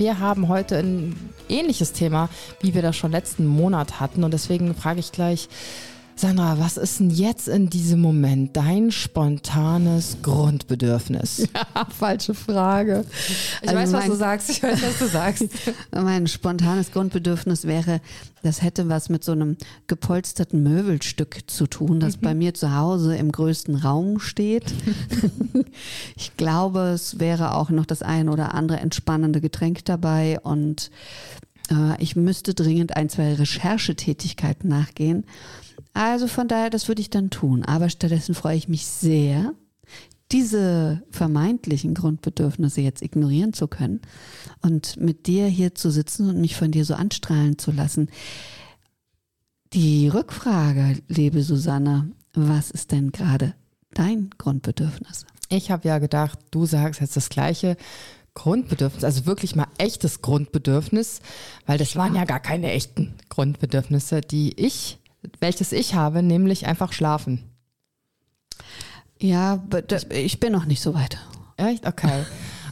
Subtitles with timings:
[0.00, 1.14] Wir haben heute ein
[1.50, 2.30] ähnliches Thema,
[2.60, 4.24] wie wir das schon letzten Monat hatten.
[4.24, 5.50] Und deswegen frage ich gleich,
[6.20, 11.48] Sandra, was ist denn jetzt in diesem Moment dein spontanes Grundbedürfnis?
[11.74, 13.06] Ja, falsche Frage.
[13.62, 14.50] Ich also weiß, was du sagst.
[14.50, 15.44] Ich weiß, was du sagst.
[15.92, 18.02] mein spontanes Grundbedürfnis wäre,
[18.42, 19.56] das hätte was mit so einem
[19.86, 22.20] gepolsterten Möbelstück zu tun, das mhm.
[22.20, 24.74] bei mir zu Hause im größten Raum steht.
[26.16, 30.90] ich glaube, es wäre auch noch das ein oder andere entspannende Getränk dabei und
[31.70, 35.24] äh, ich müsste dringend ein, zwei Recherchetätigkeiten nachgehen.
[35.92, 37.64] Also von daher, das würde ich dann tun.
[37.64, 39.54] Aber stattdessen freue ich mich sehr,
[40.32, 44.00] diese vermeintlichen Grundbedürfnisse jetzt ignorieren zu können
[44.62, 48.08] und mit dir hier zu sitzen und mich von dir so anstrahlen zu lassen.
[49.72, 53.54] Die Rückfrage, liebe Susanne, was ist denn gerade
[53.92, 55.26] dein Grundbedürfnis?
[55.48, 57.76] Ich habe ja gedacht, du sagst jetzt das gleiche.
[58.34, 61.20] Grundbedürfnis, also wirklich mal echtes Grundbedürfnis,
[61.66, 64.99] weil das waren ja gar keine echten Grundbedürfnisse, die ich
[65.40, 67.42] welches ich habe, nämlich einfach schlafen.
[69.20, 69.62] Ja,
[70.10, 71.18] ich bin noch nicht so weit.
[71.56, 71.86] Echt?
[71.86, 72.24] Okay.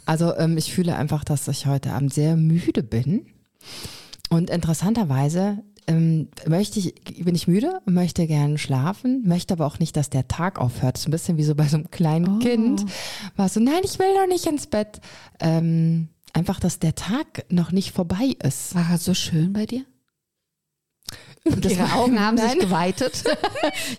[0.06, 3.27] Also ähm, ich fühle einfach, dass ich heute Abend sehr müde bin.
[4.30, 9.96] Und interessanterweise ähm, möchte ich, bin ich müde, möchte gerne schlafen, möchte aber auch nicht,
[9.96, 10.96] dass der Tag aufhört.
[10.96, 12.38] Das ist ein bisschen wie so bei so einem kleinen oh.
[12.38, 12.84] Kind.
[13.36, 15.00] War so, nein, ich will noch nicht ins Bett.
[15.40, 18.74] Ähm, einfach, dass der Tag noch nicht vorbei ist.
[18.74, 19.84] War er so schön bei dir?
[21.52, 23.24] Und ihre Augen haben sich geweitet.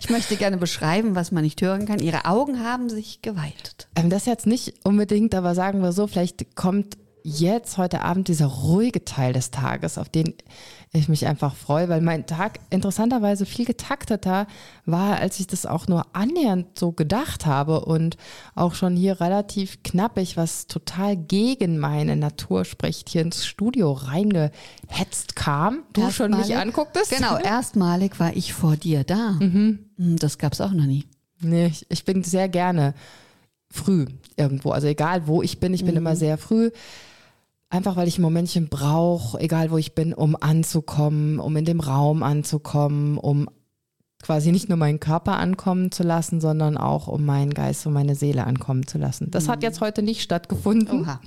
[0.00, 1.98] Ich möchte gerne beschreiben, was man nicht hören kann.
[1.98, 3.88] Ihre Augen haben sich geweitet.
[3.94, 8.46] Ähm, das jetzt nicht unbedingt, aber sagen wir so, vielleicht kommt jetzt heute Abend dieser
[8.46, 10.34] ruhige Teil des Tages, auf den
[10.92, 14.48] ich mich einfach freue, weil mein Tag interessanterweise viel getakteter
[14.86, 18.16] war, als ich das auch nur annähernd so gedacht habe und
[18.56, 25.36] auch schon hier relativ knappig, was total gegen meine Natur spricht, hier ins Studio reingehetzt
[25.36, 25.84] kam.
[25.92, 27.10] Du erstmalig, schon mich angucktest.
[27.10, 29.32] Genau, erstmalig war ich vor dir da.
[29.38, 29.90] Mhm.
[29.96, 31.04] Hm, das gab es auch noch nie.
[31.40, 32.94] Nee, ich, ich bin sehr gerne
[33.70, 34.72] früh irgendwo.
[34.72, 35.98] Also egal wo ich bin, ich bin mhm.
[35.98, 36.72] immer sehr früh.
[37.72, 41.78] Einfach weil ich ein Momentchen brauche, egal wo ich bin, um anzukommen, um in dem
[41.78, 43.48] Raum anzukommen, um
[44.22, 48.14] quasi nicht nur meinen Körper ankommen zu lassen, sondern auch um meinen Geist und meine
[48.14, 49.30] Seele ankommen zu lassen.
[49.30, 49.64] Das hat mhm.
[49.64, 51.02] jetzt heute nicht stattgefunden.
[51.02, 51.20] Oha.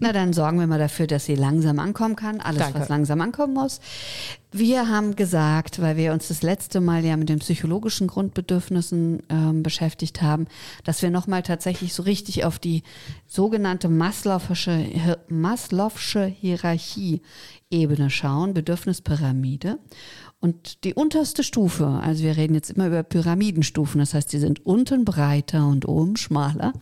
[0.00, 2.40] Na, dann sorgen wir mal dafür, dass sie langsam ankommen kann.
[2.40, 2.80] Alles, Danke.
[2.80, 3.80] was langsam ankommen muss.
[4.52, 9.62] Wir haben gesagt, weil wir uns das letzte Mal ja mit den psychologischen Grundbedürfnissen ähm,
[9.62, 10.46] beschäftigt haben,
[10.84, 12.82] dass wir nochmal tatsächlich so richtig auf die
[13.26, 19.78] sogenannte Maslow'sche, Maslow'sche Hierarchie-Ebene schauen, Bedürfnispyramide.
[20.46, 24.64] Und die unterste Stufe, also wir reden jetzt immer über Pyramidenstufen, das heißt, die sind
[24.64, 26.72] unten breiter und oben schmaler.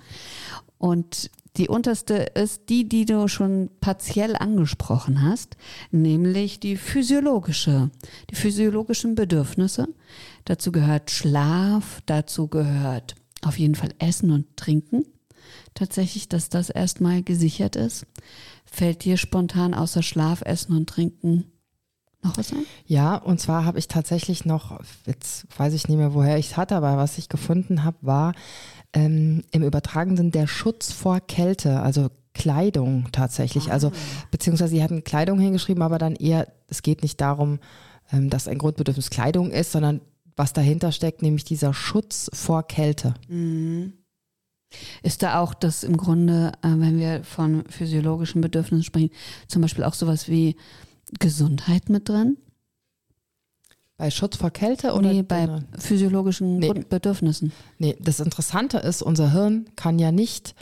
[0.76, 5.56] Und die unterste ist die, die du schon partiell angesprochen hast,
[5.90, 7.88] nämlich die physiologische,
[8.28, 9.88] die physiologischen Bedürfnisse.
[10.44, 15.06] Dazu gehört Schlaf, dazu gehört auf jeden Fall Essen und Trinken.
[15.72, 18.04] Tatsächlich, dass das erstmal gesichert ist.
[18.66, 21.46] Fällt dir spontan außer Schlaf, Essen und Trinken
[22.24, 22.64] noch was sein?
[22.86, 26.56] Ja, und zwar habe ich tatsächlich noch, jetzt weiß ich nicht mehr, woher ich es
[26.56, 28.34] hatte, aber was ich gefunden habe, war
[28.92, 33.70] ähm, im übertragenen der Schutz vor Kälte, also Kleidung tatsächlich.
[33.70, 33.90] Also, ah.
[33.90, 37.60] Also, beziehungsweise sie hatten Kleidung hingeschrieben, aber dann eher, es geht nicht darum,
[38.12, 40.00] ähm, dass ein Grundbedürfnis Kleidung ist, sondern
[40.36, 43.14] was dahinter steckt, nämlich dieser Schutz vor Kälte.
[43.28, 43.94] Mhm.
[45.02, 49.10] Ist da auch das im Grunde, äh, wenn wir von physiologischen Bedürfnissen sprechen,
[49.46, 50.56] zum Beispiel auch sowas wie
[51.20, 52.36] Gesundheit mit drin?
[53.96, 55.12] Bei Schutz vor Kälte oder?
[55.12, 55.64] Nee, bei drin?
[55.78, 56.72] physiologischen nee.
[56.88, 57.52] Bedürfnissen.
[57.78, 60.54] Nee, das Interessante ist, unser Hirn kann ja nicht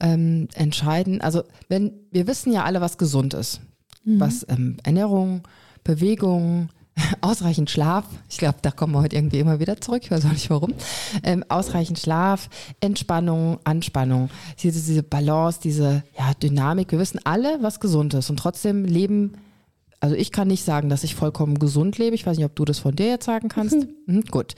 [0.00, 3.60] ähm, entscheiden, also wenn, wir wissen ja alle, was gesund ist.
[4.04, 4.20] Mhm.
[4.20, 5.42] Was ähm, Ernährung,
[5.82, 6.68] Bewegung,
[7.20, 10.32] ausreichend Schlaf, ich glaube, da kommen wir heute irgendwie immer wieder zurück, ich weiß auch
[10.32, 10.74] nicht warum.
[11.22, 12.48] Ähm, ausreichend Schlaf,
[12.80, 14.30] Entspannung, Anspannung,
[14.62, 16.92] diese, diese Balance, diese ja, Dynamik.
[16.92, 19.32] Wir wissen alle, was gesund ist und trotzdem leben
[20.00, 22.14] also ich kann nicht sagen, dass ich vollkommen gesund lebe.
[22.14, 23.76] Ich weiß nicht, ob du das von dir jetzt sagen kannst.
[23.76, 23.94] Mhm.
[24.06, 24.54] Mhm, gut.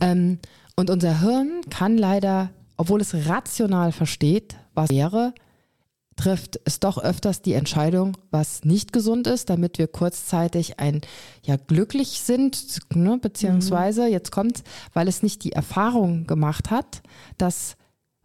[0.00, 0.38] Ähm,
[0.76, 5.34] und unser Hirn kann leider, obwohl es rational versteht, was wäre,
[6.16, 11.00] trifft es doch öfters die Entscheidung, was nicht gesund ist, damit wir kurzzeitig ein
[11.42, 14.12] ja glücklich sind, ne, beziehungsweise mhm.
[14.12, 14.62] jetzt kommt,
[14.92, 17.02] weil es nicht die Erfahrung gemacht hat,
[17.38, 17.76] dass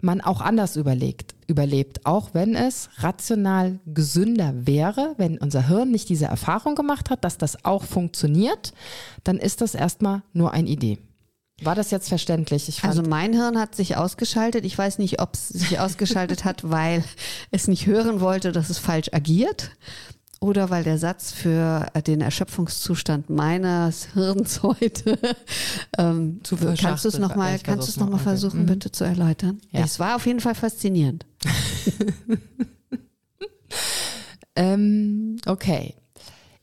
[0.02, 6.10] man auch anders überlegt, überlebt, auch wenn es rational gesünder wäre, wenn unser Hirn nicht
[6.10, 8.74] diese Erfahrung gemacht hat, dass das auch funktioniert,
[9.24, 11.00] dann ist das erstmal nur eine Idee.
[11.64, 12.84] War das jetzt verständlich?
[12.84, 14.64] also mein Hirn hat sich ausgeschaltet.
[14.64, 17.04] Ich weiß nicht, ob es sich ausgeschaltet hat, weil
[17.50, 19.72] es nicht hören wollte, dass es falsch agiert
[20.40, 25.18] oder weil der Satz für den Erschöpfungszustand meines Hirns heute
[25.98, 28.74] ähm, zu kannst du es nochmal kannst du es noch mal versuchen okay.
[28.74, 29.60] bitte zu erläutern?
[29.72, 29.82] Ja.
[29.82, 31.26] Es war auf jeden Fall faszinierend.
[34.56, 35.96] ähm, okay,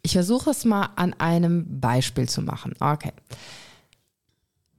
[0.02, 2.74] ich versuche es mal an einem Beispiel zu machen.
[2.78, 3.12] Okay.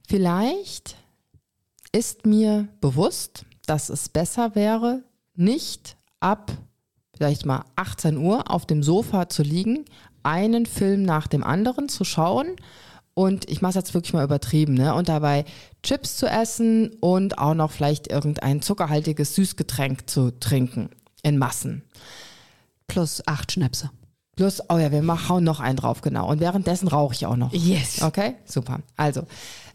[0.08, 0.98] Vielleicht
[1.92, 5.04] ist mir bewusst, dass es besser wäre,
[5.34, 6.52] nicht ab
[7.16, 9.86] vielleicht mal 18 Uhr auf dem Sofa zu liegen,
[10.24, 12.56] einen Film nach dem anderen zu schauen
[13.16, 14.94] und ich mache es jetzt wirklich mal übertrieben, ne?
[14.94, 15.46] Und dabei
[15.84, 20.90] Chips zu essen und auch noch vielleicht irgendein zuckerhaltiges Süßgetränk zu trinken
[21.24, 21.84] in Massen.
[22.88, 23.90] Plus acht Schnäpse.
[24.36, 26.30] Plus, oh ja, wir hauen noch einen drauf, genau.
[26.30, 27.54] Und währenddessen rauche ich auch noch.
[27.54, 28.02] Yes.
[28.02, 28.82] Okay, super.
[28.98, 29.24] Also,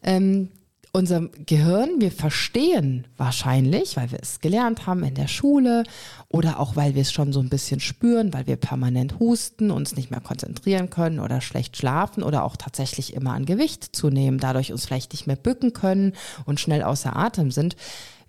[0.02, 0.50] ähm,
[0.92, 5.84] unser Gehirn, wir verstehen wahrscheinlich, weil wir es gelernt haben in der Schule
[6.28, 9.94] oder auch weil wir es schon so ein bisschen spüren, weil wir permanent husten, uns
[9.94, 14.72] nicht mehr konzentrieren können oder schlecht schlafen oder auch tatsächlich immer an Gewicht zunehmen, dadurch
[14.72, 16.14] uns vielleicht nicht mehr bücken können
[16.44, 17.76] und schnell außer Atem sind,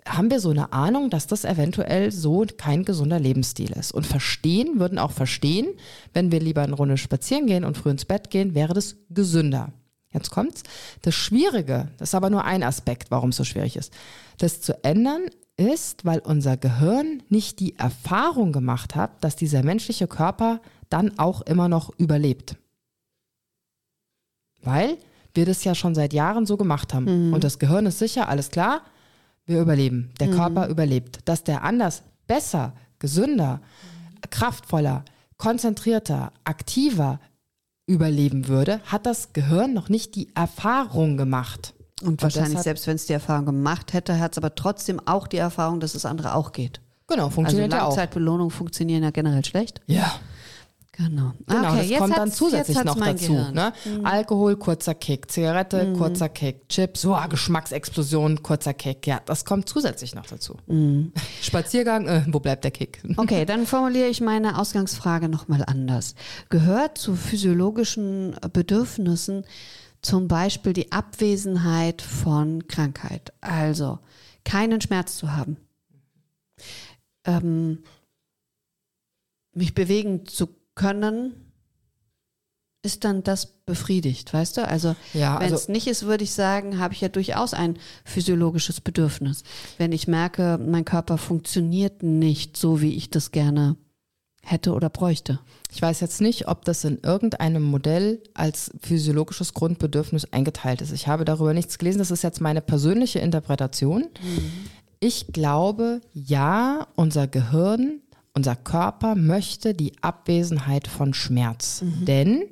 [0.07, 3.91] haben wir so eine Ahnung, dass das eventuell so kein gesunder Lebensstil ist.
[3.91, 5.67] Und verstehen, würden auch verstehen,
[6.13, 9.73] wenn wir lieber eine Runde spazieren gehen und früh ins Bett gehen, wäre das gesünder.
[10.13, 10.63] Jetzt kommt's.
[11.01, 13.93] Das Schwierige, das ist aber nur ein Aspekt, warum es so schwierig ist.
[14.37, 15.21] Das zu ändern
[15.57, 20.59] ist, weil unser Gehirn nicht die Erfahrung gemacht hat, dass dieser menschliche Körper
[20.89, 22.57] dann auch immer noch überlebt.
[24.61, 24.97] Weil
[25.33, 27.27] wir das ja schon seit Jahren so gemacht haben.
[27.27, 27.33] Mhm.
[27.33, 28.81] Und das Gehirn ist sicher, alles klar,
[29.45, 30.11] wir überleben.
[30.19, 30.35] Der mhm.
[30.35, 31.19] Körper überlebt.
[31.25, 33.61] Dass der anders, besser, gesünder,
[34.29, 35.05] kraftvoller,
[35.37, 37.19] konzentrierter, aktiver,
[37.91, 41.73] überleben würde, hat das Gehirn noch nicht die Erfahrung gemacht.
[42.01, 45.27] Und wahrscheinlich, Und selbst wenn es die Erfahrung gemacht hätte, hat es aber trotzdem auch
[45.27, 46.81] die Erfahrung, dass es andere auch geht.
[47.07, 49.81] Genau, funktioniert also Langzeitbelohnungen funktionieren ja generell schlecht.
[49.85, 50.13] Ja.
[51.03, 51.33] Genau.
[51.47, 53.33] Genau, okay, das kommt dann zusätzlich noch dazu.
[53.33, 53.73] Ne?
[53.85, 54.05] Mhm.
[54.05, 55.97] Alkohol, kurzer Kick, Zigarette, mhm.
[55.97, 59.07] kurzer Kick, Chips, oh, Geschmacksexplosion, kurzer Kick.
[59.07, 60.57] Ja, das kommt zusätzlich noch dazu.
[60.67, 61.11] Mhm.
[61.41, 63.01] Spaziergang, äh, wo bleibt der Kick?
[63.21, 66.15] Okay, dann formuliere ich meine Ausgangsfrage nochmal anders.
[66.49, 69.45] Gehört zu physiologischen Bedürfnissen
[70.01, 73.31] zum Beispiel die Abwesenheit von Krankheit?
[73.41, 73.99] Also
[74.43, 75.57] keinen Schmerz zu haben.
[77.25, 77.83] Ähm,
[79.53, 80.60] mich bewegen zu können,
[82.83, 84.67] ist dann das befriedigt, weißt du?
[84.67, 87.77] Also ja, wenn es also, nicht ist, würde ich sagen, habe ich ja durchaus ein
[88.05, 89.43] physiologisches Bedürfnis.
[89.77, 93.75] Wenn ich merke, mein Körper funktioniert nicht so, wie ich das gerne
[94.43, 95.39] hätte oder bräuchte.
[95.71, 100.91] Ich weiß jetzt nicht, ob das in irgendeinem Modell als physiologisches Grundbedürfnis eingeteilt ist.
[100.91, 101.99] Ich habe darüber nichts gelesen.
[101.99, 104.01] Das ist jetzt meine persönliche Interpretation.
[104.01, 104.51] Mhm.
[104.99, 108.01] Ich glaube, ja, unser Gehirn
[108.33, 111.81] unser Körper möchte die Abwesenheit von Schmerz.
[111.81, 112.05] Mhm.
[112.05, 112.43] Denn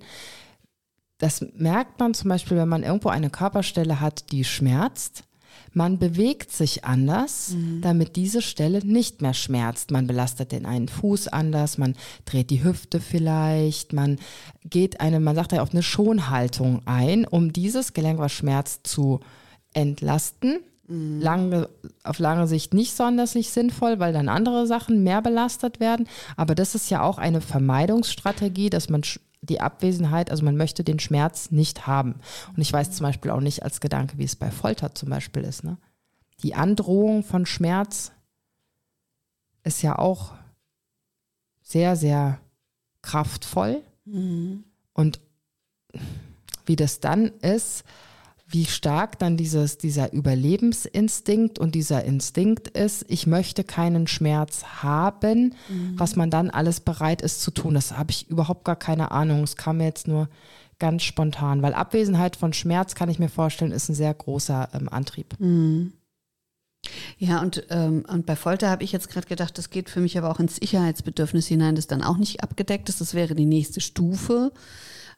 [1.17, 5.23] das merkt man zum Beispiel, wenn man irgendwo eine Körperstelle hat, die schmerzt.
[5.73, 7.81] Man bewegt sich anders, mhm.
[7.81, 9.91] damit diese Stelle nicht mehr schmerzt.
[9.91, 11.95] Man belastet den einen Fuß anders, man
[12.25, 14.17] dreht die Hüfte vielleicht, man
[14.63, 19.19] geht eine, man sagt ja auf eine Schonhaltung ein, um dieses Gelenk, was schmerzt, zu
[19.73, 20.59] entlasten
[20.89, 21.21] Mhm.
[21.21, 21.69] Lange,
[22.03, 26.07] auf lange Sicht nicht sonderlich sinnvoll, weil dann andere Sachen mehr belastet werden.
[26.35, 29.03] Aber das ist ja auch eine Vermeidungsstrategie, dass man
[29.41, 32.15] die Abwesenheit, also man möchte den Schmerz nicht haben.
[32.55, 35.43] Und ich weiß zum Beispiel auch nicht als Gedanke, wie es bei Folter zum Beispiel
[35.43, 35.63] ist.
[35.63, 35.77] Ne?
[36.41, 38.11] Die Androhung von Schmerz
[39.63, 40.33] ist ja auch
[41.61, 42.39] sehr, sehr
[43.03, 43.83] kraftvoll.
[44.05, 44.63] Mhm.
[44.93, 45.19] Und
[46.65, 47.83] wie das dann ist,
[48.51, 55.53] wie stark dann dieses, dieser Überlebensinstinkt und dieser Instinkt ist, ich möchte keinen Schmerz haben,
[55.69, 55.93] mhm.
[55.95, 57.75] was man dann alles bereit ist zu tun.
[57.75, 59.43] Das habe ich überhaupt gar keine Ahnung.
[59.43, 60.29] Es kam mir jetzt nur
[60.79, 64.89] ganz spontan, weil Abwesenheit von Schmerz, kann ich mir vorstellen, ist ein sehr großer ähm,
[64.89, 65.39] Antrieb.
[65.39, 65.93] Mhm.
[67.17, 70.17] Ja, und, ähm, und bei Folter habe ich jetzt gerade gedacht, das geht für mich
[70.17, 73.01] aber auch ins Sicherheitsbedürfnis hinein, das dann auch nicht abgedeckt ist.
[73.01, 74.51] Das wäre die nächste Stufe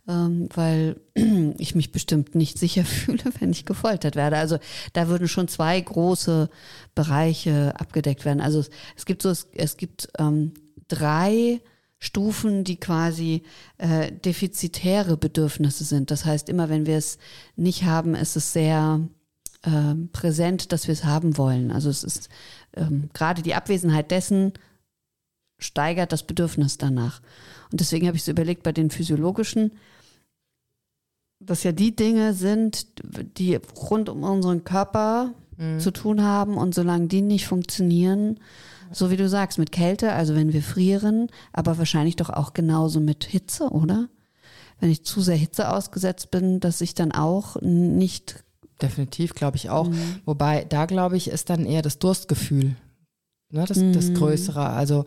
[0.07, 0.99] ähm, weil
[1.57, 4.37] ich mich bestimmt nicht sicher fühle, wenn ich gefoltert werde.
[4.37, 4.57] Also
[4.93, 6.49] da würden schon zwei große
[6.95, 8.41] Bereiche abgedeckt werden.
[8.41, 10.53] Also es, es gibt so, es, es gibt ähm,
[10.87, 11.61] drei
[11.99, 13.43] Stufen, die quasi
[13.77, 16.09] äh, defizitäre Bedürfnisse sind.
[16.09, 17.19] Das heißt, immer wenn wir es
[17.55, 19.01] nicht haben, ist es sehr
[19.61, 21.71] äh, präsent, dass wir es haben wollen.
[21.71, 22.29] Also es ist
[22.75, 24.53] ähm, gerade die Abwesenheit dessen
[25.59, 27.21] steigert das Bedürfnis danach.
[27.71, 29.71] Und deswegen habe ich so überlegt, bei den physiologischen,
[31.45, 32.87] dass ja die Dinge sind,
[33.37, 35.79] die rund um unseren Körper mhm.
[35.79, 38.39] zu tun haben und solange die nicht funktionieren,
[38.91, 42.99] so wie du sagst, mit Kälte, also wenn wir frieren, aber wahrscheinlich doch auch genauso
[42.99, 44.09] mit Hitze, oder?
[44.79, 48.43] Wenn ich zu sehr Hitze ausgesetzt bin, dass ich dann auch nicht.
[48.81, 49.89] Definitiv, glaube ich auch.
[49.89, 50.19] Mhm.
[50.25, 52.75] Wobei, da glaube ich, ist dann eher das Durstgefühl.
[53.51, 53.93] Ne, das, mhm.
[53.93, 54.69] das Größere.
[54.69, 55.05] Also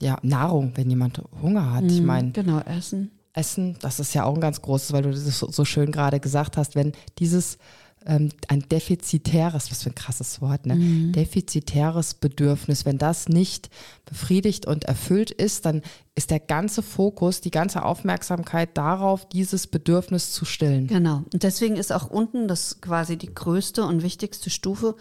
[0.00, 1.84] ja, Nahrung, wenn jemand Hunger hat.
[1.84, 1.90] Mhm.
[1.90, 2.32] Ich meine.
[2.32, 3.12] Genau, Essen.
[3.34, 6.56] Essen, das ist ja auch ein ganz großes, weil du das so schön gerade gesagt
[6.56, 7.58] hast, wenn dieses
[8.06, 10.74] ähm, ein defizitäres, was für ein krasses Wort, ne?
[10.74, 11.12] Mhm.
[11.12, 13.70] Defizitäres Bedürfnis, wenn das nicht
[14.04, 15.82] befriedigt und erfüllt ist, dann
[16.14, 20.86] ist der ganze Fokus, die ganze Aufmerksamkeit darauf, dieses Bedürfnis zu stillen.
[20.86, 21.22] Genau.
[21.32, 24.96] Und deswegen ist auch unten das quasi die größte und wichtigste Stufe,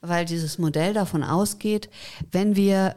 [0.00, 1.88] weil dieses Modell davon ausgeht,
[2.30, 2.96] wenn wir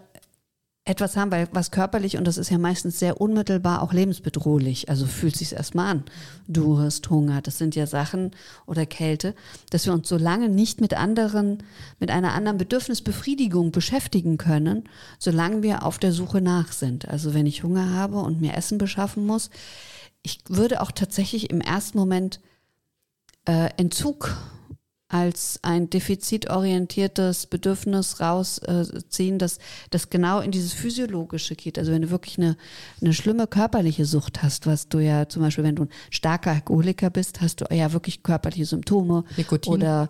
[0.88, 5.08] etwas haben, weil was körperlich, und das ist ja meistens sehr unmittelbar auch lebensbedrohlich, also
[5.08, 6.04] fühlt sich erstmal an.
[6.48, 8.32] Du hast Hunger, das sind ja Sachen
[8.68, 9.34] oder Kälte,
[9.72, 11.64] dass wir uns so lange nicht mit anderen,
[12.00, 14.88] mit einer anderen Bedürfnisbefriedigung beschäftigen können,
[15.18, 17.08] solange wir auf der Suche nach sind.
[17.10, 19.50] Also wenn ich Hunger habe und mir Essen beschaffen muss,
[20.22, 22.40] ich würde auch tatsächlich im ersten Moment
[23.48, 24.38] äh, Entzug
[25.16, 31.80] als ein defizitorientiertes Bedürfnis rausziehen, dass das genau in dieses Physiologische geht.
[31.80, 32.58] Also wenn du wirklich eine,
[33.02, 37.10] eine schlimme körperliche Sucht hast, was du ja zum Beispiel, wenn du ein starker Alkoholiker
[37.10, 39.24] bist, hast du ja wirklich körperliche Symptome.
[39.38, 39.74] Nikotin.
[39.74, 40.10] Oder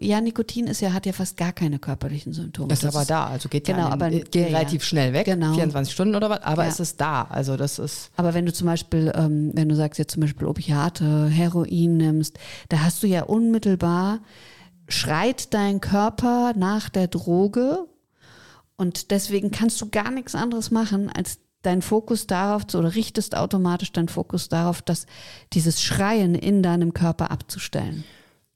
[0.00, 2.68] ja, Nikotin ist ja, hat ja fast gar keine körperlichen Symptome.
[2.68, 5.54] Das, ist aber da, also geht genau, ja, aber, geht ja, relativ schnell weg, genau.
[5.54, 6.68] 24 Stunden oder was, aber ja.
[6.68, 7.22] es ist da.
[7.22, 8.10] Also das ist.
[8.16, 12.38] Aber wenn du zum Beispiel, ähm, wenn du sagst jetzt zum Beispiel Opiate, Heroin nimmst,
[12.68, 14.20] da hast du ja unmittelbar
[14.92, 17.86] schreit dein Körper nach der Droge
[18.76, 23.36] und deswegen kannst du gar nichts anderes machen, als deinen Fokus darauf zu, oder richtest
[23.36, 25.06] automatisch deinen Fokus darauf, dass
[25.52, 28.04] dieses Schreien in deinem Körper abzustellen.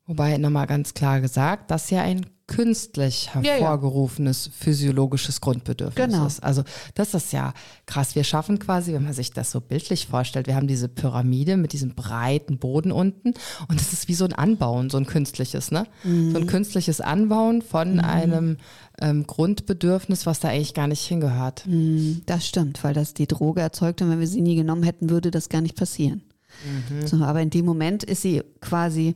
[0.06, 4.56] Wobei nochmal ganz klar gesagt, dass ja ein künstlich hervorgerufenes ja, ja.
[4.64, 6.26] physiologisches Grundbedürfnis genau.
[6.26, 6.42] ist.
[6.42, 6.62] Also
[6.94, 7.52] das ist ja
[7.86, 8.14] krass.
[8.14, 11.72] Wir schaffen quasi, wenn man sich das so bildlich vorstellt, wir haben diese Pyramide mit
[11.72, 13.34] diesem breiten Boden unten
[13.68, 15.86] und das ist wie so ein Anbauen, so ein künstliches, ne?
[16.04, 16.32] Mhm.
[16.32, 18.00] So ein künstliches Anbauen von mhm.
[18.00, 18.56] einem
[19.00, 21.66] ähm, Grundbedürfnis, was da eigentlich gar nicht hingehört.
[21.66, 25.10] Mhm, das stimmt, weil das die Droge erzeugt und wenn wir sie nie genommen hätten,
[25.10, 26.22] würde das gar nicht passieren.
[26.64, 27.06] Mhm.
[27.06, 29.14] So, aber in dem Moment ist sie quasi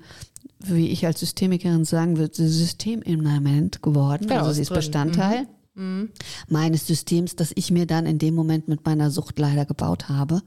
[0.62, 4.28] wie ich als Systemikerin sagen würde, systemimmanent geworden.
[4.28, 4.76] Ja, also sie ist drin.
[4.76, 6.00] Bestandteil mhm.
[6.00, 6.10] mhm.
[6.48, 10.42] meines Systems, das ich mir dann in dem Moment mit meiner Sucht leider gebaut habe.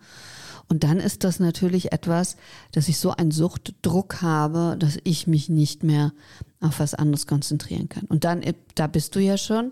[0.70, 2.38] Und dann ist das natürlich etwas,
[2.72, 6.13] dass ich so einen Suchtdruck habe, dass ich mich nicht mehr
[6.62, 8.05] auf was anderes konzentrieren kann.
[8.05, 9.72] Und dann, äh, da bist du ja schon,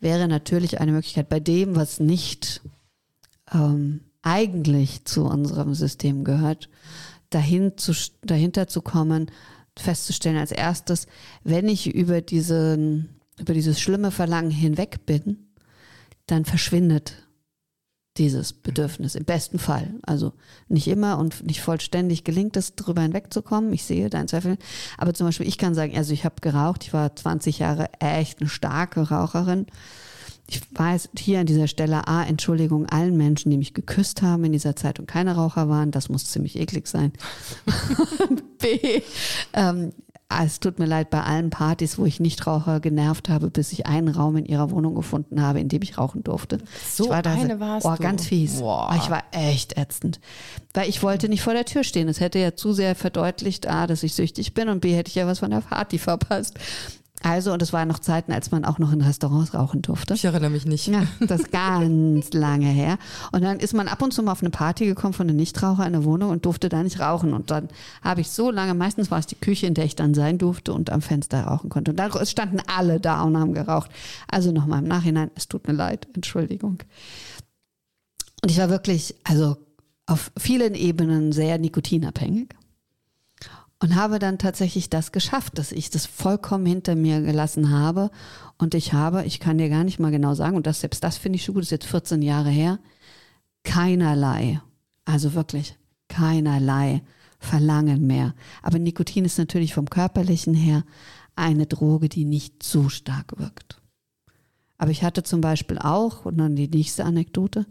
[0.00, 2.62] wäre natürlich eine Möglichkeit bei dem, was nicht
[3.52, 6.68] ähm, eigentlich zu unserem System gehört,
[7.30, 9.30] dahin zu, dahinter zu kommen,
[9.78, 11.06] festzustellen als erstes,
[11.42, 15.48] wenn ich über diesen, über dieses schlimme Verlangen hinweg bin,
[16.26, 17.24] dann verschwindet
[18.16, 19.94] dieses Bedürfnis im besten Fall.
[20.02, 20.34] Also
[20.68, 23.72] nicht immer und nicht vollständig gelingt es, darüber hinwegzukommen.
[23.72, 24.56] Ich sehe deinen Zweifel.
[24.98, 28.40] Aber zum Beispiel, ich kann sagen, also ich habe geraucht, ich war 20 Jahre echt
[28.40, 29.66] eine starke Raucherin
[30.46, 34.52] ich weiß hier an dieser Stelle A, Entschuldigung allen Menschen, die mich geküsst haben in
[34.52, 35.90] dieser Zeit und keine Raucher waren.
[35.90, 37.12] Das muss ziemlich eklig sein.
[38.28, 39.02] und B,
[39.54, 39.92] ähm,
[40.42, 44.08] es tut mir leid bei allen Partys, wo ich Nichtraucher genervt habe, bis ich einen
[44.08, 46.58] Raum in ihrer Wohnung gefunden habe, in dem ich rauchen durfte.
[46.90, 48.60] So ich war da, eine warst oh, ganz fies.
[48.60, 48.94] Boah.
[48.96, 50.20] Ich war echt ätzend.
[50.72, 52.08] Weil ich wollte nicht vor der Tür stehen.
[52.08, 55.14] Es hätte ja zu sehr verdeutlicht, A, dass ich süchtig bin und B, hätte ich
[55.14, 56.58] ja was von der Party verpasst.
[57.24, 60.12] Also, und es waren noch Zeiten, als man auch noch in Restaurants rauchen durfte.
[60.12, 60.88] Ich erinnere mich nicht.
[60.88, 62.98] Ja, das ist ganz lange her.
[63.32, 65.86] Und dann ist man ab und zu mal auf eine Party gekommen von einem Nichtraucher
[65.86, 67.32] in der Wohnung und durfte da nicht rauchen.
[67.32, 67.68] Und dann
[68.02, 70.74] habe ich so lange, meistens war es die Küche, in der ich dann sein durfte
[70.74, 71.92] und am Fenster rauchen konnte.
[71.92, 73.90] Und da standen alle da und haben geraucht.
[74.30, 76.82] Also nochmal im Nachhinein, es tut mir leid, Entschuldigung.
[78.42, 79.56] Und ich war wirklich, also
[80.04, 82.54] auf vielen Ebenen sehr nikotinabhängig
[83.84, 88.10] und habe dann tatsächlich das geschafft, dass ich das vollkommen hinter mir gelassen habe.
[88.56, 91.18] Und ich habe, ich kann dir gar nicht mal genau sagen, und das, selbst das
[91.18, 92.78] finde ich schon gut, das ist jetzt 14 Jahre her,
[93.62, 94.62] keinerlei,
[95.04, 95.76] also wirklich
[96.08, 97.02] keinerlei
[97.38, 98.34] Verlangen mehr.
[98.62, 100.82] Aber Nikotin ist natürlich vom körperlichen her
[101.36, 103.82] eine Droge, die nicht so stark wirkt.
[104.78, 107.66] Aber ich hatte zum Beispiel auch, und dann die nächste Anekdote,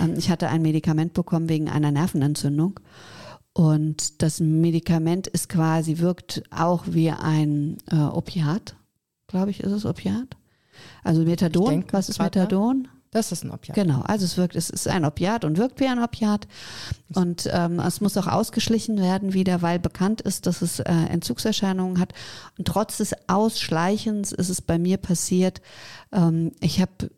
[0.00, 2.80] ähm, ich hatte ein Medikament bekommen wegen einer Nervenentzündung.
[3.58, 8.76] Und das Medikament ist quasi, wirkt auch wie ein äh, Opiat,
[9.26, 10.36] glaube ich, ist es Opiat.
[11.02, 12.86] Also Methadon, denke, was ist Methadon?
[13.10, 13.74] Das ist ein Opiat.
[13.74, 16.46] Genau, also es wirkt, es ist ein Opiat und wirkt wie ein Opiat.
[17.16, 21.98] Und ähm, es muss auch ausgeschlichen werden wieder, weil bekannt ist, dass es äh, Entzugserscheinungen
[21.98, 22.12] hat.
[22.58, 25.62] Und trotz des Ausschleichens ist es bei mir passiert.
[26.12, 27.10] Ähm, ich habe,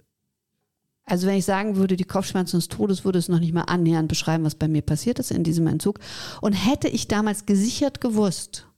[1.10, 4.08] also wenn ich sagen würde, die Kopfschmerzen des Todes, würde es noch nicht mal annähernd
[4.08, 5.98] beschreiben, was bei mir passiert ist in diesem Entzug.
[6.40, 8.68] Und hätte ich damals gesichert gewusst,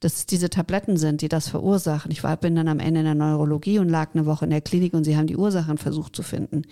[0.00, 2.10] dass es diese Tabletten sind, die das verursachen.
[2.10, 4.60] Ich war, bin dann am Ende in der Neurologie und lag eine Woche in der
[4.60, 6.62] Klinik und sie haben die Ursachen versucht zu finden.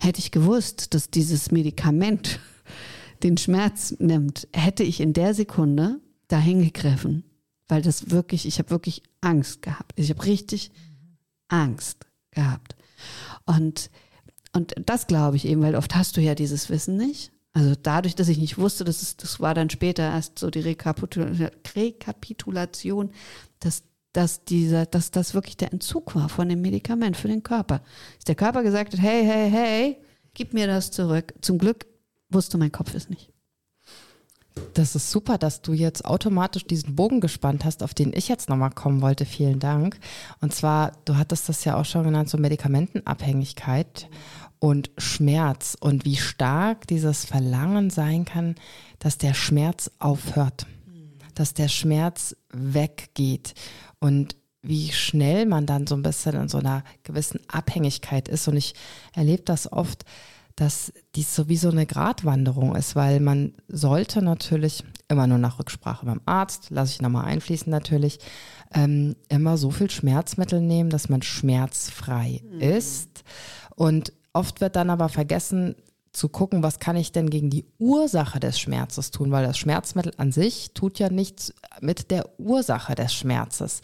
[0.00, 2.38] Hätte ich gewusst, dass dieses Medikament
[3.22, 7.24] den Schmerz nimmt, hätte ich in der Sekunde dahin gegriffen,
[7.68, 9.92] weil das wirklich, ich habe wirklich Angst gehabt.
[9.96, 10.72] Ich habe richtig
[11.48, 12.76] Angst gehabt.
[13.46, 13.90] Und,
[14.56, 17.30] und das glaube ich eben, weil oft hast du ja dieses Wissen nicht.
[17.52, 20.60] Also dadurch, dass ich nicht wusste, das, ist, das war dann später erst so die
[20.60, 23.10] Rekapitulation,
[23.60, 23.82] dass,
[24.12, 27.80] dass, dieser, dass das wirklich der Entzug war von dem Medikament für den Körper.
[28.16, 29.96] Dass der Körper gesagt hat, hey, hey, hey,
[30.34, 31.32] gib mir das zurück.
[31.40, 31.86] Zum Glück
[32.28, 33.32] wusste mein Kopf es nicht.
[34.74, 38.48] Das ist super, dass du jetzt automatisch diesen Bogen gespannt hast, auf den ich jetzt
[38.48, 39.24] nochmal kommen wollte.
[39.24, 39.98] Vielen Dank.
[40.40, 44.08] Und zwar, du hattest das ja auch schon genannt, so Medikamentenabhängigkeit
[44.58, 48.54] und Schmerz und wie stark dieses Verlangen sein kann,
[48.98, 50.66] dass der Schmerz aufhört,
[51.34, 53.54] dass der Schmerz weggeht
[54.00, 58.48] und wie schnell man dann so ein bisschen in so einer gewissen Abhängigkeit ist.
[58.48, 58.74] Und ich
[59.14, 60.04] erlebe das oft,
[60.56, 66.22] dass dies sowieso eine Gratwanderung ist, weil man sollte natürlich immer nur nach Rücksprache beim
[66.24, 68.18] Arzt, lasse ich nochmal einfließen natürlich,
[68.74, 72.60] ähm, immer so viel Schmerzmittel nehmen, dass man schmerzfrei mhm.
[72.60, 73.22] ist.
[73.76, 75.76] Und Oft wird dann aber vergessen
[76.12, 80.12] zu gucken, was kann ich denn gegen die Ursache des Schmerzes tun, weil das Schmerzmittel
[80.18, 83.80] an sich tut ja nichts mit der Ursache des Schmerzes.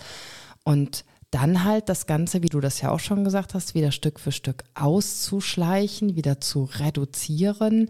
[0.63, 4.21] Und dann halt das Ganze, wie du das ja auch schon gesagt hast, wieder Stück
[4.21, 7.89] für Stück auszuschleichen, wieder zu reduzieren.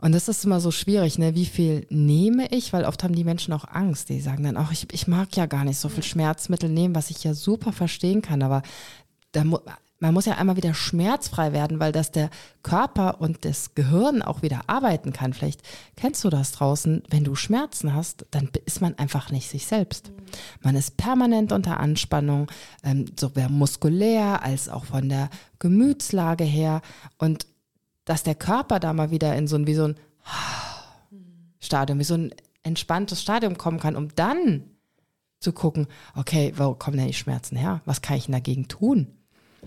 [0.00, 1.34] Und das ist immer so schwierig, ne?
[1.34, 2.72] Wie viel nehme ich?
[2.72, 4.10] Weil oft haben die Menschen auch Angst.
[4.10, 7.10] Die sagen dann auch, ich, ich mag ja gar nicht so viel Schmerzmittel nehmen, was
[7.10, 8.42] ich ja super verstehen kann.
[8.42, 8.62] Aber
[9.32, 9.42] da,
[10.04, 12.28] man muss ja einmal wieder schmerzfrei werden, weil das der
[12.62, 15.32] Körper und das Gehirn auch wieder arbeiten kann.
[15.32, 15.62] Vielleicht
[15.96, 20.12] kennst du das draußen, wenn du Schmerzen hast, dann ist man einfach nicht sich selbst.
[20.60, 26.82] Man ist permanent unter Anspannung, ähm, sowohl muskulär als auch von der Gemütslage her.
[27.16, 27.46] Und
[28.04, 29.96] dass der Körper da mal wieder in so ein, wie so ein
[31.60, 34.64] Stadium, wie so ein entspanntes Stadium kommen kann, um dann
[35.40, 37.80] zu gucken, okay, wo kommen denn die Schmerzen her?
[37.86, 39.06] Was kann ich denn dagegen tun?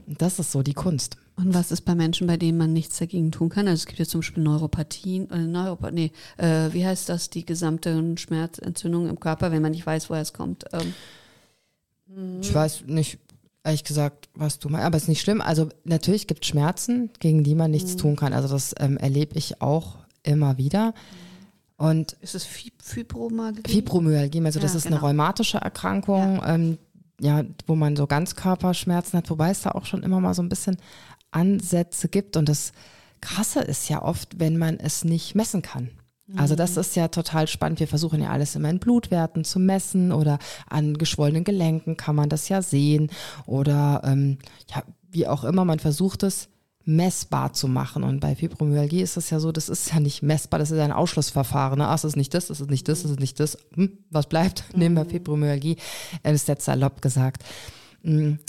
[0.07, 1.17] Das ist so die Kunst.
[1.35, 3.67] Und was ist bei Menschen, bei denen man nichts dagegen tun kann?
[3.67, 7.45] Also es gibt ja zum Beispiel Neuropathien, äh, Neuropath nee, äh, wie heißt das, die
[7.45, 10.65] gesamte Schmerzentzündung im Körper, wenn man nicht weiß, woher es kommt.
[10.71, 12.39] Ähm.
[12.41, 13.19] Ich weiß nicht,
[13.63, 15.41] ehrlich gesagt, was du meinst, aber es ist nicht schlimm.
[15.41, 17.97] Also natürlich gibt es Schmerzen, gegen die man nichts mhm.
[17.99, 18.33] tun kann.
[18.33, 20.93] Also das ähm, erlebe ich auch immer wieder.
[21.75, 22.47] Und ist es
[22.81, 23.61] Fibromyalgie?
[23.67, 24.97] Fibromyalgie, also das ist genau.
[24.97, 26.55] eine rheumatische Erkrankung, ja.
[26.55, 26.77] ähm,
[27.19, 30.49] ja, wo man so Ganzkörperschmerzen hat, wobei es da auch schon immer mal so ein
[30.49, 30.77] bisschen
[31.31, 32.37] Ansätze gibt.
[32.37, 32.71] Und das
[33.21, 35.89] Krasse ist ja oft, wenn man es nicht messen kann.
[36.35, 36.81] Also das mhm.
[36.81, 37.79] ist ja total spannend.
[37.79, 42.27] Wir versuchen ja alles immer in Blutwerten zu messen oder an geschwollenen Gelenken kann man
[42.27, 43.09] das ja sehen
[43.45, 44.37] oder ähm,
[44.69, 46.49] ja, wie auch immer, man versucht es
[46.87, 48.03] messbar zu machen.
[48.03, 50.93] Und bei Fibromyalgie ist es ja so, das ist ja nicht messbar, das ist ein
[50.93, 51.79] Ausschlussverfahren.
[51.79, 51.87] Ne?
[51.87, 53.57] Ah, es ist nicht das, es ist nicht das, es ist nicht das.
[53.75, 54.63] Hm, was bleibt?
[54.71, 54.79] Mhm.
[54.79, 55.75] Nehmen wir Fibromyalgie,
[56.23, 57.43] das ist jetzt salopp gesagt.
[58.03, 58.39] Hm,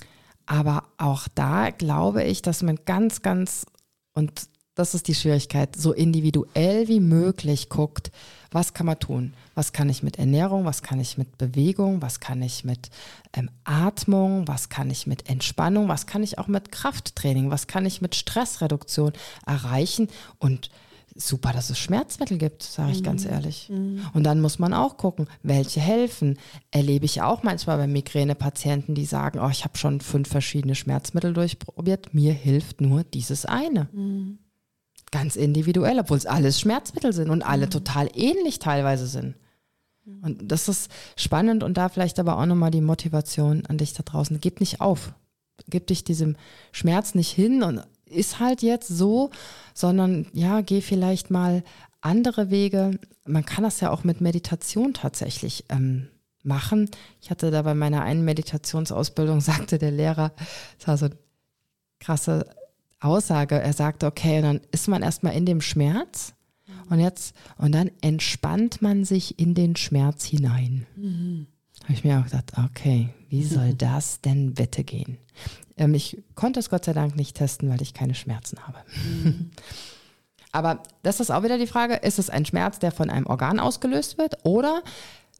[0.46, 3.66] aber auch da glaube ich, dass man ganz, ganz,
[4.14, 8.12] und das ist die Schwierigkeit, so individuell wie möglich guckt,
[8.50, 9.34] was kann man tun?
[9.54, 10.64] Was kann ich mit Ernährung?
[10.64, 12.00] Was kann ich mit Bewegung?
[12.00, 12.90] Was kann ich mit
[13.34, 14.48] ähm, Atmung?
[14.48, 15.88] Was kann ich mit Entspannung?
[15.88, 17.50] Was kann ich auch mit Krafttraining?
[17.50, 19.12] Was kann ich mit Stressreduktion
[19.46, 20.08] erreichen?
[20.38, 20.70] Und
[21.14, 23.04] super, dass es Schmerzmittel gibt, sage ich mhm.
[23.04, 23.68] ganz ehrlich.
[23.68, 24.06] Mhm.
[24.14, 26.38] Und dann muss man auch gucken, welche helfen.
[26.70, 31.34] Erlebe ich auch manchmal bei Migränepatienten, die sagen, oh, ich habe schon fünf verschiedene Schmerzmittel
[31.34, 33.88] durchprobiert, mir hilft nur dieses eine.
[33.92, 34.38] Mhm
[35.10, 37.70] ganz individuell, obwohl es alles Schmerzmittel sind und alle mhm.
[37.70, 39.34] total ähnlich teilweise sind.
[40.22, 44.02] Und das ist spannend und da vielleicht aber auch nochmal die Motivation an dich da
[44.02, 44.40] draußen.
[44.40, 45.12] Gib nicht auf.
[45.68, 46.36] Gib dich diesem
[46.72, 49.30] Schmerz nicht hin und ist halt jetzt so,
[49.74, 51.62] sondern ja, geh vielleicht mal
[52.00, 52.98] andere Wege.
[53.26, 56.08] Man kann das ja auch mit Meditation tatsächlich ähm,
[56.42, 56.90] machen.
[57.20, 60.32] Ich hatte da bei meiner einen Meditationsausbildung, sagte der Lehrer,
[60.78, 61.08] das war so
[62.00, 62.46] krasse
[63.00, 63.60] Aussage.
[63.60, 66.34] Er sagte, okay, dann ist man erstmal in dem Schmerz
[66.90, 70.86] und jetzt, und dann entspannt man sich in den Schmerz hinein.
[70.96, 71.46] Mhm.
[71.84, 73.78] Habe ich mir auch gedacht, okay, wie soll mhm.
[73.78, 75.18] das denn bitte gehen?
[75.76, 78.78] Ähm, ich konnte es Gott sei Dank nicht testen, weil ich keine Schmerzen habe.
[79.04, 79.50] Mhm.
[80.50, 83.60] Aber das ist auch wieder die Frage, ist es ein Schmerz, der von einem Organ
[83.60, 84.82] ausgelöst wird oder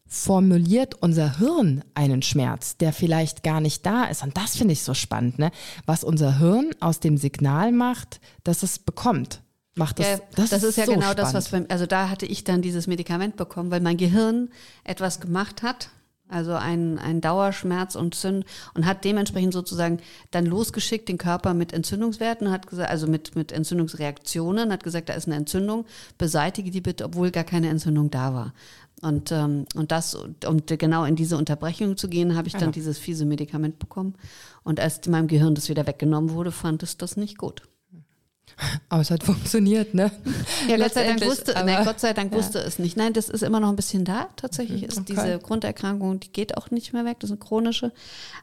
[0.08, 4.22] formuliert unser Hirn einen Schmerz, der vielleicht gar nicht da ist.
[4.22, 5.50] Und das finde ich so spannend, ne?
[5.86, 9.42] was unser Hirn aus dem Signal macht, dass es bekommt.
[9.74, 11.18] Macht das, ja, das, das ist, ist ja so genau spannend.
[11.20, 14.48] das, was beim, also da hatte ich dann dieses Medikament bekommen, weil mein Gehirn
[14.82, 15.90] etwas gemacht hat,
[16.28, 18.44] also ein, ein Dauerschmerz und Zünd
[18.74, 19.98] und hat dementsprechend sozusagen
[20.30, 25.14] dann losgeschickt den Körper mit Entzündungswerten, hat gesagt, also mit, mit Entzündungsreaktionen, hat gesagt, da
[25.14, 25.86] ist eine Entzündung,
[26.18, 28.52] beseitige die bitte, obwohl gar keine Entzündung da war.
[29.00, 32.70] Und, ähm, und das, um genau in diese Unterbrechung zu gehen, habe ich dann ja.
[32.72, 34.14] dieses fiese Medikament bekommen.
[34.64, 37.62] Und als meinem Gehirn das wieder weggenommen wurde, fand es das nicht gut.
[38.88, 40.10] Aber es hat funktioniert, ne?
[40.68, 42.64] Ja, Gott sei Dank wusste, nein, Gott sei Dank wusste ja.
[42.64, 42.96] es nicht.
[42.96, 44.28] Nein, das ist immer noch ein bisschen da.
[44.36, 45.14] Tatsächlich ist okay.
[45.14, 47.18] diese Grunderkrankung, die geht auch nicht mehr weg.
[47.20, 47.92] Das ist eine chronische.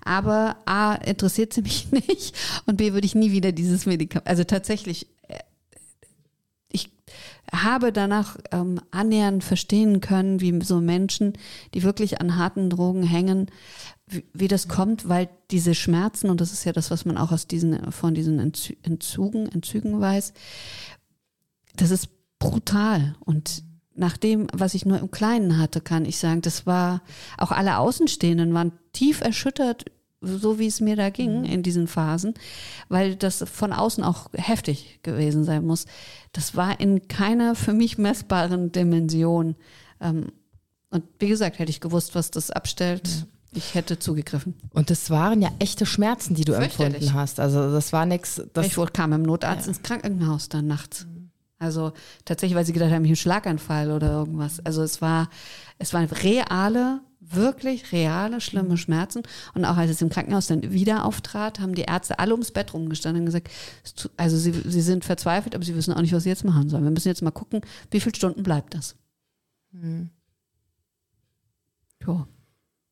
[0.03, 2.35] Aber A, interessiert sie mich nicht.
[2.65, 5.14] Und B, würde ich nie wieder dieses Medikament, also tatsächlich, ich
[7.51, 11.33] habe danach ähm, annähernd verstehen können, wie so Menschen,
[11.73, 13.47] die wirklich an harten Drogen hängen,
[14.07, 17.31] wie, wie das kommt, weil diese Schmerzen, und das ist ja das, was man auch
[17.31, 20.33] aus diesen, von diesen Entzügen, Entzügen weiß,
[21.75, 23.15] das ist brutal.
[23.19, 23.63] Und
[23.95, 27.01] nach dem, was ich nur im Kleinen hatte, kann ich sagen, das war,
[27.37, 29.85] auch alle Außenstehenden waren tief erschüttert,
[30.25, 31.45] so wie es mir da ging mhm.
[31.45, 32.33] in diesen Phasen,
[32.89, 35.85] weil das von außen auch heftig gewesen sein muss.
[36.33, 39.55] Das war in keiner für mich messbaren Dimension.
[40.01, 40.31] Ähm,
[40.89, 43.27] und wie gesagt, hätte ich gewusst, was das abstellt, ja.
[43.55, 44.53] Ich hätte zugegriffen.
[44.73, 47.39] Und das waren ja echte Schmerzen, die du empfunden hast.
[47.39, 48.41] Also das war nichts.
[48.61, 49.69] Ich kam im Notarzt ja.
[49.69, 51.07] ins Krankenhaus dann nachts.
[51.57, 51.93] Also
[52.25, 54.59] tatsächlich, weil sie gedacht haben, hier Schlaganfall oder irgendwas.
[54.65, 55.29] Also es war,
[55.79, 56.99] es waren reale,
[57.31, 58.77] wirklich reale, schlimme mhm.
[58.77, 59.23] Schmerzen.
[59.53, 62.73] Und auch als es im Krankenhaus dann wieder auftrat, haben die Ärzte alle ums Bett
[62.73, 63.49] rumgestanden und gesagt,
[64.17, 66.83] also sie, sie sind verzweifelt, aber sie wissen auch nicht, was sie jetzt machen sollen.
[66.83, 67.61] Wir müssen jetzt mal gucken,
[67.91, 68.95] wie viele Stunden bleibt das.
[69.71, 70.09] Mhm.
[72.05, 72.27] Ja.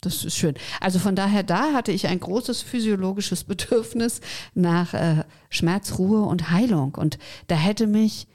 [0.03, 0.55] Das ist schön.
[0.81, 4.19] Also von daher, da hatte ich ein großes physiologisches Bedürfnis
[4.53, 6.95] nach äh, Schmerz, Ruhe und Heilung.
[6.95, 7.17] Und
[7.47, 8.27] da hätte mich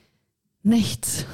[0.63, 1.27] nichts,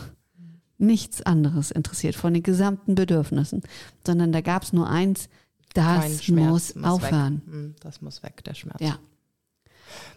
[0.78, 3.62] nichts anderes interessiert von den gesamten Bedürfnissen,
[4.06, 5.28] sondern da gab es nur eins,
[5.72, 7.42] das muss, muss, aufhören.
[7.46, 7.52] Weg.
[7.52, 8.80] Hm, das muss weg, der Schmerz.
[8.80, 8.98] Ja.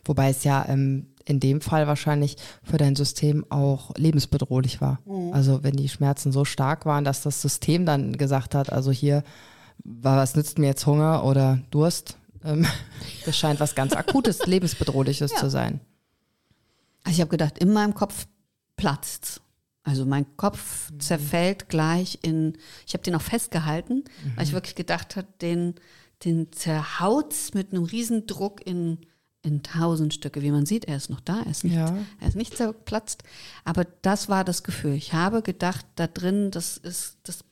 [0.06, 5.00] Wobei es ja ähm, in dem Fall wahrscheinlich für dein System auch lebensbedrohlich war.
[5.06, 5.34] Mhm.
[5.34, 9.24] Also wenn die Schmerzen so stark waren, dass das System dann gesagt hat, also hier
[9.84, 12.18] was nützt mir jetzt Hunger oder Durst?
[12.44, 12.66] Ähm,
[13.26, 15.38] das scheint was ganz Akutes, Lebensbedrohliches ja.
[15.38, 15.80] zu sein.
[17.04, 18.28] Also ich habe gedacht, in meinem Kopf
[18.76, 19.42] platzt.
[19.88, 21.00] Also mein Kopf mhm.
[21.00, 24.34] zerfällt gleich in, ich habe den auch festgehalten, mhm.
[24.36, 25.76] weil ich wirklich gedacht habe, den,
[26.26, 28.98] den zerhaut mit einem Riesendruck in,
[29.44, 30.42] in tausend Stücke.
[30.42, 31.96] Wie man sieht, er ist noch da, er ist nicht, ja.
[32.20, 33.24] er ist nicht zerplatzt.
[33.64, 34.94] Aber das war das Gefühl.
[34.94, 37.46] Ich habe gedacht, da drin, das ist, das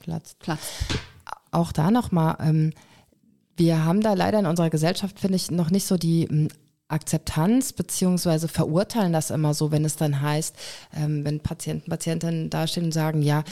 [0.00, 0.36] Platz.
[0.38, 0.68] Platz.
[1.50, 2.74] Auch da nochmal, ähm,
[3.56, 6.48] wir haben da leider in unserer Gesellschaft, finde ich, noch nicht so die ähm,
[6.88, 10.54] Akzeptanz beziehungsweise verurteilen das immer so, wenn es dann heißt,
[10.96, 13.42] ähm, wenn Patienten, Patientinnen dastehen und sagen, ja,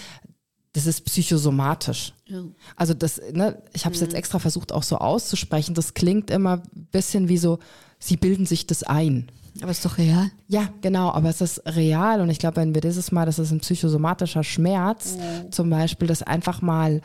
[0.72, 2.14] das ist psychosomatisch.
[2.26, 2.44] Ja.
[2.76, 4.06] Also das, ne, ich habe es mhm.
[4.06, 5.74] jetzt extra versucht auch so auszusprechen.
[5.74, 7.58] Das klingt immer ein bisschen wie so,
[7.98, 9.30] sie bilden sich das ein.
[9.60, 10.30] Aber es ist doch real.
[10.48, 13.50] Ja, genau, aber es ist real und ich glaube, wenn wir dieses Mal, das ist
[13.50, 15.50] ein psychosomatischer Schmerz, ja.
[15.50, 17.02] zum Beispiel, das einfach mal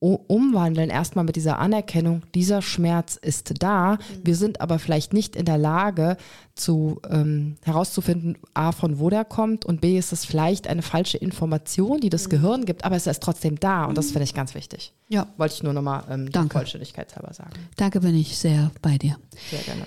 [0.00, 3.94] umwandeln, erstmal mit dieser Anerkennung, dieser Schmerz ist da.
[3.94, 3.98] Mhm.
[4.22, 6.16] Wir sind aber vielleicht nicht in der Lage
[6.54, 11.18] zu ähm, herauszufinden, A, von wo der kommt und B, ist es vielleicht eine falsche
[11.18, 12.30] Information, die das mhm.
[12.30, 14.12] Gehirn gibt, aber es ist trotzdem da und das mhm.
[14.12, 14.92] finde ich ganz wichtig.
[15.08, 15.26] Ja.
[15.36, 16.58] Wollte ich nur nochmal ähm, Danke.
[16.58, 17.52] Vollständigkeitshalber sagen.
[17.76, 19.16] Danke, bin ich sehr bei dir.
[19.50, 19.82] Sehr gerne.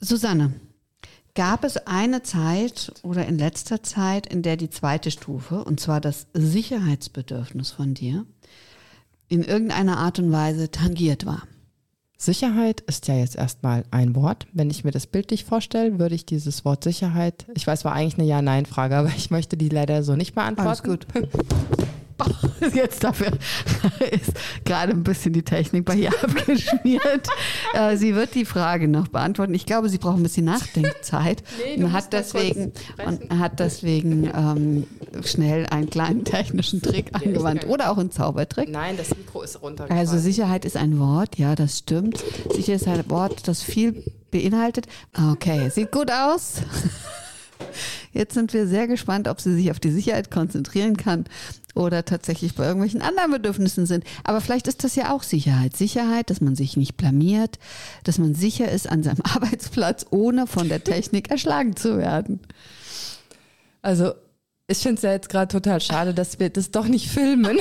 [0.00, 0.52] Susanne,
[1.36, 6.00] Gab es eine Zeit oder in letzter Zeit, in der die zweite Stufe, und zwar
[6.00, 8.24] das Sicherheitsbedürfnis von dir,
[9.28, 11.42] in irgendeiner Art und Weise tangiert war?
[12.16, 14.46] Sicherheit ist ja jetzt erstmal ein Wort.
[14.52, 18.18] Wenn ich mir das bildlich vorstelle, würde ich dieses Wort Sicherheit, ich weiß, war eigentlich
[18.18, 20.68] eine Ja-Nein-Frage, aber ich möchte die leider so nicht beantworten.
[20.68, 21.06] Alles gut.
[22.74, 23.28] Jetzt dafür
[24.10, 24.32] ist
[24.64, 27.28] gerade ein bisschen die Technik bei ihr abgeschmiert.
[27.74, 29.54] Äh, sie wird die Frage noch beantworten.
[29.54, 31.42] Ich glaube, sie braucht ein bisschen Nachdenkzeit
[31.76, 32.72] nee, und hat deswegen,
[33.04, 34.86] und hat deswegen ähm,
[35.24, 38.68] schnell einen kleinen technischen Trick angewandt oder auch einen Zaubertrick.
[38.68, 39.86] Nein, das Mikro ist runter.
[39.90, 42.22] Also Sicherheit ist ein Wort, ja, das stimmt.
[42.50, 44.86] Sicherheit ist ein Wort, das viel beinhaltet.
[45.32, 46.62] Okay, sieht gut aus.
[48.12, 51.24] Jetzt sind wir sehr gespannt, ob sie sich auf die Sicherheit konzentrieren kann
[51.74, 54.04] oder tatsächlich bei irgendwelchen anderen Bedürfnissen sind.
[54.22, 55.76] Aber vielleicht ist das ja auch Sicherheit.
[55.76, 57.58] Sicherheit, dass man sich nicht blamiert,
[58.04, 62.40] dass man sicher ist an seinem Arbeitsplatz, ohne von der Technik erschlagen zu werden.
[63.82, 64.12] Also
[64.66, 67.58] ich finde es ja jetzt gerade total schade, dass wir das doch nicht filmen,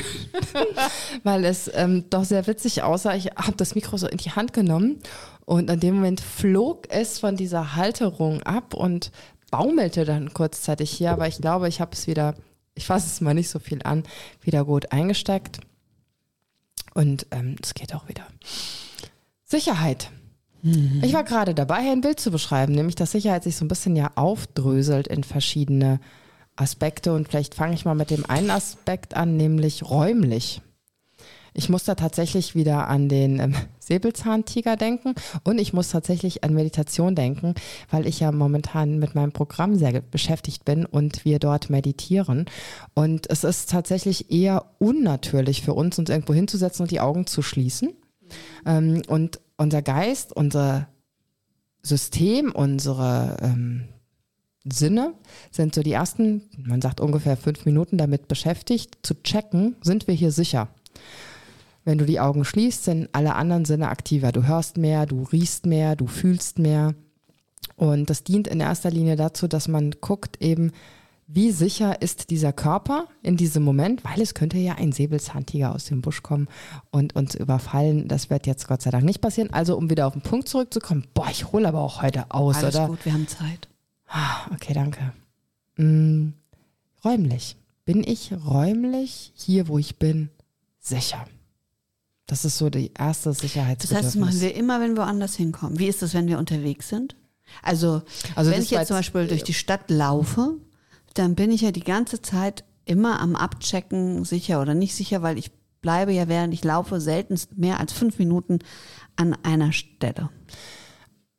[1.23, 3.15] weil es ähm, doch sehr witzig aussah.
[3.15, 4.99] Ich habe das Mikro so in die Hand genommen
[5.45, 9.11] und an dem Moment flog es von dieser Halterung ab und
[9.53, 12.33] baumelte dann kurzzeitig hier, aber ich glaube, ich habe es wieder,
[12.73, 14.01] ich fasse es mal nicht so viel an,
[14.41, 15.59] wieder gut eingesteckt.
[16.95, 18.25] Und ähm, es geht auch wieder.
[19.45, 20.09] Sicherheit.
[20.63, 21.01] Mhm.
[21.03, 23.95] Ich war gerade dabei, ein Bild zu beschreiben, nämlich dass Sicherheit sich so ein bisschen
[23.95, 25.99] ja aufdröselt in verschiedene
[26.55, 27.13] Aspekte.
[27.13, 30.63] Und vielleicht fange ich mal mit dem einen Aspekt an, nämlich räumlich.
[31.53, 35.13] Ich muss da tatsächlich wieder an den ähm, Säbelzahntiger denken
[35.43, 37.53] und ich muss tatsächlich an Meditation denken,
[37.91, 42.45] weil ich ja momentan mit meinem Programm sehr beschäftigt bin und wir dort meditieren.
[42.93, 47.41] Und es ist tatsächlich eher unnatürlich für uns, uns irgendwo hinzusetzen und die Augen zu
[47.41, 47.93] schließen.
[48.65, 50.87] Ähm, und unser Geist, unser
[51.83, 53.89] System, unsere ähm,
[54.65, 55.13] Sinne
[55.51, 60.15] sind so die ersten, man sagt ungefähr fünf Minuten damit beschäftigt, zu checken, sind wir
[60.15, 60.69] hier sicher.
[61.85, 64.31] Wenn du die Augen schließt, sind alle anderen Sinne aktiver.
[64.31, 66.95] Du hörst mehr, du riechst mehr, du fühlst mehr.
[67.75, 70.71] Und das dient in erster Linie dazu, dass man guckt eben,
[71.27, 75.85] wie sicher ist dieser Körper in diesem Moment, weil es könnte ja ein Säbelzahntiger aus
[75.85, 76.47] dem Busch kommen
[76.91, 78.07] und uns überfallen.
[78.07, 79.51] Das wird jetzt Gott sei Dank nicht passieren.
[79.51, 82.75] Also um wieder auf den Punkt zurückzukommen, boah, ich hole aber auch heute aus, Alles
[82.75, 82.87] oder?
[82.87, 83.67] gut, wir haben Zeit.
[84.07, 85.13] Ah, okay, danke.
[85.75, 86.33] Hm,
[87.03, 87.55] räumlich.
[87.85, 90.29] Bin ich räumlich hier, wo ich bin,
[90.79, 91.25] sicher?
[92.33, 93.89] Das ist so die erste Sicherheitsbedürfnis.
[93.89, 95.77] Das heißt, das machen wir immer, wenn wir woanders hinkommen.
[95.77, 97.15] Wie ist das, wenn wir unterwegs sind?
[97.61, 98.01] Also,
[98.33, 100.57] also wenn ich jetzt zum Beispiel durch die Stadt laufe,
[101.13, 105.37] dann bin ich ja die ganze Zeit immer am Abchecken, sicher oder nicht sicher, weil
[105.37, 108.57] ich bleibe ja, während ich laufe, seltenst mehr als fünf Minuten
[109.15, 110.31] an einer Stelle.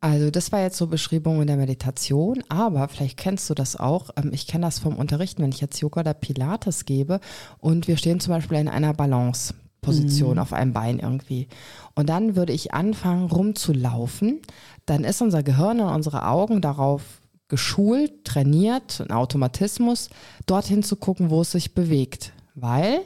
[0.00, 4.10] Also das war jetzt so Beschreibung in der Meditation, aber vielleicht kennst du das auch.
[4.16, 7.18] Ähm, ich kenne das vom Unterrichten, wenn ich jetzt Yoga oder Pilates gebe
[7.58, 9.54] und wir stehen zum Beispiel in einer Balance.
[9.84, 10.38] Position mhm.
[10.38, 11.48] auf einem Bein irgendwie.
[11.94, 14.40] Und dann würde ich anfangen rumzulaufen.
[14.86, 17.02] Dann ist unser Gehirn und unsere Augen darauf
[17.48, 20.10] geschult, trainiert, ein Automatismus,
[20.46, 22.32] dorthin zu gucken, wo es sich bewegt.
[22.54, 23.00] Weil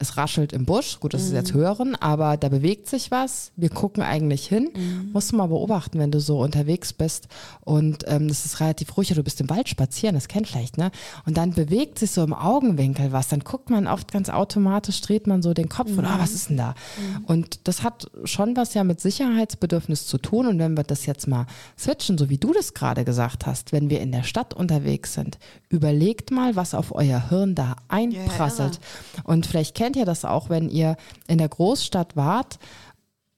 [0.00, 1.26] es raschelt im Busch, gut, das mhm.
[1.26, 1.58] ist jetzt mhm.
[1.58, 3.50] hören, aber da bewegt sich was.
[3.56, 4.70] Wir gucken eigentlich hin.
[4.74, 5.10] Mhm.
[5.12, 7.26] Musst du mal beobachten, wenn du so unterwegs bist
[7.62, 10.92] und ähm, es ist relativ ruhig, du bist im Wald spazieren, das kennt vielleicht, ne?
[11.26, 13.26] Und dann bewegt sich so im Augenwinkel was.
[13.26, 15.98] Dann guckt man oft ganz automatisch, dreht man so den Kopf mhm.
[15.98, 16.76] und ah, was ist denn da?
[16.96, 17.24] Mhm.
[17.24, 20.46] Und das hat schon was ja mit Sicherheitsbedürfnis zu tun.
[20.46, 23.90] Und wenn wir das jetzt mal switchen, so wie du das gerade gesagt hast, wenn
[23.90, 25.38] wir in der Stadt unterwegs sind,
[25.70, 28.78] überlegt mal, was auf euer Hirn da einprasselt.
[29.16, 29.22] Ja.
[29.24, 30.98] Und vielleicht kennt kennt ihr das auch, wenn ihr
[31.28, 32.58] in der Großstadt wart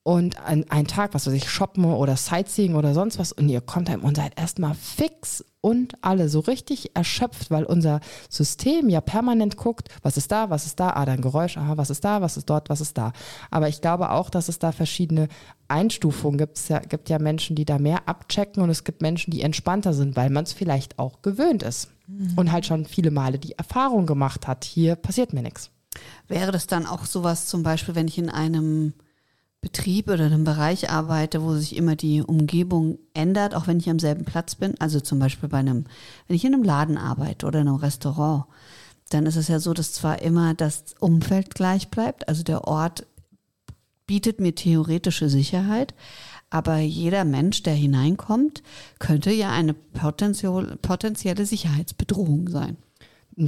[0.02, 3.60] und ein, einen Tag, was weiß ich, shoppen oder Sightseeing oder sonst was und ihr
[3.60, 9.00] kommt heim und seid erstmal fix und alle so richtig erschöpft, weil unser System ja
[9.00, 12.20] permanent guckt, was ist da, was ist da, ah, dann Geräusch, aha, was ist da,
[12.20, 13.12] was ist dort, was ist da.
[13.52, 15.28] Aber ich glaube auch, dass es da verschiedene
[15.68, 16.58] Einstufungen gibt.
[16.58, 19.94] Es ja, gibt ja Menschen, die da mehr abchecken und es gibt Menschen, die entspannter
[19.94, 22.32] sind, weil man es vielleicht auch gewöhnt ist mhm.
[22.34, 25.70] und halt schon viele Male die Erfahrung gemacht hat, hier passiert mir nichts.
[26.28, 28.94] Wäre das dann auch sowas zum Beispiel, wenn ich in einem
[29.60, 33.98] Betrieb oder einem Bereich arbeite, wo sich immer die Umgebung ändert, auch wenn ich am
[33.98, 34.74] selben Platz bin?
[34.80, 35.84] Also zum Beispiel bei einem,
[36.26, 38.44] wenn ich in einem Laden arbeite oder in einem Restaurant,
[39.10, 43.06] dann ist es ja so, dass zwar immer das Umfeld gleich bleibt, also der Ort
[44.06, 45.94] bietet mir theoretische Sicherheit,
[46.48, 48.62] aber jeder Mensch, der hineinkommt,
[48.98, 52.76] könnte ja eine potenzielle Sicherheitsbedrohung sein.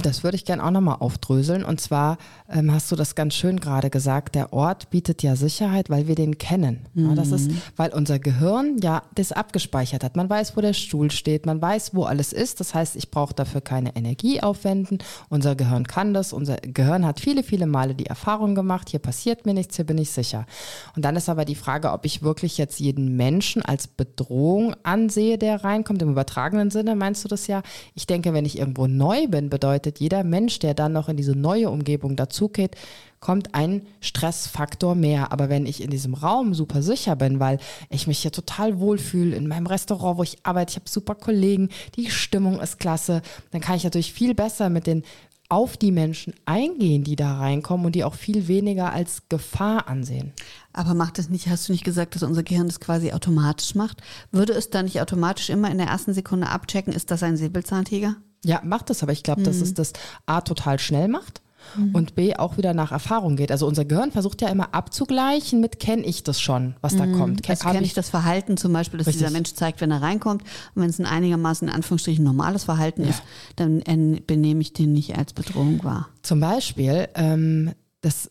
[0.01, 1.63] Das würde ich gerne auch nochmal aufdröseln.
[1.63, 2.17] Und zwar
[2.49, 6.15] ähm, hast du das ganz schön gerade gesagt, der Ort bietet ja Sicherheit, weil wir
[6.15, 6.79] den kennen.
[6.95, 7.09] Mhm.
[7.09, 7.61] Ja, das ist, mhm.
[7.75, 10.15] weil unser Gehirn ja das abgespeichert hat.
[10.15, 12.59] Man weiß, wo der Stuhl steht, man weiß, wo alles ist.
[12.59, 14.97] Das heißt, ich brauche dafür keine Energie aufwenden.
[15.29, 16.33] Unser Gehirn kann das.
[16.33, 19.99] Unser Gehirn hat viele, viele Male die Erfahrung gemacht, hier passiert mir nichts, hier bin
[19.99, 20.47] ich sicher.
[20.95, 25.37] Und dann ist aber die Frage, ob ich wirklich jetzt jeden Menschen als Bedrohung ansehe,
[25.37, 26.01] der reinkommt.
[26.01, 27.61] Im übertragenen Sinne meinst du das ja?
[27.93, 31.17] Ich denke, wenn ich irgendwo neu bin, bedeutet bedeutet, jeder Mensch, der dann noch in
[31.17, 32.75] diese neue Umgebung dazugeht,
[33.19, 35.31] kommt ein Stressfaktor mehr.
[35.31, 39.35] Aber wenn ich in diesem Raum super sicher bin, weil ich mich hier total wohlfühle
[39.35, 43.61] in meinem Restaurant, wo ich arbeite, ich habe super Kollegen, die Stimmung ist klasse, dann
[43.61, 45.03] kann ich natürlich viel besser mit den
[45.49, 50.33] auf die Menschen eingehen, die da reinkommen und die auch viel weniger als Gefahr ansehen.
[50.71, 54.01] Aber macht es nicht, hast du nicht gesagt, dass unser Gehirn das quasi automatisch macht?
[54.31, 58.15] Würde es dann nicht automatisch immer in der ersten Sekunde abchecken, ist das ein Säbelzahntiger?
[58.43, 59.45] Ja, macht es, aber ich glaube, mhm.
[59.45, 59.93] dass es das
[60.25, 61.41] A total schnell macht
[61.77, 61.95] mhm.
[61.95, 63.51] und B auch wieder nach Erfahrung geht.
[63.51, 67.17] Also unser Gehirn versucht ja immer abzugleichen mit, kenne ich das schon, was da mhm.
[67.17, 67.49] kommt.
[67.49, 69.21] also kenne ich das Verhalten zum Beispiel, dass Richtig.
[69.21, 70.43] dieser Mensch zeigt, wenn er reinkommt.
[70.75, 73.09] Und wenn es ein einigermaßen in Anführungsstrichen normales Verhalten ja.
[73.09, 73.23] ist,
[73.55, 73.81] dann
[74.27, 76.09] benehme ich den nicht als Bedrohung wahr.
[76.21, 78.29] Zum Beispiel, ähm, das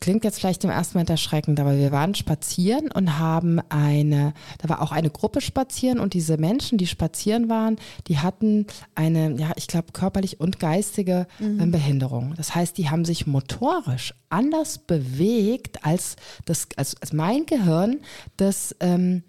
[0.00, 4.68] klingt jetzt vielleicht im ersten Moment erschreckend, aber wir waren spazieren und haben eine, da
[4.68, 9.52] war auch eine Gruppe spazieren und diese Menschen, die spazieren waren, die hatten eine, ja,
[9.56, 11.60] ich glaube, körperlich und geistige mhm.
[11.60, 12.34] Ähm, Behinderung.
[12.36, 18.00] Das heißt, die haben sich motorisch anders bewegt als das, als, als mein Gehirn,
[18.36, 19.22] das ähm,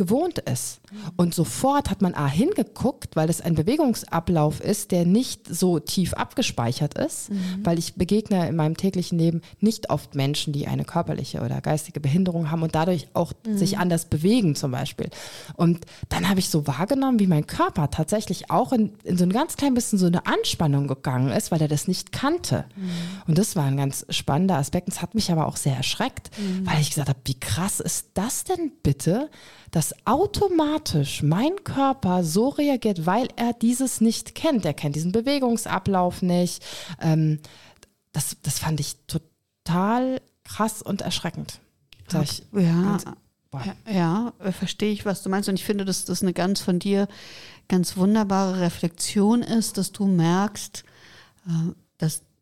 [0.00, 0.80] gewohnt ist.
[1.18, 6.14] Und sofort hat man A hingeguckt, weil es ein Bewegungsablauf ist, der nicht so tief
[6.14, 7.60] abgespeichert ist, mhm.
[7.62, 12.00] weil ich begegne in meinem täglichen Leben nicht oft Menschen, die eine körperliche oder geistige
[12.00, 13.58] Behinderung haben und dadurch auch mhm.
[13.58, 15.10] sich anders bewegen zum Beispiel.
[15.54, 19.32] Und dann habe ich so wahrgenommen, wie mein Körper tatsächlich auch in, in so ein
[19.34, 22.64] ganz klein bisschen so eine Anspannung gegangen ist, weil er das nicht kannte.
[22.74, 22.90] Mhm.
[23.26, 24.88] Und das war ein ganz spannender Aspekt.
[24.88, 26.66] Es hat mich aber auch sehr erschreckt, mhm.
[26.66, 29.28] weil ich gesagt habe, wie krass ist das denn bitte,
[29.70, 34.64] dass automatisch mein Körper so reagiert, weil er dieses nicht kennt.
[34.64, 36.64] Er kennt diesen Bewegungsablauf nicht.
[37.00, 37.40] Ähm,
[38.12, 41.60] das, das fand ich total krass und erschreckend.
[42.22, 42.98] Ich, ja,
[43.52, 45.48] ja, ja, verstehe ich, was du meinst.
[45.48, 47.08] Und ich finde, dass das eine ganz von dir
[47.68, 50.84] ganz wunderbare Reflexion ist, dass du merkst,
[51.46, 51.72] äh,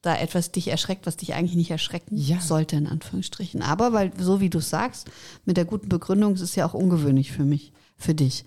[0.02, 2.40] da etwas dich erschreckt, was dich eigentlich nicht erschrecken ja.
[2.40, 3.62] sollte, in Anführungsstrichen.
[3.62, 5.10] Aber weil, so wie du sagst,
[5.44, 8.44] mit der guten Begründung, es ist ja auch ungewöhnlich für mich, für dich.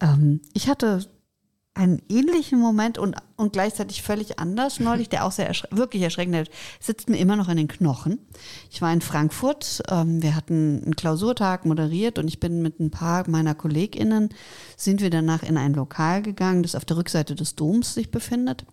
[0.00, 1.06] Ähm, ich hatte
[1.74, 6.36] einen ähnlichen Moment und, und gleichzeitig völlig anders neulich, der auch sehr erschre wirklich erschreckend
[6.36, 8.18] ist, sitzt mir immer noch in den Knochen.
[8.70, 12.90] Ich war in Frankfurt, ähm, wir hatten einen Klausurtag moderiert und ich bin mit ein
[12.90, 14.28] paar meiner KollegInnen,
[14.76, 18.66] sind wir danach in ein Lokal gegangen, das auf der Rückseite des Doms sich befindet.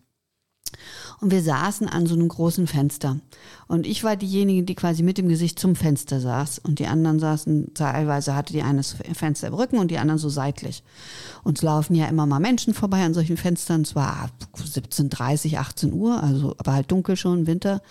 [1.19, 3.17] Und wir saßen an so einem großen Fenster.
[3.67, 6.60] Und ich war diejenige, die quasi mit dem Gesicht zum Fenster saß.
[6.60, 10.29] Und die anderen saßen, teilweise hatte die eine Fenster im Rücken und die anderen so
[10.29, 10.84] seitlich.
[11.43, 13.82] Uns laufen ja immer mal Menschen vorbei an solchen Fenstern.
[13.82, 17.82] Es war 17.30, 18 Uhr, also aber halt dunkel schon, Winter.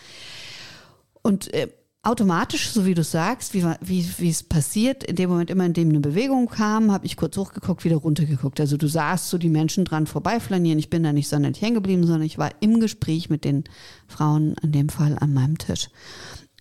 [1.23, 1.69] Und äh,
[2.09, 5.91] automatisch, so wie du sagst, wie, wie, es passiert, in dem Moment immer, in dem
[5.91, 8.61] eine Bewegung kam, habe ich kurz hochgeguckt, wieder runtergeguckt.
[8.61, 10.79] Also du sahst so die Menschen dran vorbeiflanieren.
[10.79, 13.65] Ich bin da nicht sonderlich hängen geblieben, sondern ich war im Gespräch mit den
[14.07, 15.91] Frauen, in dem Fall an meinem Tisch.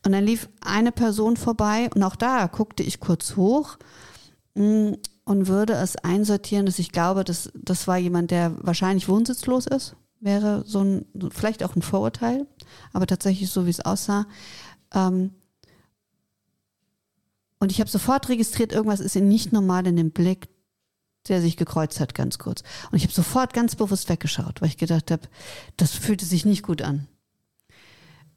[0.05, 3.77] Und dann lief eine Person vorbei und auch da guckte ich kurz hoch
[4.55, 9.65] mm, und würde es einsortieren, dass ich glaube, dass das war jemand, der wahrscheinlich wohnsitzlos
[9.65, 9.95] ist.
[10.19, 12.47] Wäre so ein, vielleicht auch ein Vorurteil,
[12.91, 14.25] aber tatsächlich so, wie es aussah.
[14.93, 15.31] Ähm,
[17.59, 20.47] und ich habe sofort registriert, irgendwas ist nicht normal in dem Blick,
[21.27, 22.63] der sich gekreuzt hat, ganz kurz.
[22.91, 25.23] Und ich habe sofort ganz bewusst weggeschaut, weil ich gedacht habe,
[25.75, 27.07] das fühlte sich nicht gut an.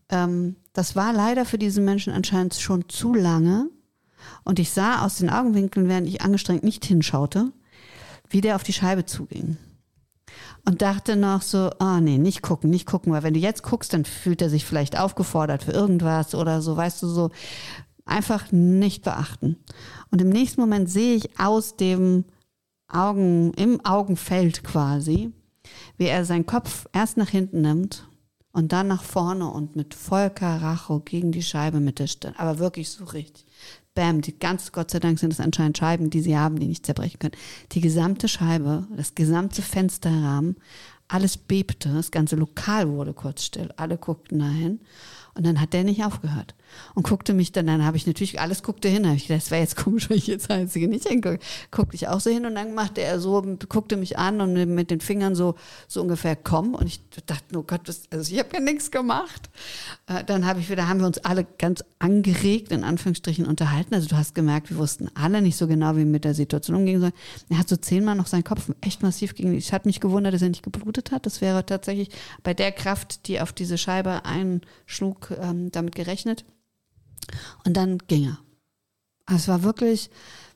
[0.09, 3.68] Ähm, das war leider für diesen Menschen anscheinend schon zu lange.
[4.44, 7.52] Und ich sah aus den Augenwinkeln, während ich angestrengt nicht hinschaute,
[8.28, 9.56] wie der auf die Scheibe zuging
[10.64, 13.62] und dachte noch so, ah oh nee, nicht gucken, nicht gucken, weil wenn du jetzt
[13.62, 17.30] guckst, dann fühlt er sich vielleicht aufgefordert für irgendwas oder so, weißt du, so
[18.11, 19.57] einfach nicht beachten.
[20.11, 22.25] Und im nächsten Moment sehe ich aus dem
[22.88, 25.33] Augen, im Augenfeld quasi,
[25.96, 28.09] wie er seinen Kopf erst nach hinten nimmt
[28.53, 32.59] und dann nach vorne und mit voller Racho gegen die Scheibe mit der Stirn, aber
[32.59, 33.46] wirklich so richtig
[33.94, 36.87] bam, die ganz, Gott sei Dank sind es anscheinend Scheiben, die sie haben, die nicht
[36.87, 37.37] zerbrechen können.
[37.73, 40.57] Die gesamte Scheibe, das gesamte Fensterrahmen,
[41.09, 44.81] alles bebte, das ganze Lokal wurde kurz still, alle guckten dahin.
[45.35, 46.55] Und dann hat der nicht aufgehört
[46.94, 49.50] und guckte mich dann, dann habe ich natürlich, alles guckte hin, habe ich gedacht, das
[49.50, 51.38] wäre jetzt komisch, wenn ich jetzt Einzige nicht hingucke.
[51.70, 54.90] Guckte ich auch so hin und dann machte er so, guckte mich an und mit
[54.90, 55.54] den Fingern so,
[55.88, 59.50] so ungefähr komm und ich dachte, oh Gott, das, also ich habe ja nichts gemacht.
[60.06, 63.94] Äh, dann habe ich wieder, haben wir uns alle ganz angeregt, in Anführungsstrichen, unterhalten.
[63.94, 66.76] Also du hast gemerkt, wir wussten alle nicht so genau, wie wir mit der Situation
[66.76, 67.12] umgehen sollen.
[67.48, 70.42] Er hat so zehnmal noch seinen Kopf echt massiv gegen, ich hatte mich gewundert, dass
[70.42, 71.27] er nicht geblutet hat.
[71.27, 72.10] Das wäre tatsächlich
[72.42, 76.44] bei der Kraft, die auf diese Scheibe einschlug, ähm, damit gerechnet.
[77.64, 78.38] Und dann ging er.
[79.27, 80.10] Also es war wirklich,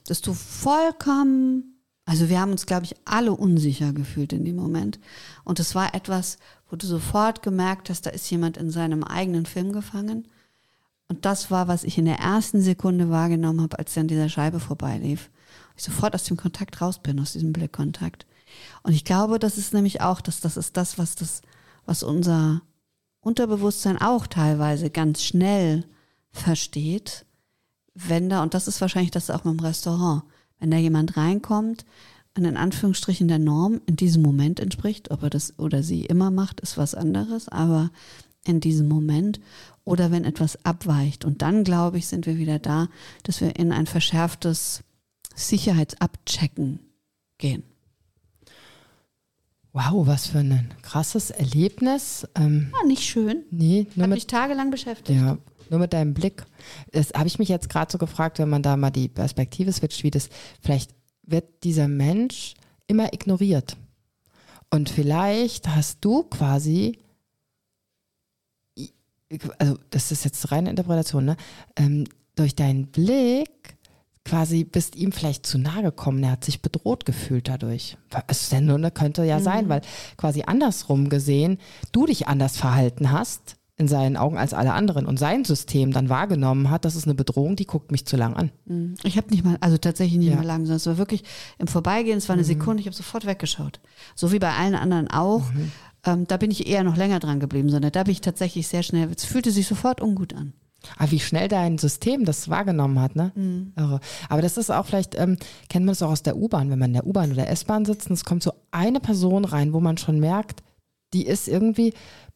[0.07, 4.99] dass du vollkommen, also wir haben uns, glaube ich, alle unsicher gefühlt in dem Moment.
[5.45, 6.39] Und es war etwas,
[6.69, 10.29] wo du sofort gemerkt hast, da ist jemand in seinem eigenen Film gefangen.
[11.09, 14.29] Und das war, was ich in der ersten Sekunde wahrgenommen habe, als er an dieser
[14.29, 15.31] Scheibe vorbeilief.
[15.77, 18.27] Ich sofort aus dem Kontakt raus bin, aus diesem Blickkontakt.
[18.83, 21.43] Und ich glaube, das ist nämlich auch, dass das ist das, was das,
[21.87, 22.63] was unser
[23.21, 25.85] Unterbewusstsein auch teilweise ganz schnell
[26.35, 27.25] versteht,
[27.95, 30.25] wenn da, und das ist wahrscheinlich das auch mit dem Restaurant,
[30.59, 31.87] wenn da jemand reinkommt
[32.37, 36.31] und in Anführungsstrichen der Norm in diesem Moment entspricht, ob er das oder sie immer
[36.31, 37.91] macht, ist was anderes, aber
[38.45, 39.41] in diesem Moment
[39.85, 41.25] oder wenn etwas abweicht.
[41.25, 42.89] Und dann, glaube ich, sind wir wieder da,
[43.23, 44.83] dass wir in ein verschärftes
[45.35, 46.81] Sicherheitsabchecken
[47.39, 47.63] gehen.
[49.73, 52.29] Wow, was für ein krasses Erlebnis.
[52.37, 53.43] Ähm, ja, nicht schön.
[53.51, 55.19] Nee, nur Hat mit, mich tagelang beschäftigt.
[55.19, 55.39] Ja,
[55.71, 56.45] nur mit deinem Blick.
[56.93, 60.03] Das habe ich mich jetzt gerade so gefragt, wenn man da mal die Perspektive switcht,
[60.03, 60.29] wie das,
[60.61, 62.55] vielleicht wird dieser Mensch
[62.87, 63.77] immer ignoriert.
[64.71, 66.99] Und vielleicht hast du quasi,
[69.59, 71.37] also das ist jetzt reine Interpretation, ne?
[71.77, 72.05] Ähm,
[72.35, 73.77] durch deinen Blick
[74.25, 76.23] quasi bist ihm vielleicht zu nahe gekommen.
[76.25, 77.97] Er hat sich bedroht gefühlt dadurch.
[78.27, 79.45] Es denn nur, könnte ja mhm.
[79.45, 79.83] sein, weil
[80.17, 81.59] quasi andersrum gesehen
[81.93, 86.09] du dich anders verhalten hast in seinen Augen als alle anderen und sein System dann
[86.09, 88.51] wahrgenommen hat, das ist eine Bedrohung, die guckt mich zu lang an.
[88.67, 88.95] Mhm.
[89.03, 90.37] Ich habe nicht mal, also tatsächlich nicht ja.
[90.37, 91.25] mal lang, sondern es war wirklich
[91.59, 92.49] im Vorbeigehen, es war eine mhm.
[92.49, 93.81] Sekunde, ich habe sofort weggeschaut.
[94.15, 95.51] So wie bei allen anderen auch.
[95.53, 95.73] Mhm.
[96.07, 98.83] Ähm, da bin ich eher noch länger dran geblieben, sondern da bin ich tatsächlich sehr
[98.83, 100.53] schnell, es fühlte sich sofort ungut an.
[100.97, 103.33] Aber ah, wie schnell dein System das wahrgenommen hat, ne?
[103.35, 103.73] Mhm.
[103.75, 104.01] Irre.
[104.29, 106.91] Aber das ist auch vielleicht, ähm, kennt man das auch aus der U-Bahn, wenn man
[106.91, 109.97] in der U-Bahn oder S-Bahn sitzt und es kommt so eine Person rein, wo man
[109.97, 110.63] schon merkt,
[111.15, 111.95] die ist irgendwie,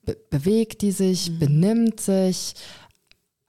[0.08, 1.38] be bewegt die sich, mhm.
[1.38, 2.54] benimmt sich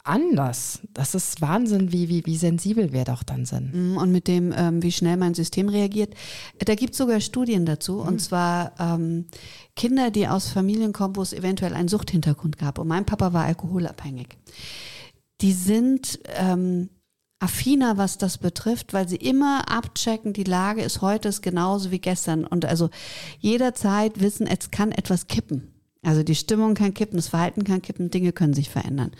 [0.03, 0.79] anders.
[0.93, 3.73] Das ist Wahnsinn, wie, wie, wie sensibel wir doch dann sind.
[3.73, 6.13] Mhm, und mit dem, ähm, wie schnell mein System reagiert.
[6.59, 7.95] Da gibt es sogar Studien dazu.
[7.95, 8.07] Mhm.
[8.07, 9.25] Und zwar ähm,
[9.75, 12.79] Kinder, die aus Familien kommen, wo es eventuell einen Suchthintergrund gab.
[12.79, 14.27] Und mein Papa war alkoholabhängig.
[15.41, 16.89] Die sind ähm,
[17.39, 21.99] affiner, was das betrifft, weil sie immer abchecken, die Lage ist heute ist genauso wie
[21.99, 22.45] gestern.
[22.45, 22.89] Und also
[23.39, 25.68] jederzeit wissen, es kann etwas kippen.
[26.01, 29.11] Also die Stimmung kann kippen, das Verhalten kann kippen, Dinge können sich verändern.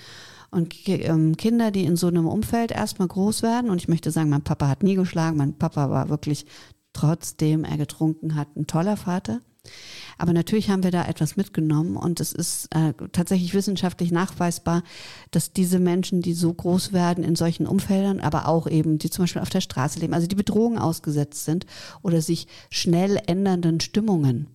[0.52, 4.30] Und ähm, Kinder, die in so einem Umfeld erstmal groß werden, und ich möchte sagen,
[4.30, 6.46] mein Papa hat nie geschlagen, mein Papa war wirklich,
[6.94, 9.42] trotzdem er getrunken hat, ein toller Vater.
[10.18, 14.84] Aber natürlich haben wir da etwas mitgenommen und es ist äh, tatsächlich wissenschaftlich nachweisbar,
[15.32, 19.24] dass diese Menschen, die so groß werden in solchen Umfeldern, aber auch eben, die zum
[19.24, 21.66] Beispiel auf der Straße leben, also die Bedrohungen ausgesetzt sind
[22.02, 24.48] oder sich schnell ändernden Stimmungen,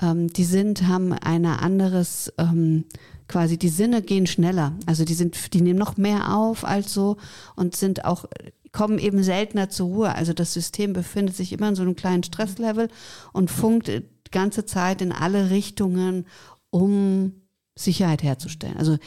[0.00, 2.84] ähm, die sind, haben ein anderes, ähm,
[3.28, 4.72] quasi die Sinne gehen schneller.
[4.86, 7.16] Also die sind, die nehmen noch mehr auf als so
[7.56, 8.26] und sind auch
[8.74, 10.14] kommen eben seltener zur Ruhe.
[10.14, 12.88] Also das System befindet sich immer in so einem kleinen Stresslevel
[13.32, 16.26] und funkt die ganze Zeit in alle Richtungen,
[16.70, 17.32] um
[17.76, 18.76] Sicherheit herzustellen.
[18.76, 18.98] Also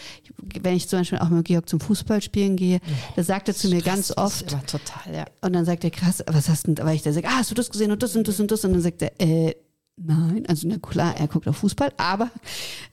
[0.62, 2.80] wenn ich zum Beispiel auch mit Georg zum Fußballspielen gehe,
[3.16, 5.26] da sagt er zu mir ganz oft, total, ja.
[5.42, 7.52] und dann sagt er, krass, was hast du denn, weil ich da sage, ah, hast
[7.52, 9.56] du das gesehen und das und das und das, und dann sagt er, äh,
[10.00, 12.30] Nein, also na klar, er guckt auf Fußball, aber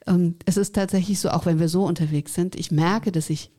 [0.07, 3.51] ähm, es ist tatsächlich so, auch wenn wir so unterwegs sind, ich merke, dass ich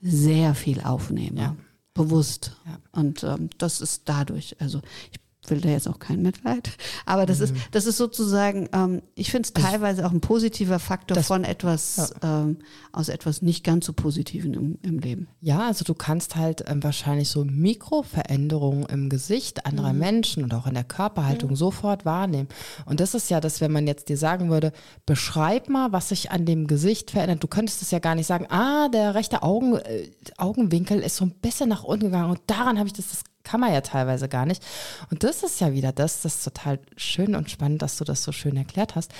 [0.00, 1.56] sehr viel aufnehme, ja.
[1.94, 2.56] bewusst.
[2.66, 2.78] Ja.
[2.90, 4.80] Und ähm, das ist dadurch, also
[5.12, 6.70] ich will da jetzt auch kein Mitleid.
[7.06, 7.44] Aber das mhm.
[7.44, 11.44] ist, das ist sozusagen, ähm, ich finde es teilweise auch ein positiver Faktor das, von
[11.44, 12.42] etwas, ja.
[12.42, 12.58] ähm,
[12.92, 15.28] aus etwas nicht ganz so Positiven im, im Leben.
[15.40, 19.98] Ja, also du kannst halt ähm, wahrscheinlich so Mikroveränderungen im Gesicht anderer mhm.
[19.98, 21.56] Menschen und auch in der Körperhaltung mhm.
[21.56, 22.48] sofort wahrnehmen.
[22.86, 24.72] Und das ist ja das, wenn man jetzt dir sagen würde,
[25.06, 27.42] beschreib mal, was sich an dem Gesicht verändert.
[27.42, 31.24] Du könntest es ja gar nicht sagen, ah, der rechte Augen, äh, Augenwinkel ist so
[31.24, 34.28] ein bisschen nach unten gegangen und daran habe ich das, das kann man ja teilweise
[34.28, 34.62] gar nicht.
[35.10, 38.24] Und das ist ja wieder das, das ist total schön und spannend, dass du das
[38.24, 39.12] so schön erklärt hast.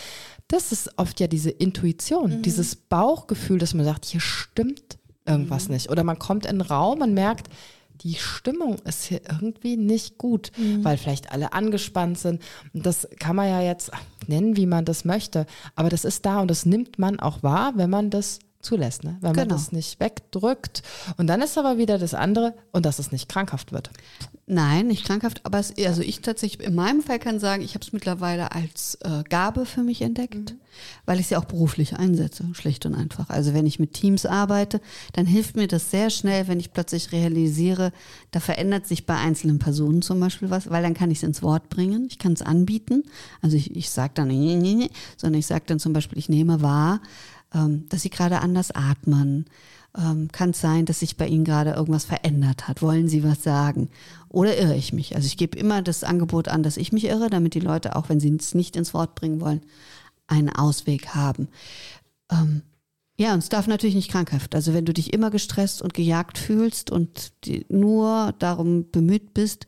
[0.48, 2.42] Das ist oft ja diese Intuition, mhm.
[2.42, 5.74] dieses Bauchgefühl, dass man sagt, hier stimmt irgendwas mhm.
[5.74, 5.90] nicht.
[5.90, 7.48] Oder man kommt in den Raum und merkt,
[8.02, 10.84] die Stimmung ist hier irgendwie nicht gut, mhm.
[10.84, 12.42] weil vielleicht alle angespannt sind.
[12.72, 13.92] Und das kann man ja jetzt
[14.26, 15.46] nennen, wie man das möchte.
[15.76, 19.16] Aber das ist da und das nimmt man auch wahr, wenn man das zulässt, ne?
[19.20, 19.54] wenn man genau.
[19.54, 20.82] das nicht wegdrückt.
[21.16, 23.90] Und dann ist aber wieder das andere und dass es nicht krankhaft wird.
[24.46, 27.82] Nein, nicht krankhaft, aber es, also ich tatsächlich in meinem Fall kann sagen, ich habe
[27.82, 30.60] es mittlerweile als äh, Gabe für mich entdeckt, mhm.
[31.06, 33.30] weil ich sie auch beruflich einsetze, schlicht und einfach.
[33.30, 34.82] Also wenn ich mit Teams arbeite,
[35.14, 37.90] dann hilft mir das sehr schnell, wenn ich plötzlich realisiere,
[38.32, 41.42] da verändert sich bei einzelnen Personen zum Beispiel was, weil dann kann ich es ins
[41.42, 43.04] Wort bringen, ich kann es anbieten.
[43.40, 46.28] Also ich, ich sage dann, nee, nee, nee, sondern ich sage dann zum Beispiel, ich
[46.28, 47.00] nehme wahr,
[47.54, 49.46] ähm, dass sie gerade anders atmen.
[49.96, 52.82] Ähm, Kann es sein, dass sich bei Ihnen gerade irgendwas verändert hat?
[52.82, 53.90] Wollen Sie was sagen?
[54.28, 55.14] Oder irre ich mich?
[55.14, 58.08] Also ich gebe immer das Angebot an, dass ich mich irre, damit die Leute, auch
[58.08, 59.62] wenn sie es nicht ins Wort bringen wollen,
[60.26, 61.48] einen Ausweg haben.
[62.30, 62.62] Ähm,
[63.16, 64.56] ja, und es darf natürlich nicht krankhaft.
[64.56, 69.66] Also wenn du dich immer gestresst und gejagt fühlst und die, nur darum bemüht bist,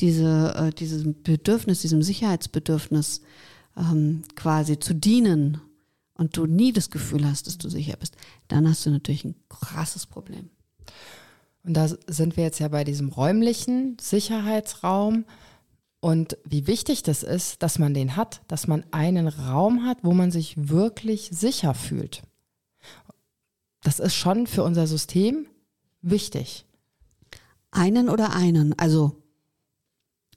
[0.00, 3.20] diese, äh, diesem Bedürfnis, diesem Sicherheitsbedürfnis
[3.76, 5.60] ähm, quasi zu dienen
[6.18, 8.16] und du nie das Gefühl hast, dass du sicher bist,
[8.48, 10.50] dann hast du natürlich ein krasses Problem.
[11.62, 15.24] Und da sind wir jetzt ja bei diesem räumlichen Sicherheitsraum
[16.00, 20.12] und wie wichtig das ist, dass man den hat, dass man einen Raum hat, wo
[20.12, 22.22] man sich wirklich sicher fühlt.
[23.82, 25.46] Das ist schon für unser System
[26.02, 26.66] wichtig.
[27.70, 28.78] Einen oder einen?
[28.78, 29.22] Also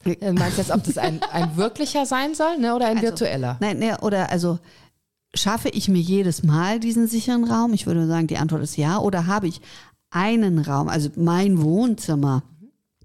[0.04, 3.58] Meinst du jetzt, ob das ein, ein wirklicher sein soll ne, oder ein also, virtueller?
[3.60, 4.60] Nein, ne, oder also
[5.36, 7.74] schaffe ich mir jedes Mal diesen sicheren Raum?
[7.74, 9.00] Ich würde sagen, die Antwort ist ja.
[9.00, 9.62] Oder habe ich
[10.10, 12.44] einen Raum, also mein Wohnzimmer,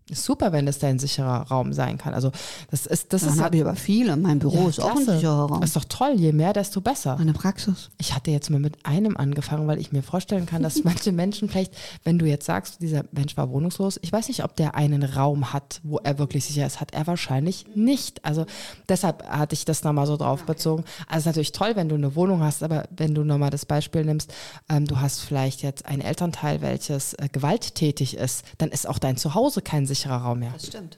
[0.08, 2.14] ist super, wenn das dein sicherer Raum sein kann.
[2.14, 2.30] Also
[2.70, 4.16] das ist das Dann ist habe ich aber viele.
[4.16, 4.90] Mein Büro ja, ist klasse.
[4.92, 5.62] auch ein sicherer Raum.
[5.64, 6.12] Ist doch toll.
[6.14, 7.16] Je mehr, desto besser.
[7.18, 7.90] Meine Praxis.
[7.98, 11.48] Ich hatte jetzt mal mit einem angefangen, weil ich mir vorstellen kann, dass manche Menschen
[11.48, 15.02] vielleicht, wenn du jetzt sagst, dieser Mensch war wohnungslos, ich weiß nicht, ob der einen
[15.02, 16.80] Raum hat, wo er wirklich sicher ist.
[16.80, 18.24] Hat er wahrscheinlich nicht.
[18.24, 18.46] Also
[18.88, 20.84] deshalb hatte ich das nochmal so drauf bezogen.
[21.08, 23.66] Also es ist natürlich toll, wenn du eine Wohnung hast, aber wenn du nochmal das
[23.66, 24.32] Beispiel nimmst,
[24.68, 29.16] ähm, du hast vielleicht jetzt ein Elternteil, welches äh, gewalttätig ist, dann ist auch dein
[29.16, 30.52] Zuhause kein sicherer sicherer Raum mehr.
[30.52, 30.96] Das stimmt.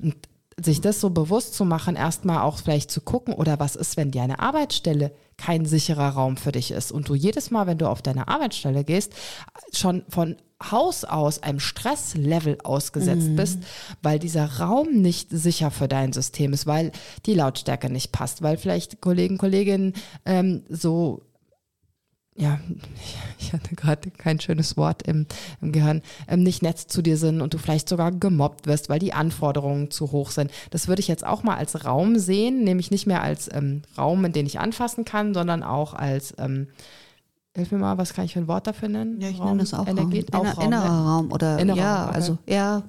[0.00, 0.16] Und
[0.62, 4.10] sich das so bewusst zu machen, erstmal auch vielleicht zu gucken, oder was ist, wenn
[4.10, 8.02] deine Arbeitsstelle kein sicherer Raum für dich ist und du jedes Mal, wenn du auf
[8.02, 9.14] deine Arbeitsstelle gehst,
[9.72, 13.36] schon von Haus aus einem Stresslevel ausgesetzt mhm.
[13.36, 13.58] bist,
[14.02, 16.92] weil dieser Raum nicht sicher für dein System ist, weil
[17.24, 19.94] die Lautstärke nicht passt, weil vielleicht Kollegen, Kolleginnen
[20.26, 21.22] ähm, so
[22.40, 22.58] ja,
[23.38, 25.26] ich hatte gerade kein schönes Wort im,
[25.60, 28.98] im Gehirn, ähm, nicht nett zu dir sind und du vielleicht sogar gemobbt wirst, weil
[28.98, 30.50] die Anforderungen zu hoch sind.
[30.70, 34.24] Das würde ich jetzt auch mal als Raum sehen, nämlich nicht mehr als ähm, Raum,
[34.24, 36.68] in den ich anfassen kann, sondern auch als, ähm,
[37.54, 39.20] hilf mir mal, was kann ich für ein Wort dafür nennen?
[39.20, 40.46] Ja, ich Raum, nenne das auch Energie, Raum.
[40.46, 41.08] Auch Raum, innerer ne?
[41.08, 42.14] Raum oder Innerer ja, okay.
[42.14, 42.82] also ja.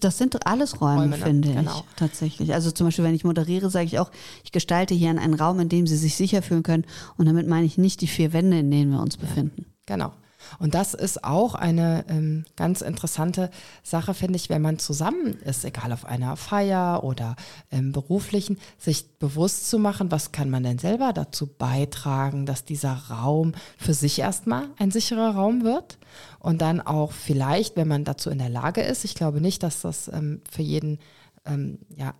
[0.00, 1.24] Das sind alles Räume, Räume ne?
[1.24, 1.78] finde genau.
[1.78, 2.54] ich tatsächlich.
[2.54, 4.10] Also zum Beispiel, wenn ich moderiere, sage ich auch,
[4.44, 6.84] ich gestalte hier einen Raum, in dem Sie sich sicher fühlen können.
[7.16, 9.66] Und damit meine ich nicht die vier Wände, in denen wir uns befinden.
[9.86, 10.12] Genau.
[10.58, 13.50] Und das ist auch eine ähm, ganz interessante
[13.82, 17.36] Sache, finde ich, wenn man zusammen ist, egal auf einer Feier oder
[17.70, 22.94] im beruflichen, sich bewusst zu machen, was kann man denn selber dazu beitragen, dass dieser
[23.10, 25.98] Raum für sich erstmal ein sicherer Raum wird
[26.38, 29.80] und dann auch vielleicht, wenn man dazu in der Lage ist, ich glaube nicht, dass
[29.80, 30.98] das ähm, für jeden
[31.44, 32.14] ähm, ja,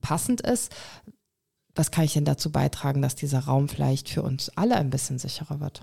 [0.00, 0.72] passend ist,
[1.74, 5.18] was kann ich denn dazu beitragen, dass dieser Raum vielleicht für uns alle ein bisschen
[5.18, 5.82] sicherer wird?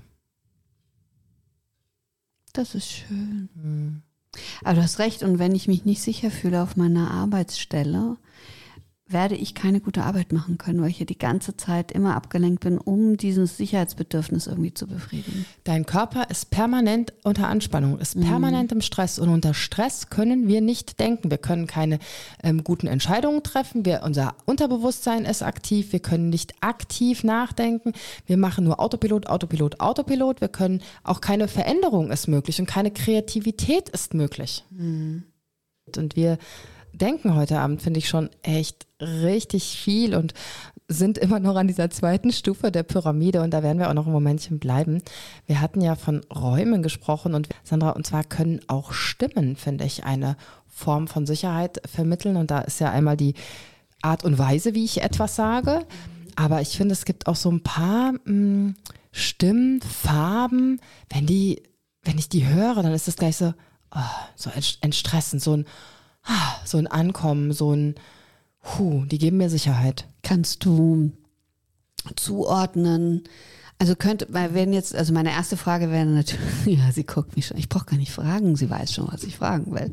[2.58, 3.50] Das ist schön.
[3.54, 4.02] Mhm.
[4.64, 8.18] Aber du hast recht, und wenn ich mich nicht sicher fühle auf meiner Arbeitsstelle,
[9.10, 12.62] werde ich keine gute Arbeit machen können, weil ich hier die ganze Zeit immer abgelenkt
[12.62, 15.46] bin, um dieses Sicherheitsbedürfnis irgendwie zu befriedigen.
[15.64, 18.24] Dein Körper ist permanent unter Anspannung, ist mhm.
[18.24, 21.32] permanent im Stress und unter Stress können wir nicht denken.
[21.32, 22.00] Wir können keine
[22.44, 23.86] ähm, guten Entscheidungen treffen.
[23.86, 25.94] Wir, unser Unterbewusstsein ist aktiv.
[25.94, 27.94] Wir können nicht aktiv nachdenken.
[28.26, 30.42] Wir machen nur Autopilot, Autopilot, Autopilot.
[30.42, 34.66] Wir können auch keine Veränderung ist möglich und keine Kreativität ist möglich.
[34.70, 35.24] Mhm.
[35.96, 36.38] Und wir
[36.98, 40.34] denken heute Abend, finde ich schon echt richtig viel und
[40.88, 44.08] sind immer noch an dieser zweiten Stufe der Pyramide und da werden wir auch noch
[44.08, 45.02] ein Momentchen bleiben.
[45.46, 50.06] Wir hatten ja von Räumen gesprochen und Sandra, und zwar können auch Stimmen, finde ich,
[50.06, 50.38] eine
[50.68, 53.34] Form von Sicherheit vermitteln und da ist ja einmal die
[54.02, 55.86] Art und Weise, wie ich etwas sage,
[56.36, 58.76] aber ich finde, es gibt auch so ein paar mh, hm,
[59.12, 60.80] Stimmen, Farben,
[61.10, 61.64] wenn die,
[62.04, 63.54] wenn ich die höre, dann ist das gleich so,
[63.94, 64.00] oh,
[64.36, 65.66] so entstressend, so ein
[66.66, 67.96] so ein Ankommen, so ein,
[68.64, 70.08] huh, die geben mir Sicherheit.
[70.24, 71.12] Kannst du
[72.16, 73.24] zuordnen?
[73.80, 77.48] Also könnte, weil wenn jetzt, also meine erste Frage wäre natürlich, ja, sie guckt mich
[77.48, 79.92] schon, ich brauche gar nicht fragen, sie weiß schon, was ich fragen will.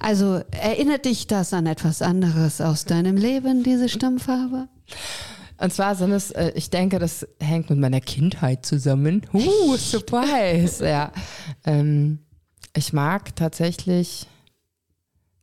[0.00, 4.68] Also erinnert dich das an etwas anderes aus deinem Leben, diese Stimmfarbe?
[5.58, 9.22] Und zwar sind es, äh, ich denke, das hängt mit meiner Kindheit zusammen.
[9.32, 11.12] Uh, surprise, ja.
[11.64, 12.20] Ähm,
[12.74, 14.26] ich mag tatsächlich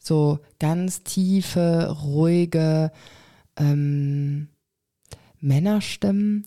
[0.03, 2.91] so ganz tiefe, ruhige
[3.57, 4.49] ähm,
[5.39, 6.45] Männerstimmen,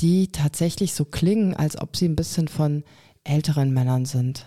[0.00, 2.84] die tatsächlich so klingen, als ob sie ein bisschen von
[3.24, 4.46] älteren Männern sind.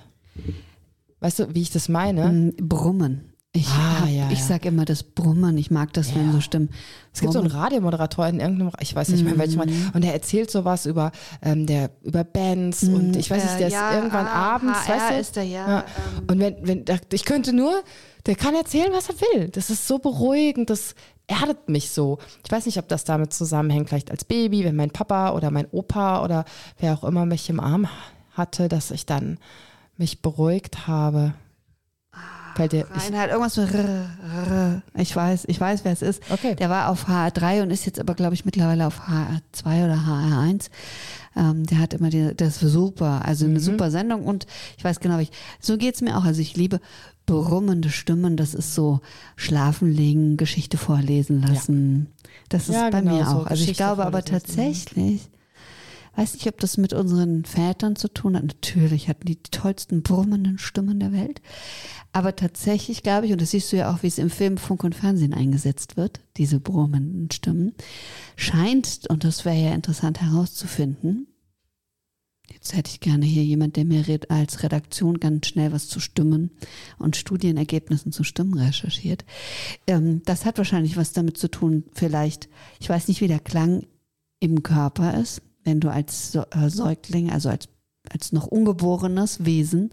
[1.21, 2.29] Weißt du, wie ich das meine?
[2.29, 3.33] Mm, Brummen.
[3.51, 4.45] Ich, ah, hab, ja, ich ja.
[4.45, 6.17] sag immer das Brummen, ich mag das, ja.
[6.17, 6.69] wenn so Stimmen.
[7.11, 9.39] Es gibt so einen Radiomoderator in irgendeinem, ich weiß nicht mehr mm.
[9.39, 9.61] welchem,
[9.93, 12.93] und der erzählt sowas über, ähm, der, über Bands mm.
[12.93, 15.19] und ich weiß nicht, der ist irgendwann ah, abends, HR weißt du?
[15.19, 15.79] ist der, ja.
[15.79, 15.83] Ähm.
[16.29, 17.81] Und wenn, wenn, ich könnte nur,
[18.25, 19.49] der kann erzählen, was er will.
[19.49, 20.95] Das ist so beruhigend, das
[21.27, 22.17] erdet mich so.
[22.43, 25.67] Ich weiß nicht, ob das damit zusammenhängt, vielleicht als Baby, wenn mein Papa oder mein
[25.71, 26.45] Opa oder
[26.79, 27.87] wer auch immer mich im Arm
[28.33, 29.37] hatte, dass ich dann
[29.97, 31.33] mich beruhigt habe.
[32.11, 34.09] Ah Fällt dir, Reinhard, irgendwas mit R,
[34.47, 36.23] R, Ich weiß, ich weiß, wer es ist.
[36.29, 36.55] Okay.
[36.55, 40.69] Der war auf HR3 und ist jetzt aber, glaube ich, mittlerweile auf HR2 oder HR1.
[41.35, 44.47] Ähm, der hat immer die, das war super, also eine super Sendung und
[44.77, 46.25] ich weiß genau, wie ich, so geht's mir auch.
[46.25, 46.79] Also ich liebe
[47.29, 49.01] brummende Stimmen, das ist so
[49.35, 52.07] schlafen legen, Geschichte vorlesen lassen.
[52.49, 53.45] Das ist Ja, bei genau, mir so auch.
[53.45, 55.21] Also ich Geschichte glaube aber tatsächlich,
[56.15, 58.43] weiß nicht, ob das mit unseren Vätern zu tun hat.
[58.43, 61.41] Natürlich hatten die die tollsten brummenden Stimmen der Welt.
[62.13, 64.83] Aber tatsächlich glaube ich, und das siehst du ja auch, wie es im Film, Funk
[64.83, 67.73] und Fernsehen eingesetzt wird, diese brummenden Stimmen,
[68.35, 71.27] scheint, und das wäre ja interessant herauszufinden,
[72.53, 76.51] jetzt hätte ich gerne hier jemand, der mir als Redaktion ganz schnell was zu Stimmen
[76.97, 79.25] und Studienergebnissen zu Stimmen recherchiert.
[79.87, 83.85] Ähm, das hat wahrscheinlich was damit zu tun, vielleicht, ich weiß nicht, wie der Klang
[84.39, 87.67] im Körper ist, wenn du als äh, Säugling, also als
[88.07, 89.91] als noch ungeborenes Wesen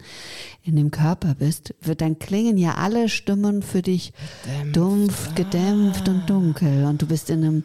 [0.62, 4.12] in dem Körper bist, wird dann klingen ja alle Stimmen für dich
[4.72, 6.84] dumpf, gedämpft und dunkel.
[6.84, 7.64] Und du bist in einem,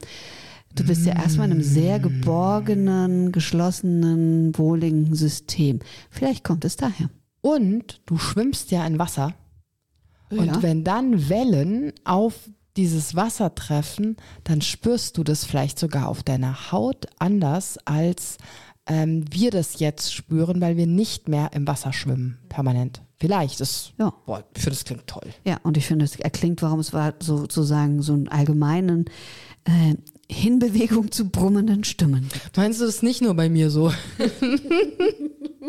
[0.76, 5.80] du bist ja erstmal in einem sehr geborgenen, geschlossenen, wohligen System.
[6.10, 7.10] Vielleicht kommt es daher.
[7.42, 9.34] Und du schwimmst ja in Wasser.
[10.30, 10.62] Und Ja.
[10.64, 14.16] wenn dann Wellen auf dieses Wasser treffen,
[14.46, 18.38] dann spürst du das vielleicht sogar auf deiner Haut anders, als
[18.88, 23.02] ähm, wir das jetzt spüren, weil wir nicht mehr im Wasser schwimmen, permanent.
[23.20, 23.60] Vielleicht.
[23.60, 24.12] Das, Ja.
[24.26, 25.30] boah, ich finde, das klingt toll.
[25.46, 29.06] Ja, und ich finde, es erklingt, warum es war, sozusagen so einen allgemeinen
[29.66, 29.96] äh,
[30.32, 32.30] Hinbewegung zu brummenden Stimmen.
[32.32, 32.58] gibt.
[32.58, 33.92] Meinst du das nicht nur bei mir so?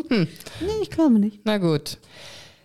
[0.09, 0.27] Nee,
[0.81, 1.41] ich glaube nicht.
[1.43, 1.97] Na gut.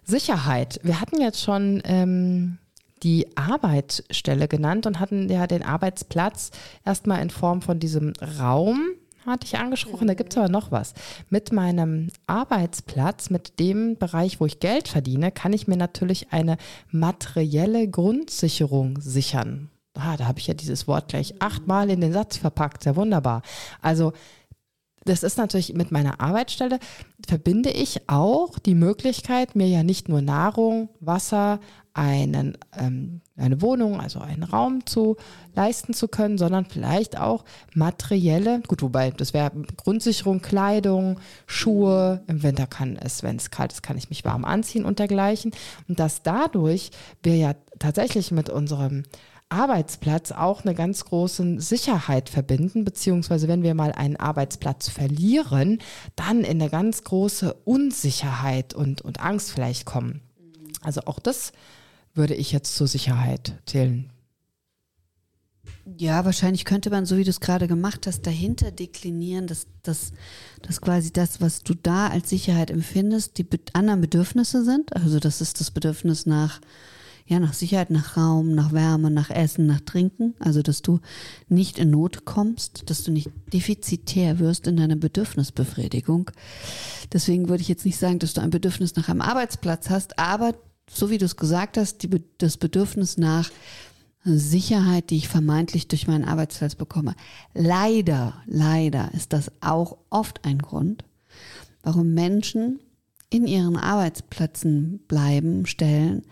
[0.04, 0.80] Sicherheit.
[0.82, 2.58] Wir hatten jetzt schon ähm,
[3.02, 6.50] die Arbeitsstelle genannt und hatten ja den Arbeitsplatz
[6.84, 8.80] erstmal in Form von diesem Raum,
[9.24, 10.08] hatte ich angesprochen.
[10.08, 10.94] Da gibt es aber noch was.
[11.30, 16.56] Mit meinem Arbeitsplatz, mit dem Bereich, wo ich Geld verdiene, kann ich mir natürlich eine
[16.90, 19.70] materielle Grundsicherung sichern.
[19.98, 22.84] Ah, da habe ich ja dieses Wort gleich achtmal in den Satz verpackt.
[22.84, 23.42] Sehr wunderbar.
[23.82, 24.12] Also
[25.04, 26.78] das ist natürlich mit meiner Arbeitsstelle,
[27.26, 31.60] verbinde ich auch die Möglichkeit, mir ja nicht nur Nahrung, Wasser,
[31.94, 35.16] einen, ähm, eine Wohnung, also einen Raum zu
[35.56, 37.44] leisten zu können, sondern vielleicht auch
[37.74, 43.72] materielle, gut, wobei das wäre Grundsicherung, Kleidung, Schuhe, im Winter kann es, wenn es kalt
[43.72, 45.50] ist, kann ich mich warm anziehen und dergleichen.
[45.88, 46.90] Und dass dadurch
[47.22, 49.02] wir ja tatsächlich mit unserem
[49.50, 55.78] Arbeitsplatz auch eine ganz große Sicherheit verbinden, beziehungsweise wenn wir mal einen Arbeitsplatz verlieren,
[56.16, 60.20] dann in eine ganz große Unsicherheit und, und Angst vielleicht kommen.
[60.82, 61.52] Also auch das
[62.14, 64.10] würde ich jetzt zur Sicherheit zählen.
[65.96, 70.12] Ja, wahrscheinlich könnte man, so wie du es gerade gemacht hast, dahinter deklinieren, dass, dass,
[70.60, 74.94] dass quasi das, was du da als Sicherheit empfindest, die anderen Bedürfnisse sind.
[74.94, 76.60] Also das ist das Bedürfnis nach,
[77.28, 80.34] ja, nach Sicherheit, nach Raum, nach Wärme, nach Essen, nach Trinken.
[80.38, 81.00] Also dass du
[81.48, 86.30] nicht in Not kommst, dass du nicht defizitär wirst in deiner Bedürfnisbefriedigung.
[87.12, 90.54] Deswegen würde ich jetzt nicht sagen, dass du ein Bedürfnis nach einem Arbeitsplatz hast, aber
[90.90, 92.08] so wie du es gesagt hast, die,
[92.38, 93.50] das Bedürfnis nach
[94.24, 97.14] Sicherheit, die ich vermeintlich durch meinen Arbeitsplatz bekomme.
[97.52, 101.04] Leider, leider ist das auch oft ein Grund,
[101.82, 102.80] warum Menschen
[103.28, 106.22] in ihren Arbeitsplätzen bleiben, stellen,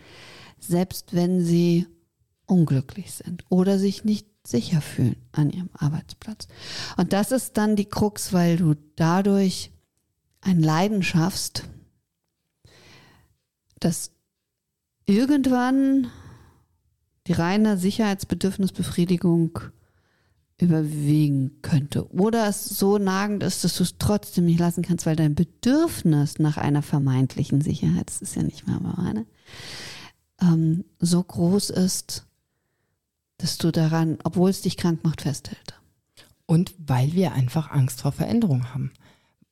[0.59, 1.87] selbst wenn sie
[2.47, 6.49] unglücklich sind oder sich nicht sicher fühlen an ihrem Arbeitsplatz.
[6.97, 9.73] Und das ist dann die Krux, weil du dadurch
[10.41, 11.65] ein Leiden schaffst,
[13.81, 14.13] das
[15.05, 16.11] irgendwann
[17.27, 19.59] die reine Sicherheitsbedürfnisbefriedigung
[20.59, 22.11] überwiegen könnte.
[22.13, 26.39] Oder es so nagend ist, dass du es trotzdem nicht lassen kannst, weil dein Bedürfnis
[26.39, 29.27] nach einer vermeintlichen Sicherheit, das ist ja nicht mehr meine,
[30.41, 32.27] ähm, so groß ist,
[33.39, 35.75] dass du daran, obwohl es dich krank macht, festhält.
[36.47, 38.93] Und weil wir einfach Angst vor Veränderung haben.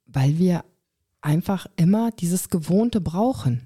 [0.07, 0.65] Weil wir
[1.21, 3.63] einfach immer dieses Gewohnte brauchen.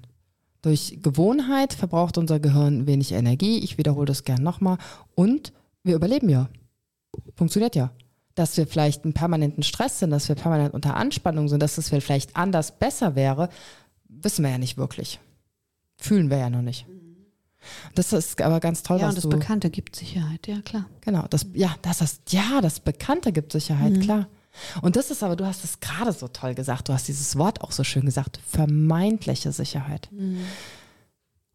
[0.61, 3.59] Durch Gewohnheit verbraucht unser Gehirn wenig Energie.
[3.59, 4.77] Ich wiederhole das gern nochmal.
[5.15, 5.53] Und
[5.83, 6.49] wir überleben ja.
[7.35, 7.91] Funktioniert ja.
[8.35, 11.89] Dass wir vielleicht einen permanenten Stress sind, dass wir permanent unter Anspannung sind, dass es
[11.89, 13.49] vielleicht anders besser wäre,
[14.07, 15.19] wissen wir ja nicht wirklich.
[15.97, 16.85] Fühlen wir ja noch nicht.
[17.95, 20.85] Das ist aber ganz toll, ja, was und das du Bekannte gibt Sicherheit, ja klar.
[21.01, 24.01] Genau, das, ja, das ist, ja, das Bekannte gibt Sicherheit, Mhm.
[24.01, 24.27] klar.
[24.81, 27.61] Und das ist aber, du hast es gerade so toll gesagt, du hast dieses Wort
[27.61, 30.09] auch so schön gesagt, vermeintliche Sicherheit.
[30.11, 30.39] Mhm.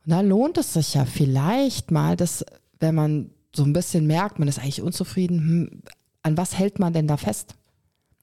[0.04, 2.44] Und da lohnt es sich ja vielleicht mal, dass,
[2.78, 5.82] wenn man so ein bisschen merkt, man ist eigentlich unzufrieden, hm,
[6.22, 7.54] an was hält man denn da fest?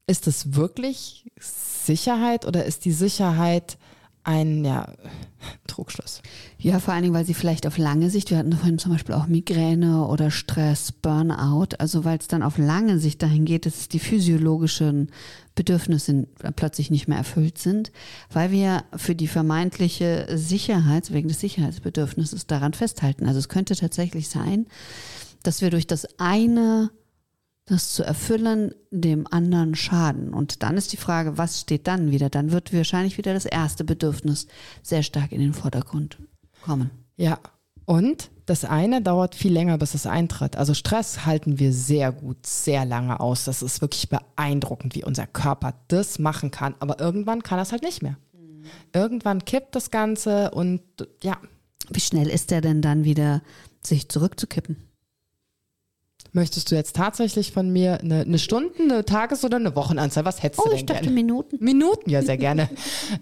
[0.07, 3.77] Ist es wirklich Sicherheit oder ist die Sicherheit
[4.23, 4.93] ein ja,
[5.67, 6.21] Trugschluss.
[6.57, 9.15] Ja, vor allen Dingen, weil sie vielleicht auf lange Sicht, wir hatten vorhin zum Beispiel
[9.15, 13.87] auch Migräne oder Stress, Burnout, also weil es dann auf lange Sicht dahin geht, dass
[13.87, 15.09] die physiologischen
[15.55, 17.91] Bedürfnisse plötzlich nicht mehr erfüllt sind,
[18.31, 23.27] weil wir für die vermeintliche Sicherheit, wegen des Sicherheitsbedürfnisses daran festhalten.
[23.27, 24.67] Also es könnte tatsächlich sein,
[25.43, 26.91] dass wir durch das eine
[27.71, 30.33] das zu erfüllen, dem anderen schaden.
[30.33, 32.29] Und dann ist die Frage, was steht dann wieder?
[32.29, 34.47] Dann wird wahrscheinlich wieder das erste Bedürfnis
[34.83, 36.17] sehr stark in den Vordergrund
[36.61, 36.91] kommen.
[37.17, 37.39] Ja,
[37.85, 40.57] und das eine dauert viel länger, bis es eintritt.
[40.57, 43.45] Also Stress halten wir sehr gut, sehr lange aus.
[43.45, 46.75] Das ist wirklich beeindruckend, wie unser Körper das machen kann.
[46.79, 48.17] Aber irgendwann kann das halt nicht mehr.
[48.33, 48.63] Mhm.
[48.93, 50.81] Irgendwann kippt das Ganze und
[51.23, 51.37] ja.
[51.89, 53.41] Wie schnell ist der denn dann wieder,
[53.81, 54.77] sich zurückzukippen?
[56.33, 60.23] Möchtest du jetzt tatsächlich von mir eine, eine Stunden, eine Tages- oder eine Wochenanzahl?
[60.23, 61.15] Was hättest oh, du denn ich dachte gerne?
[61.15, 61.57] Minuten.
[61.59, 62.69] Minuten, ja, sehr gerne.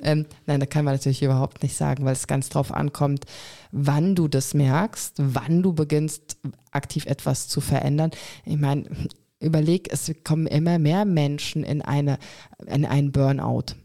[0.03, 3.26] ähm, nein, da kann man natürlich überhaupt nicht sagen, weil es ganz drauf ankommt,
[3.72, 6.38] wann du das merkst, wann du beginnst,
[6.72, 8.12] aktiv etwas zu verändern.
[8.45, 8.86] Ich meine,
[9.39, 12.20] überleg, es kommen immer mehr Menschen in, eine,
[12.68, 13.76] in einen Burnout.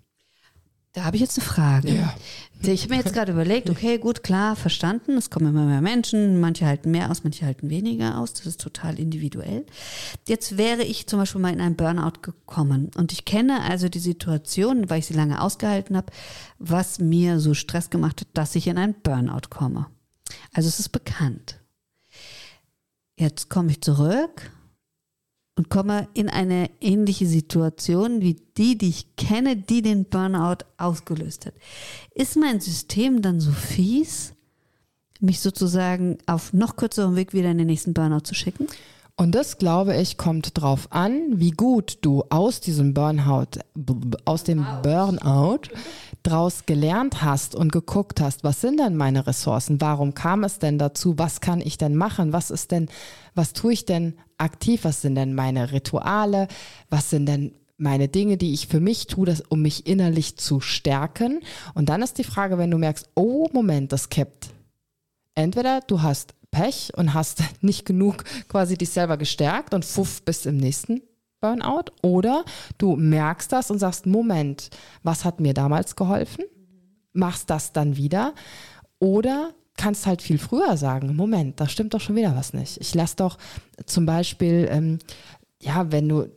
[0.95, 1.93] Da habe ich jetzt eine Frage.
[1.93, 2.15] Ja.
[2.63, 6.41] Ich habe mir jetzt gerade überlegt, okay, gut, klar, verstanden, es kommen immer mehr Menschen,
[6.41, 9.67] manche halten mehr aus, manche halten weniger aus, das ist total individuell.
[10.29, 13.99] Jetzt wäre ich zum Beispiel mal in einen Burnout gekommen und ich kenne also die
[13.99, 16.13] Situation, weil ich sie lange ausgehalten habe,
[16.59, 19.89] was mir so Stress gemacht hat, dass ich in einen Burnout komme.
[20.55, 21.61] Also es ist bekannt.
[23.19, 24.53] Jetzt komme ich zurück
[25.57, 31.47] und komme in eine ähnliche Situation wie die, die ich kenne, die den Burnout ausgelöst
[31.47, 31.55] hat.
[32.15, 34.33] Ist mein System dann so fies,
[35.21, 38.67] mich sozusagen auf noch kürzerem Weg wieder in den nächsten Burnout zu schicken?
[39.17, 43.61] Und das, glaube ich, kommt drauf an, wie gut du aus diesem Burnout,
[44.25, 45.69] aus dem Burnout
[46.25, 49.81] draus gelernt hast und geguckt hast, was sind denn meine Ressourcen?
[49.81, 51.19] Warum kam es denn dazu?
[51.19, 52.33] Was kann ich denn machen?
[52.33, 52.89] Was ist denn,
[53.35, 54.85] was tue ich denn aktiv?
[54.85, 56.49] Was sind denn meine Rituale?
[56.91, 60.61] Was sind denn meine Dinge, die ich für mich tue, das, um mich innerlich zu
[60.61, 61.41] stärken?
[61.75, 64.49] Und dann ist die Frage, wenn du merkst, oh Moment, das kippt.
[65.35, 70.47] Entweder du hast Pech und hast nicht genug quasi dich selber gestärkt und fuff bist
[70.47, 71.03] im nächsten
[71.45, 71.93] Burnout.
[72.01, 72.45] Oder
[72.79, 74.71] du merkst das und sagst, Moment,
[75.03, 76.45] was hat mir damals geholfen?
[77.13, 78.35] Machst das dann wieder.
[78.99, 82.81] Oder kannst halt viel früher sagen, Moment, da stimmt doch schon wieder was nicht.
[82.81, 83.37] Ich lasse doch
[83.85, 84.99] zum Beispiel, ähm,
[85.61, 86.29] ja, wenn du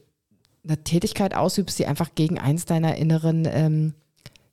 [0.68, 3.94] eine Tätigkeit ausübst, die einfach gegen eins deiner inneren ähm,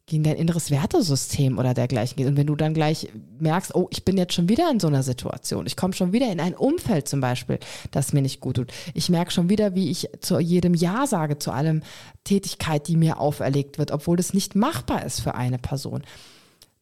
[0.07, 2.27] gegen dein inneres Wertesystem oder dergleichen geht.
[2.27, 5.03] Und wenn du dann gleich merkst, oh, ich bin jetzt schon wieder in so einer
[5.03, 7.59] Situation, ich komme schon wieder in ein Umfeld zum Beispiel,
[7.91, 8.73] das mir nicht gut tut.
[8.93, 11.83] Ich merke schon wieder, wie ich zu jedem Ja sage, zu allem
[12.25, 16.03] Tätigkeit, die mir auferlegt wird, obwohl das nicht machbar ist für eine Person.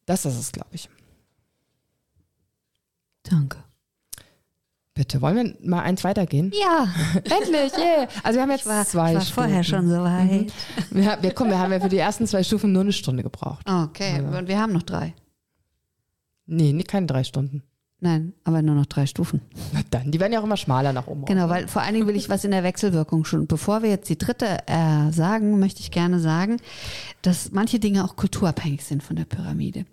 [0.05, 0.89] Das ist es, glaube ich.
[3.23, 3.59] Danke.
[4.95, 6.53] Bitte, wollen wir mal eins weitergehen?
[6.55, 6.87] Ja.
[7.15, 8.07] Endlich, yeah.
[8.23, 9.35] Also wir haben jetzt ich war, zwei ich war Stufen.
[9.35, 10.31] vorher schon so weit.
[10.31, 10.47] Mhm.
[10.91, 13.67] Wir, wir, komm, wir haben ja für die ersten zwei Stufen nur eine Stunde gebraucht.
[13.69, 14.39] Okay, Ja.
[14.39, 15.15] und wir haben noch drei.
[16.47, 17.63] Nee, nee, keine drei Stunden.
[18.01, 19.41] Nein, aber nur noch drei Stufen.
[19.73, 21.25] Na dann, die werden ja auch immer schmaler nach oben.
[21.25, 23.47] Genau, weil vor allen Dingen will ich was in der Wechselwirkung schon.
[23.47, 26.57] Bevor wir jetzt die dritte äh, sagen, möchte ich gerne sagen,
[27.23, 29.87] dass manche Dinge auch kulturabhängig sind von der Pyramide.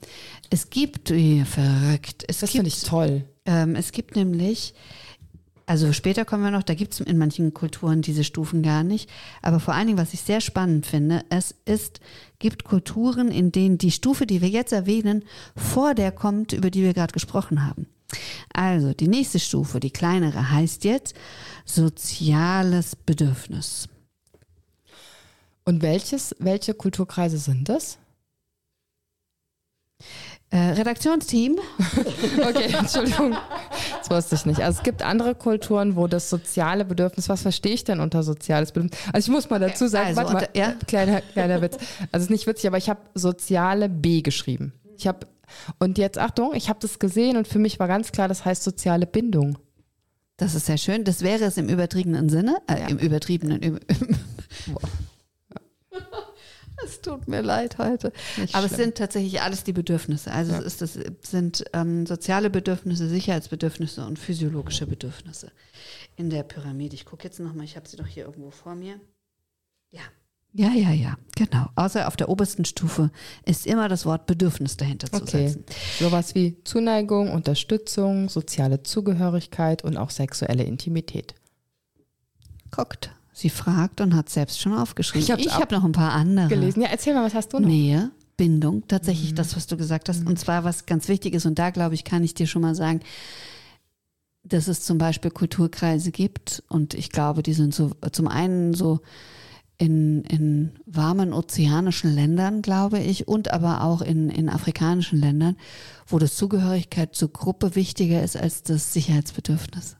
[0.50, 3.26] Es gibt, wie verrückt, es Das finde ich toll.
[3.50, 4.76] Ähm, es gibt nämlich,
[5.66, 9.10] also später kommen wir noch, da gibt es in manchen Kulturen diese Stufen gar nicht.
[9.42, 12.00] Aber vor allen Dingen, was ich sehr spannend finde, es ist,
[12.38, 15.24] gibt Kulturen, in denen die Stufe, die wir jetzt erwähnen,
[15.56, 17.88] vor der kommt, über die wir gerade gesprochen haben.
[18.54, 21.16] Also die nächste Stufe, die kleinere, heißt jetzt
[21.66, 23.90] soziales Bedürfnis.
[25.66, 27.98] Und welches, welche Kulturkreise sind das?
[30.52, 31.60] Äh, Redaktionsteam,
[32.50, 33.36] Okay, Entschuldigung.
[34.00, 34.62] Das wusste ich nicht.
[34.62, 38.72] Also es gibt andere Kulturen, wo das soziale Bedürfnis, was verstehe ich denn unter soziales
[38.72, 39.00] Bedürfnis?
[39.14, 40.74] Also ich muss mal dazu sagen, Also warte mal, ja?
[40.88, 41.76] kleiner, kleiner Witz.
[41.76, 44.74] Also es ist nicht witzig, aber ich habe soziale B geschrieben.
[44.98, 45.28] Ich habe,
[45.78, 48.64] und jetzt Achtung, ich habe das gesehen und für mich war ganz klar, das heißt
[48.64, 49.60] soziale Bindung.
[50.38, 51.04] das ist sehr schön.
[51.04, 53.62] Das wäre es im übertriebenen Sinne, äh, im übertriebenen.
[53.62, 53.80] Im,
[56.86, 58.12] es tut mir leid heute.
[58.38, 58.86] Nicht Aber es schlimm.
[58.86, 60.32] sind tatsächlich alles die Bedürfnisse.
[60.32, 65.52] Also es, ist es sind ähm, soziale Bedürfnisse, Sicherheitsbedürfnisse und physiologische Bedürfnisse
[66.16, 66.96] in der Pyramide.
[66.96, 69.00] Ich gucke jetzt nochmal, ich habe sie doch hier irgendwo vor mir.
[69.92, 70.02] Ja.
[70.52, 71.68] Ja, ja, ja, genau.
[71.76, 73.12] Außer auf der obersten Stufe
[73.46, 75.50] ist immer das Wort Bedürfnis dahinter zu Okay.
[75.50, 75.64] setzen.
[76.00, 81.36] Sowas wie Zuneigung, Unterstützung, soziale Zugehörigkeit und auch sexuelle Intimität.
[82.72, 83.12] Guckt.
[83.40, 85.40] Sie fragt und hat selbst schon aufgeschrieben.
[85.40, 86.50] Ich habe noch ein paar andere.
[86.50, 86.82] Gelesen.
[86.82, 87.70] Ja, erzähl mal, was hast du noch?
[87.70, 89.36] Nähe, Bindung, tatsächlich mhm.
[89.36, 90.24] das, was du gesagt hast.
[90.24, 90.28] Mhm.
[90.28, 92.76] Und zwar was ganz wichtig ist, und da glaube ich, kann ich dir schon mal
[92.76, 93.00] sagen,
[94.44, 96.64] dass es zum Beispiel Kulturkreise gibt.
[96.68, 99.00] Und ich glaube, die sind so zum einen so
[99.78, 105.56] in, in warmen ozeanischen Ländern, glaube ich, und aber auch in, in afrikanischen Ländern,
[106.08, 109.96] wo das Zugehörigkeit zur Gruppe wichtiger ist als das Sicherheitsbedürfnis.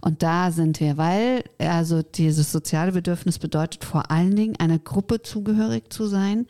[0.00, 5.22] Und da sind wir, weil also dieses soziale Bedürfnis bedeutet vor allen Dingen einer Gruppe
[5.22, 6.46] zugehörig zu sein,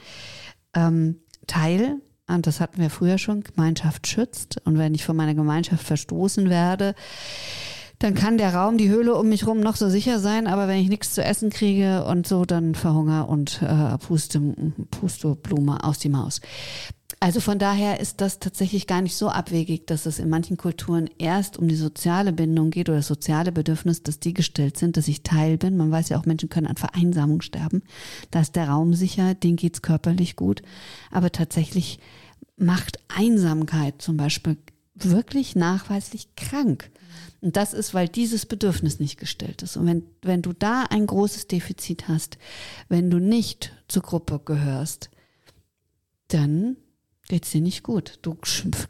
[0.75, 4.61] ähm, Teil und das hatten wir früher schon, Gemeinschaft schützt.
[4.65, 6.95] Und wenn ich von meiner Gemeinschaft verstoßen werde,
[7.99, 10.79] dann kann der Raum, die Höhle um mich rum noch so sicher sein, aber wenn
[10.79, 14.41] ich nichts zu essen kriege und so, dann verhunger und äh, puste,
[14.91, 16.41] puste Blume aus die Maus.
[17.23, 21.09] Also von daher ist das tatsächlich gar nicht so abwegig, dass es in manchen Kulturen
[21.19, 25.07] erst um die soziale Bindung geht oder das soziale Bedürfnis, dass die gestellt sind, dass
[25.07, 25.77] ich Teil bin.
[25.77, 27.85] Man weiß ja auch, Menschen können an Vereinsamung sterben.
[28.33, 30.63] Da ist der Raum sicher, denen geht's körperlich gut.
[31.13, 32.01] Aber tatsächlich
[32.57, 34.57] macht Einsamkeit zum Beispiel
[34.97, 36.91] wirklich nachweislich krank.
[37.41, 39.77] Und das ist, weil dieses Bedürfnis nicht gestellt ist.
[39.77, 42.37] Und wenn, wenn du da ein großes Defizit hast,
[42.89, 45.09] wenn du nicht zur Gruppe gehörst,
[46.27, 46.79] dann
[47.29, 48.19] geht's dir nicht gut.
[48.23, 48.37] Du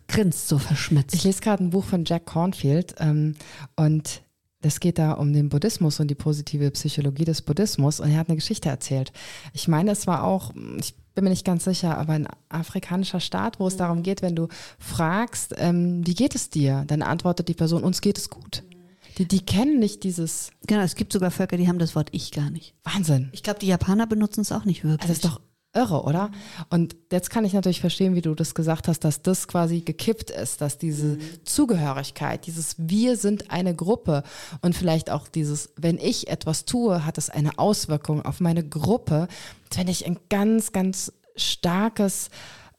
[0.08, 1.14] grinst so verschmitzt.
[1.14, 3.36] Ich lese gerade ein Buch von Jack Cornfield ähm,
[3.76, 4.22] und
[4.62, 8.28] das geht da um den Buddhismus und die positive Psychologie des Buddhismus und er hat
[8.28, 9.12] eine Geschichte erzählt.
[9.52, 13.58] Ich meine, es war auch, ich bin mir nicht ganz sicher, aber ein afrikanischer Staat,
[13.58, 17.54] wo es darum geht, wenn du fragst, ähm, wie geht es dir, dann antwortet die
[17.54, 18.62] Person, uns geht es gut.
[19.18, 20.50] Die, die kennen nicht dieses.
[20.66, 22.74] Genau, es gibt sogar Völker, die haben das Wort Ich gar nicht.
[22.84, 23.28] Wahnsinn.
[23.32, 25.02] Ich glaube, die Japaner benutzen es auch nicht wirklich.
[25.02, 25.40] Also das ist doch
[25.74, 26.30] irre, oder?
[26.70, 30.30] Und jetzt kann ich natürlich verstehen, wie du das gesagt hast, dass das quasi gekippt
[30.30, 34.22] ist, dass diese Zugehörigkeit, dieses Wir sind eine Gruppe
[34.60, 39.28] und vielleicht auch dieses, wenn ich etwas tue, hat es eine Auswirkung auf meine Gruppe,
[39.72, 42.28] finde ich ein ganz, ganz starkes,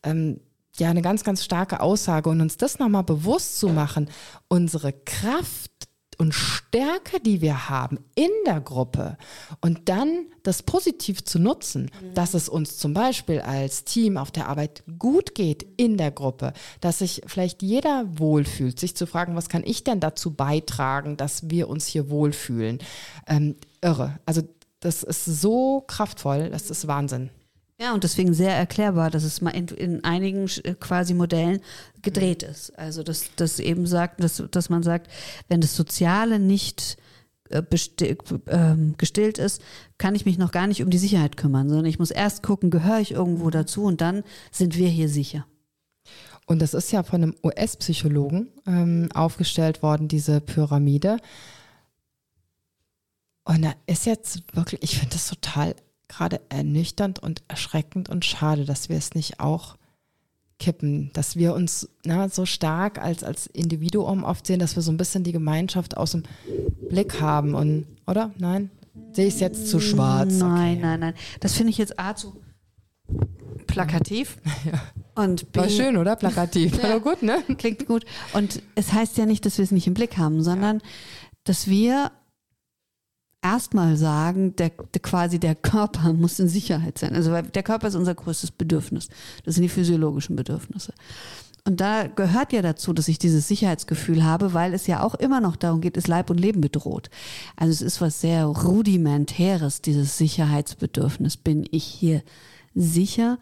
[0.03, 0.39] ähm,
[0.77, 2.29] ja, eine ganz, ganz starke Aussage.
[2.29, 4.09] Und uns das nochmal bewusst zu machen,
[4.47, 5.72] unsere Kraft
[6.19, 9.17] und Stärke, die wir haben in der Gruppe
[9.61, 12.13] und dann das positiv zu nutzen, mhm.
[12.13, 16.53] dass es uns zum Beispiel als Team auf der Arbeit gut geht in der Gruppe,
[16.81, 21.49] dass sich vielleicht jeder wohlfühlt, sich zu fragen, was kann ich denn dazu beitragen, dass
[21.49, 22.79] wir uns hier wohlfühlen.
[23.27, 24.19] Ähm, irre.
[24.25, 24.41] Also
[24.79, 27.29] das ist so kraftvoll, das ist Wahnsinn.
[27.79, 31.59] Ja, und deswegen sehr erklärbar, dass es mal in, in einigen äh, quasi Modellen
[32.01, 32.77] gedreht ist.
[32.77, 35.09] Also dass das eben sagt, dass, dass man sagt,
[35.47, 36.97] wenn das Soziale nicht
[37.49, 37.63] äh,
[38.47, 39.61] ähm, gestillt ist,
[39.97, 42.69] kann ich mich noch gar nicht um die Sicherheit kümmern, sondern ich muss erst gucken,
[42.69, 45.45] gehöre ich irgendwo dazu und dann sind wir hier sicher.
[46.45, 51.17] Und das ist ja von einem US-Psychologen ähm, aufgestellt worden, diese Pyramide.
[53.45, 55.75] Und da ist jetzt wirklich, ich finde das total
[56.15, 59.75] gerade ernüchternd und erschreckend und schade, dass wir es nicht auch
[60.59, 64.91] kippen, dass wir uns na, so stark als, als Individuum oft sehen, dass wir so
[64.91, 66.23] ein bisschen die Gemeinschaft aus dem
[66.89, 68.31] Blick haben und, oder?
[68.37, 68.69] Nein?
[69.11, 70.33] Sehe ich es jetzt zu schwarz?
[70.35, 70.81] Nein, okay.
[70.81, 71.13] nein, nein.
[71.39, 72.41] Das finde ich jetzt A zu
[73.67, 74.37] plakativ.
[74.65, 74.81] Ja.
[75.15, 76.15] Und B, War schön, oder?
[76.15, 76.81] Plakativ.
[76.83, 77.43] ja, gut, ne?
[77.57, 78.05] Klingt gut.
[78.33, 80.83] Und es heißt ja nicht, dass wir es nicht im Blick haben, sondern ja.
[81.43, 82.11] dass wir
[83.43, 87.13] erstmal sagen, der, der, quasi der Körper muss in Sicherheit sein.
[87.13, 89.09] Also weil der Körper ist unser größtes Bedürfnis.
[89.45, 90.93] Das sind die physiologischen Bedürfnisse.
[91.65, 95.39] Und da gehört ja dazu, dass ich dieses Sicherheitsgefühl habe, weil es ja auch immer
[95.39, 97.09] noch darum geht, ist Leib und Leben bedroht.
[97.55, 101.37] Also es ist was sehr rudimentäres, dieses Sicherheitsbedürfnis.
[101.37, 102.21] Bin ich hier
[102.75, 103.39] sicher?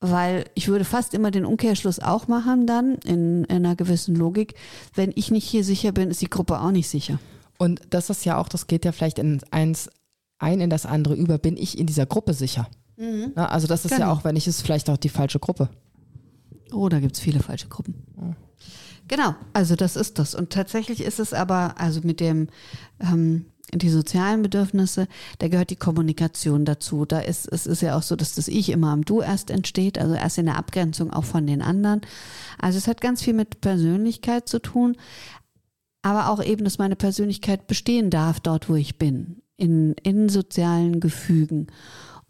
[0.00, 4.54] Weil ich würde fast immer den Umkehrschluss auch machen dann in, in einer gewissen Logik.
[4.94, 7.20] Wenn ich nicht hier sicher bin, ist die Gruppe auch nicht sicher.
[7.58, 9.90] Und das ist ja auch, das geht ja vielleicht in eins
[10.38, 12.68] ein in das andere über, bin ich in dieser Gruppe sicher?
[12.96, 13.32] Mhm.
[13.34, 14.06] Na, also das ist genau.
[14.06, 15.68] ja auch, wenn ich es vielleicht auch die falsche Gruppe.
[16.72, 18.06] Oh, da gibt es viele falsche Gruppen.
[18.16, 18.36] Mhm.
[19.08, 20.34] Genau, also das ist das.
[20.34, 22.48] Und tatsächlich ist es aber, also mit dem,
[23.00, 27.04] ähm, die sozialen Bedürfnisse, da gehört die Kommunikation dazu.
[27.04, 29.98] Da ist, es ist ja auch so, dass das Ich immer am Du erst entsteht,
[29.98, 32.02] also erst in der Abgrenzung auch von den anderen.
[32.58, 34.96] Also es hat ganz viel mit Persönlichkeit zu tun
[36.02, 41.00] aber auch eben, dass meine Persönlichkeit bestehen darf dort, wo ich bin, in, in sozialen
[41.00, 41.68] Gefügen.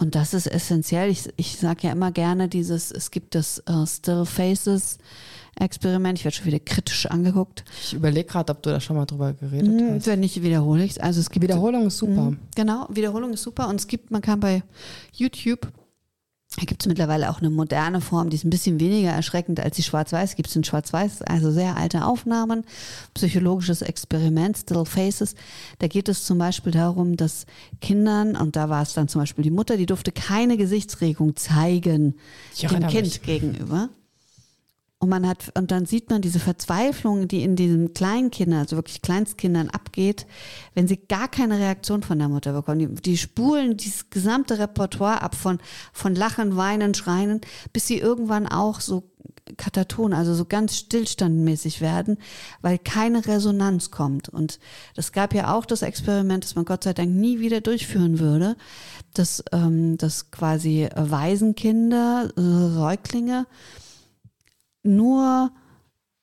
[0.01, 1.11] Und das ist essentiell.
[1.11, 4.99] Ich, ich sage ja immer gerne dieses, es gibt das uh, Still Faces
[5.59, 6.19] Experiment.
[6.19, 7.65] Ich werde schon wieder kritisch angeguckt.
[7.83, 10.07] Ich überlege gerade, ob du da schon mal drüber geredet hm, hast.
[10.07, 11.03] Wenn nicht, wiederhole ich.
[11.03, 12.29] Also es gibt Wiederholung ist super.
[12.29, 13.69] Hm, genau, Wiederholung ist super.
[13.69, 14.63] Und es gibt, man kann bei
[15.13, 15.67] YouTube
[16.57, 19.77] Da gibt es mittlerweile auch eine moderne Form, die ist ein bisschen weniger erschreckend als
[19.77, 20.35] die Schwarz-Weiß.
[20.35, 22.65] Gibt es in Schwarz-Weiß, also sehr alte Aufnahmen,
[23.15, 25.35] psychologisches Experiment, Still Faces.
[25.79, 27.47] Da geht es zum Beispiel darum, dass
[27.81, 32.15] Kindern, und da war es dann zum Beispiel die Mutter, die durfte keine Gesichtsregung zeigen
[32.61, 33.23] dem Kind mich.
[33.23, 33.91] gegenüber.
[35.01, 39.01] Und man hat, und dann sieht man diese Verzweiflung, die in diesen Kleinkindern, also wirklich
[39.01, 40.27] Kleinstkindern abgeht,
[40.75, 42.81] wenn sie gar keine Reaktion von der Mutter bekommen.
[42.81, 45.61] Die, die spulen dieses gesamte Repertoire ab von,
[45.93, 47.41] von Lachen, Weinen, Schreien,
[47.73, 49.13] bis sie irgendwann auch so
[49.57, 52.19] kataton, also so ganz stillstandmäßig werden,
[52.61, 54.29] weil keine Resonanz kommt.
[54.29, 54.59] Und
[54.95, 58.57] das gab ja auch das Experiment, das man Gott sei Dank nie wieder durchführen würde,
[59.15, 63.47] dass, ähm, dass quasi Waisenkinder, Säuglinge,
[64.83, 65.51] nur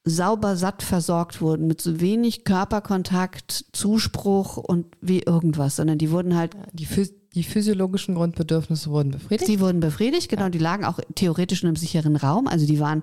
[0.06, 6.36] sauber satt versorgt wurden, mit so wenig Körperkontakt, Zuspruch und wie irgendwas, sondern die wurden
[6.36, 6.56] halt.
[6.74, 6.88] Die,
[7.34, 9.50] die physiologischen Grundbedürfnisse wurden befriedigt?
[9.50, 10.44] Die wurden befriedigt, genau.
[10.44, 10.50] Ja.
[10.50, 12.48] Die lagen auch theoretisch in einem sicheren Raum.
[12.48, 13.02] Also die waren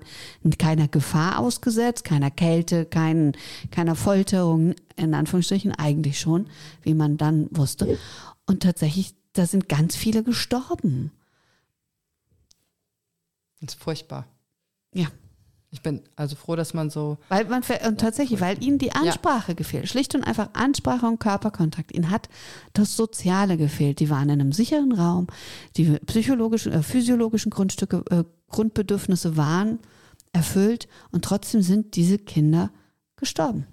[0.57, 3.33] keiner Gefahr ausgesetzt, keiner Kälte, kein,
[3.69, 6.47] keiner Folterung, in Anführungsstrichen, eigentlich schon,
[6.81, 7.99] wie man dann wusste.
[8.47, 11.11] Und tatsächlich, da sind ganz viele gestorben.
[13.59, 14.25] Das ist furchtbar.
[14.93, 15.07] Ja.
[15.73, 17.17] Ich bin also froh, dass man so.
[17.29, 19.55] Weil man und tatsächlich, weil ihnen die Ansprache ja.
[19.55, 19.89] gefehlt.
[19.89, 21.91] Schlicht und einfach Ansprache und Körperkontakt.
[21.91, 22.29] Ihnen hat
[22.73, 23.99] das Soziale gefehlt.
[23.99, 25.25] Die waren in einem sicheren Raum.
[25.75, 29.79] Die psychologischen, äh, physiologischen Grundstücke, äh, Grundbedürfnisse waren
[30.31, 32.69] erfüllt und trotzdem sind diese Kinder
[33.15, 33.65] gestorben.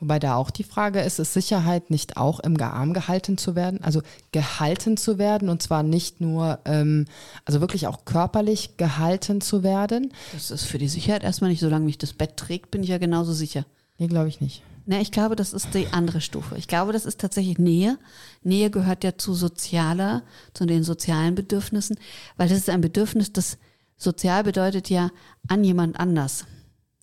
[0.00, 3.82] Wobei da auch die Frage ist, ist Sicherheit nicht auch im Arm gehalten zu werden?
[3.82, 4.02] Also
[4.32, 7.06] gehalten zu werden und zwar nicht nur, ähm,
[7.44, 10.12] also wirklich auch körperlich gehalten zu werden?
[10.32, 12.98] Das ist für die Sicherheit erstmal nicht, solange mich das Bett trägt, bin ich ja
[12.98, 13.64] genauso sicher.
[13.98, 14.62] Nee, glaube ich nicht.
[14.86, 16.56] Ne, ich glaube, das ist die andere Stufe.
[16.56, 17.98] Ich glaube, das ist tatsächlich Nähe.
[18.42, 20.22] Nähe gehört ja zu sozialer,
[20.54, 21.98] zu den sozialen Bedürfnissen,
[22.38, 23.58] weil das ist ein Bedürfnis, das
[23.98, 25.10] sozial bedeutet ja
[25.46, 26.46] an jemand anders.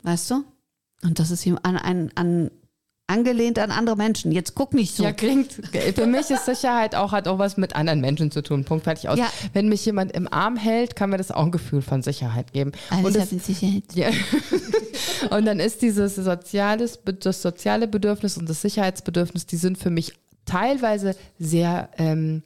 [0.01, 0.45] Weißt du?
[1.03, 2.49] Und das ist an, an, an
[3.07, 4.31] angelehnt an andere Menschen.
[4.31, 5.03] Jetzt guck nicht so.
[5.03, 5.53] Ja, klingt.
[5.95, 8.65] Für mich ist Sicherheit auch, hat auch was mit anderen Menschen zu tun.
[8.65, 9.19] Punkt fertig aus.
[9.19, 9.31] Ja.
[9.53, 12.71] Wenn mich jemand im Arm hält, kann mir das auch ein Gefühl von Sicherheit geben.
[12.89, 13.83] Alles und das, Sicherheit.
[13.93, 14.09] Ja.
[15.29, 20.13] und dann ist dieses soziales, das soziale Bedürfnis und das Sicherheitsbedürfnis, die sind für mich
[20.45, 22.43] teilweise sehr ähm,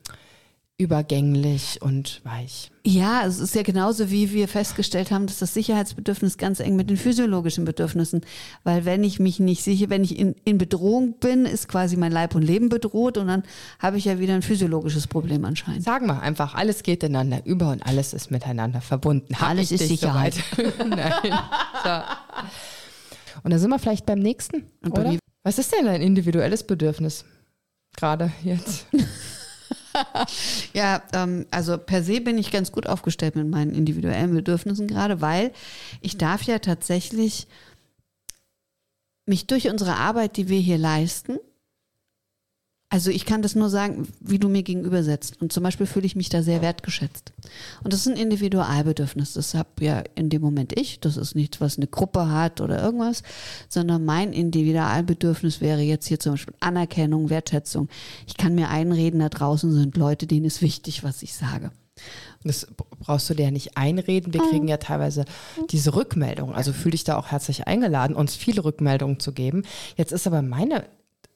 [0.79, 2.71] übergänglich und weich.
[2.85, 6.89] Ja, es ist ja genauso, wie wir festgestellt haben, dass das Sicherheitsbedürfnis ganz eng mit
[6.89, 8.21] den physiologischen Bedürfnissen,
[8.63, 12.13] weil wenn ich mich nicht sicher, wenn ich in, in Bedrohung bin, ist quasi mein
[12.13, 13.43] Leib und Leben bedroht und dann
[13.79, 15.83] habe ich ja wieder ein physiologisches Problem anscheinend.
[15.83, 19.35] Sagen wir einfach, alles geht ineinander über und alles ist miteinander verbunden.
[19.35, 20.35] Hab alles ist Sicherheit.
[20.79, 21.11] Nein.
[21.83, 22.01] So.
[23.43, 25.17] Und da sind wir vielleicht beim nächsten, oder?
[25.43, 27.25] Was ist denn dein individuelles Bedürfnis?
[27.97, 28.87] Gerade jetzt.
[30.73, 35.21] ja, ähm, also per se bin ich ganz gut aufgestellt mit meinen individuellen Bedürfnissen gerade,
[35.21, 35.51] weil
[36.01, 37.47] ich darf ja tatsächlich
[39.25, 41.37] mich durch unsere Arbeit, die wir hier leisten,
[42.91, 45.39] also ich kann das nur sagen, wie du mir gegenüber setzt.
[45.39, 47.33] Und zum Beispiel fühle ich mich da sehr wertgeschätzt.
[47.83, 49.33] Und das ist ein Individualbedürfnis.
[49.33, 50.99] Das habe ja in dem Moment ich.
[50.99, 53.21] Das ist nichts, was eine Gruppe hat oder irgendwas,
[53.67, 57.89] sondern mein Individualbedürfnis wäre jetzt hier zum Beispiel Anerkennung, Wertschätzung.
[58.25, 61.71] Ich kann mir einreden, da draußen sind Leute, denen ist wichtig, was ich sage.
[62.43, 62.65] Das
[63.01, 64.33] brauchst du dir ja nicht einreden.
[64.33, 65.25] Wir kriegen ja teilweise
[65.69, 66.55] diese Rückmeldung.
[66.55, 69.63] Also fühle dich da auch herzlich eingeladen, uns viele Rückmeldungen zu geben.
[69.95, 70.85] Jetzt ist aber meine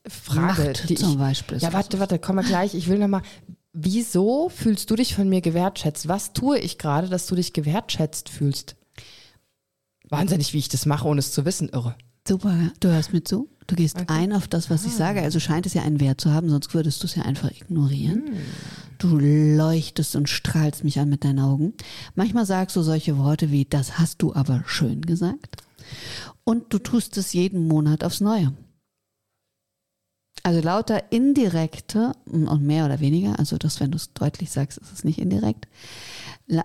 [0.08, 1.58] Frage, Macht die zum Beispiel.
[1.60, 2.74] Ja, warte, warte, komm mal gleich.
[2.74, 3.22] Ich will noch mal.
[3.72, 6.08] Wieso fühlst du dich von mir gewertschätzt?
[6.08, 8.76] Was tue ich gerade, dass du dich gewertschätzt fühlst?
[10.10, 11.96] Wahnsinnig, wie ich das mache, ohne es zu wissen, irre.
[12.28, 13.50] Super, du hörst mir zu.
[13.68, 14.06] Du gehst okay.
[14.08, 14.88] ein auf das, was ah.
[14.88, 15.22] ich sage.
[15.22, 18.28] Also scheint es ja einen Wert zu haben, sonst würdest du es ja einfach ignorieren.
[18.28, 18.38] Hm.
[18.98, 21.74] Du leuchtest und strahlst mich an mit deinen Augen.
[22.16, 25.58] Manchmal sagst du solche Worte wie, das hast du aber schön gesagt.
[26.44, 28.54] Und du tust es jeden Monat aufs Neue.
[30.46, 34.92] Also lauter indirekte und mehr oder weniger, also das, wenn du es deutlich sagst, ist
[34.92, 35.70] es nicht indirekt.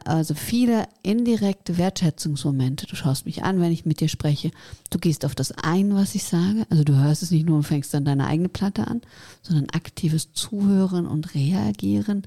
[0.05, 2.87] Also viele indirekte Wertschätzungsmomente.
[2.89, 4.51] Du schaust mich an, wenn ich mit dir spreche.
[4.91, 6.67] Du gehst auf das ein, was ich sage.
[6.71, 9.01] Also du hörst es nicht nur und fängst dann deine eigene Platte an,
[9.43, 12.25] sondern aktives Zuhören und Reagieren.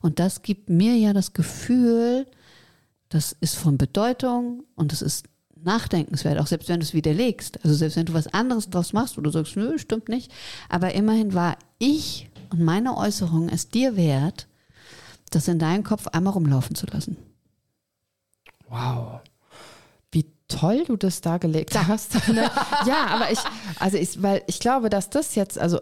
[0.00, 2.26] Und das gibt mir ja das Gefühl,
[3.10, 5.26] das ist von Bedeutung und es ist
[5.64, 7.64] nachdenkenswert, auch selbst wenn du es widerlegst.
[7.64, 10.32] Also selbst wenn du was anderes draus machst oder du sagst, nö, stimmt nicht.
[10.68, 14.46] Aber immerhin war ich und meine Äußerung es dir wert,
[15.30, 17.16] das in deinem Kopf einmal rumlaufen zu lassen.
[18.68, 19.20] Wow.
[20.12, 22.14] Wie toll du das dargelegt hast.
[22.86, 23.40] ja, aber ich,
[23.80, 25.80] also ich, weil ich glaube, dass das jetzt, also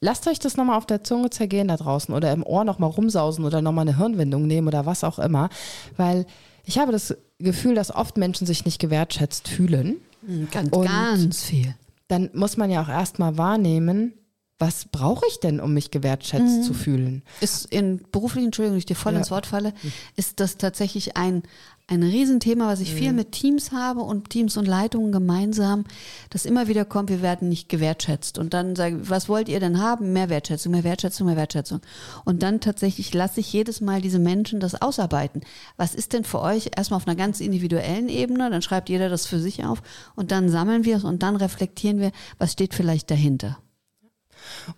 [0.00, 3.44] lasst euch das nochmal auf der Zunge zergehen da draußen oder im Ohr nochmal rumsausen
[3.44, 5.48] oder nochmal eine Hirnwindung nehmen oder was auch immer.
[5.96, 6.26] Weil
[6.64, 9.96] ich habe das Gefühl, dass oft Menschen sich nicht gewertschätzt fühlen.
[10.26, 11.74] Hm, ganz, Und ganz viel.
[12.08, 14.14] Dann muss man ja auch erstmal wahrnehmen,
[14.58, 16.62] was brauche ich denn, um mich gewertschätzt mhm.
[16.62, 17.22] zu fühlen?
[17.40, 19.18] Ist in beruflichen, Entschuldigung, ich dir voll ja.
[19.18, 19.74] ins Wort falle,
[20.16, 21.42] ist das tatsächlich ein,
[21.88, 22.98] ein Riesenthema, was ich mhm.
[22.98, 25.84] viel mit Teams habe und Teams und Leitungen gemeinsam,
[26.30, 28.38] das immer wieder kommt, wir werden nicht gewertschätzt.
[28.38, 30.12] Und dann sage ich, was wollt ihr denn haben?
[30.12, 31.80] Mehr Wertschätzung, mehr Wertschätzung, mehr Wertschätzung.
[32.24, 35.42] Und dann tatsächlich lasse ich jedes Mal diese Menschen das ausarbeiten.
[35.76, 38.48] Was ist denn für euch erstmal auf einer ganz individuellen Ebene?
[38.50, 39.82] Dann schreibt jeder das für sich auf
[40.14, 43.58] und dann sammeln wir es und dann reflektieren wir, was steht vielleicht dahinter.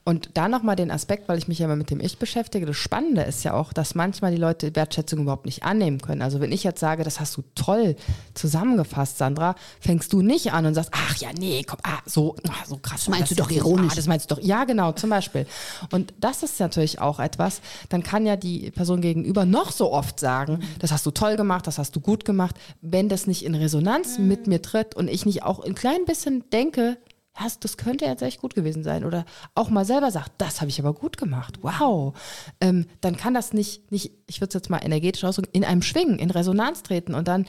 [0.05, 2.77] Und da nochmal den Aspekt, weil ich mich ja immer mit dem Ich beschäftige, das
[2.77, 6.23] Spannende ist ja auch, dass manchmal die Leute Wertschätzung überhaupt nicht annehmen können.
[6.23, 7.97] Also wenn ich jetzt sage, das hast du toll
[8.35, 12.65] zusammengefasst, Sandra, fängst du nicht an und sagst, ach ja, nee, komm, ah, so, ah,
[12.67, 13.05] so krass.
[13.05, 13.93] Das meinst das du doch ironisch.
[13.93, 15.47] Ah, das meinst du doch, ja genau, zum Beispiel.
[15.91, 20.21] Und das ist natürlich auch etwas, dann kann ja die Person gegenüber noch so oft
[20.21, 23.55] sagen, das hast du toll gemacht, das hast du gut gemacht, wenn das nicht in
[23.55, 24.29] Resonanz mhm.
[24.29, 26.99] mit mir tritt und ich nicht auch ein klein bisschen denke,
[27.39, 29.05] ja, das könnte jetzt echt gut gewesen sein.
[29.05, 29.25] Oder
[29.55, 31.59] auch mal selber sagt, das habe ich aber gut gemacht.
[31.63, 32.15] Wow.
[32.61, 35.83] Ähm, dann kann das nicht, nicht ich würde es jetzt mal energetisch ausdrücken, in einem
[35.83, 37.15] Schwingen, in Resonanz treten.
[37.15, 37.47] Und dann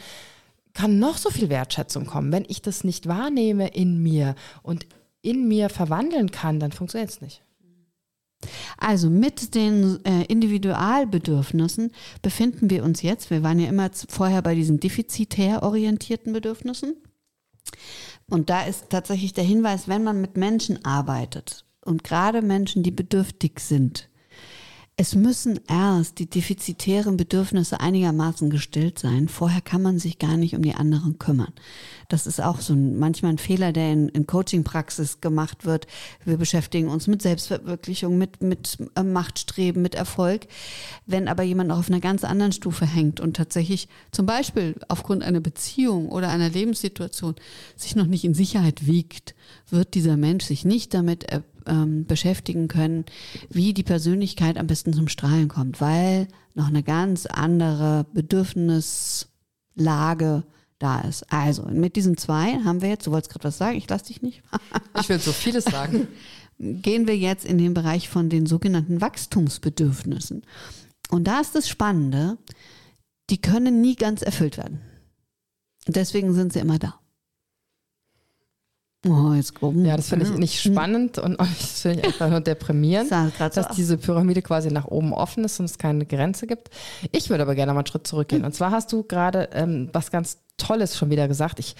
[0.73, 2.31] kann noch so viel Wertschätzung kommen.
[2.31, 4.85] Wenn ich das nicht wahrnehme in mir und
[5.21, 7.43] in mir verwandeln kann, dann funktioniert es nicht.
[8.77, 14.53] Also mit den äh, Individualbedürfnissen befinden wir uns jetzt, wir waren ja immer vorher bei
[14.53, 16.95] diesen defizitär orientierten Bedürfnissen.
[18.29, 22.91] Und da ist tatsächlich der Hinweis, wenn man mit Menschen arbeitet und gerade Menschen, die
[22.91, 24.09] bedürftig sind,
[24.99, 29.29] es müssen erst die defizitären Bedürfnisse einigermaßen gestillt sein.
[29.29, 31.53] Vorher kann man sich gar nicht um die anderen kümmern.
[32.09, 35.85] Das ist auch so ein, manchmal ein Fehler, der in, in Coaching-Praxis gemacht wird.
[36.25, 40.47] Wir beschäftigen uns mit Selbstverwirklichung, mit, mit äh, Machtstreben, mit Erfolg.
[41.05, 45.41] Wenn aber jemand auf einer ganz anderen Stufe hängt und tatsächlich zum Beispiel aufgrund einer
[45.41, 47.35] Beziehung oder einer Lebenssituation
[47.75, 49.35] sich noch nicht in Sicherheit wiegt,
[49.69, 53.05] wird dieser Mensch sich nicht damit äh, ähm, beschäftigen können,
[53.49, 60.43] wie die Persönlichkeit am besten zum Strahlen kommt, weil noch eine ganz andere Bedürfnislage
[60.79, 61.31] da ist.
[61.31, 64.21] Also mit diesen zwei haben wir jetzt, du wolltest gerade was sagen, ich lasse dich
[64.21, 64.43] nicht.
[64.99, 66.07] ich will so vieles sagen.
[66.59, 70.43] Gehen wir jetzt in den Bereich von den sogenannten Wachstumsbedürfnissen.
[71.09, 72.37] Und da ist das Spannende,
[73.29, 74.81] die können nie ganz erfüllt werden.
[75.87, 76.99] deswegen sind sie immer da.
[79.05, 79.85] Oh, jetzt gucken.
[79.85, 83.75] Ja, das finde ich nicht spannend und das finde ich einfach nur deprimierend, das dass
[83.75, 86.69] diese Pyramide quasi nach oben offen ist und es keine Grenze gibt.
[87.11, 88.43] Ich würde aber gerne mal einen Schritt zurückgehen.
[88.43, 91.59] Und zwar hast du gerade ähm, was ganz Tolles schon wieder gesagt.
[91.59, 91.75] Ich,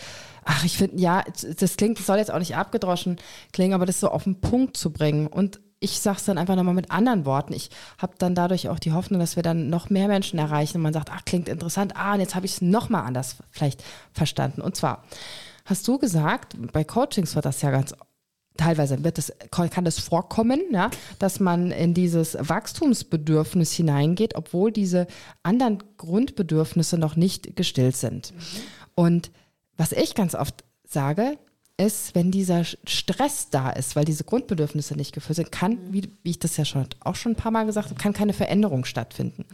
[0.45, 1.23] ach, ich finde, ja,
[1.59, 3.17] das klingt, das soll jetzt auch nicht abgedroschen
[3.51, 6.55] klingen, aber das so auf den Punkt zu bringen und ich sage es dann einfach
[6.55, 7.53] nochmal mit anderen Worten.
[7.53, 10.83] Ich habe dann dadurch auch die Hoffnung, dass wir dann noch mehr Menschen erreichen und
[10.83, 14.61] man sagt, ach, klingt interessant, ah, und jetzt habe ich es nochmal anders vielleicht verstanden.
[14.61, 15.03] Und zwar,
[15.67, 17.93] hast du gesagt, bei Coachings wird das ja ganz
[18.57, 20.89] teilweise wird das, kann das vorkommen, ja,
[21.19, 25.07] dass man in dieses Wachstumsbedürfnis hineingeht, obwohl diese
[25.43, 28.33] anderen Grundbedürfnisse noch nicht gestillt sind.
[28.33, 28.39] Mhm.
[28.95, 29.31] Und
[29.77, 31.37] was ich ganz oft sage,
[31.79, 35.93] ist, wenn dieser Stress da ist, weil diese Grundbedürfnisse nicht gefüllt sind, kann, mhm.
[35.93, 38.33] wie, wie ich das ja schon auch schon ein paar Mal gesagt habe, kann keine
[38.33, 39.45] Veränderung stattfinden.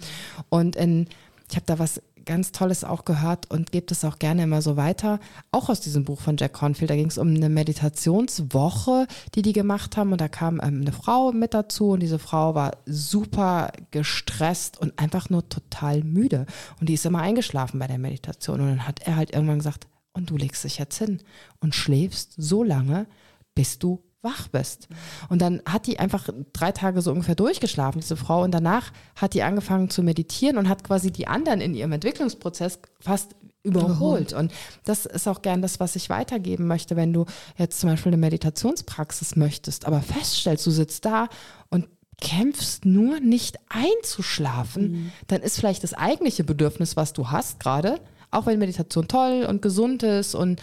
[0.50, 1.10] Und in,
[1.50, 4.78] ich habe da was ganz Tolles auch gehört und gebe das auch gerne immer so
[4.78, 5.20] weiter.
[5.52, 6.90] Auch aus diesem Buch von Jack Confield.
[6.90, 10.12] Da ging es um eine Meditationswoche, die die gemacht haben.
[10.12, 11.92] Und da kam ähm, eine Frau mit dazu.
[11.92, 16.46] Und diese Frau war super gestresst und einfach nur total müde.
[16.80, 18.62] Und die ist immer eingeschlafen bei der Meditation.
[18.62, 21.20] Und dann hat er halt irgendwann gesagt, und du legst dich jetzt hin
[21.60, 23.08] und schläfst so lange,
[23.56, 24.88] bis du wach bist.
[25.30, 28.44] Und dann hat die einfach drei Tage so ungefähr durchgeschlafen, diese Frau.
[28.44, 32.80] Und danach hat die angefangen zu meditieren und hat quasi die anderen in ihrem Entwicklungsprozess
[33.00, 34.34] fast überholt.
[34.34, 34.52] Und
[34.84, 37.26] das ist auch gern das, was ich weitergeben möchte, wenn du
[37.58, 41.30] jetzt zum Beispiel eine Meditationspraxis möchtest, aber feststellst, du sitzt da
[41.70, 41.88] und
[42.22, 45.12] kämpfst nur nicht einzuschlafen, mhm.
[45.28, 48.00] dann ist vielleicht das eigentliche Bedürfnis, was du hast gerade,
[48.32, 50.62] auch wenn Meditation toll und gesund ist und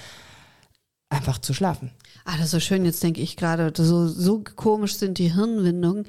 [1.10, 1.90] einfach zu schlafen.
[2.24, 2.84] Ah, das ist so schön.
[2.84, 6.06] Jetzt denke ich gerade, so, so komisch sind die Hirnwindungen.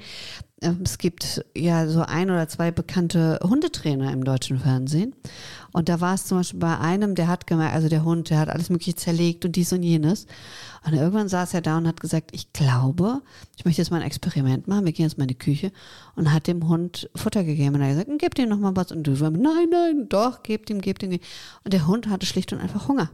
[0.62, 5.14] Ähm, es gibt ja so ein oder zwei bekannte Hundetrainer im deutschen Fernsehen.
[5.72, 8.38] Und da war es zum Beispiel bei einem, der hat gemerkt, also der Hund, der
[8.38, 10.26] hat alles mögliche zerlegt und dies und jenes.
[10.86, 13.22] Und irgendwann saß er da und hat gesagt, ich glaube,
[13.56, 14.84] ich möchte jetzt mal ein Experiment machen.
[14.84, 15.72] Wir gehen jetzt mal in die Küche
[16.14, 17.74] und hat dem Hund Futter gegeben.
[17.74, 18.92] Und er hat gesagt, gebt ihm noch mal was.
[18.92, 21.18] Und du sagst, nein, nein, doch, gebt ihm, gebt ihm.
[21.64, 23.10] Und der Hund hatte schlicht und einfach Hunger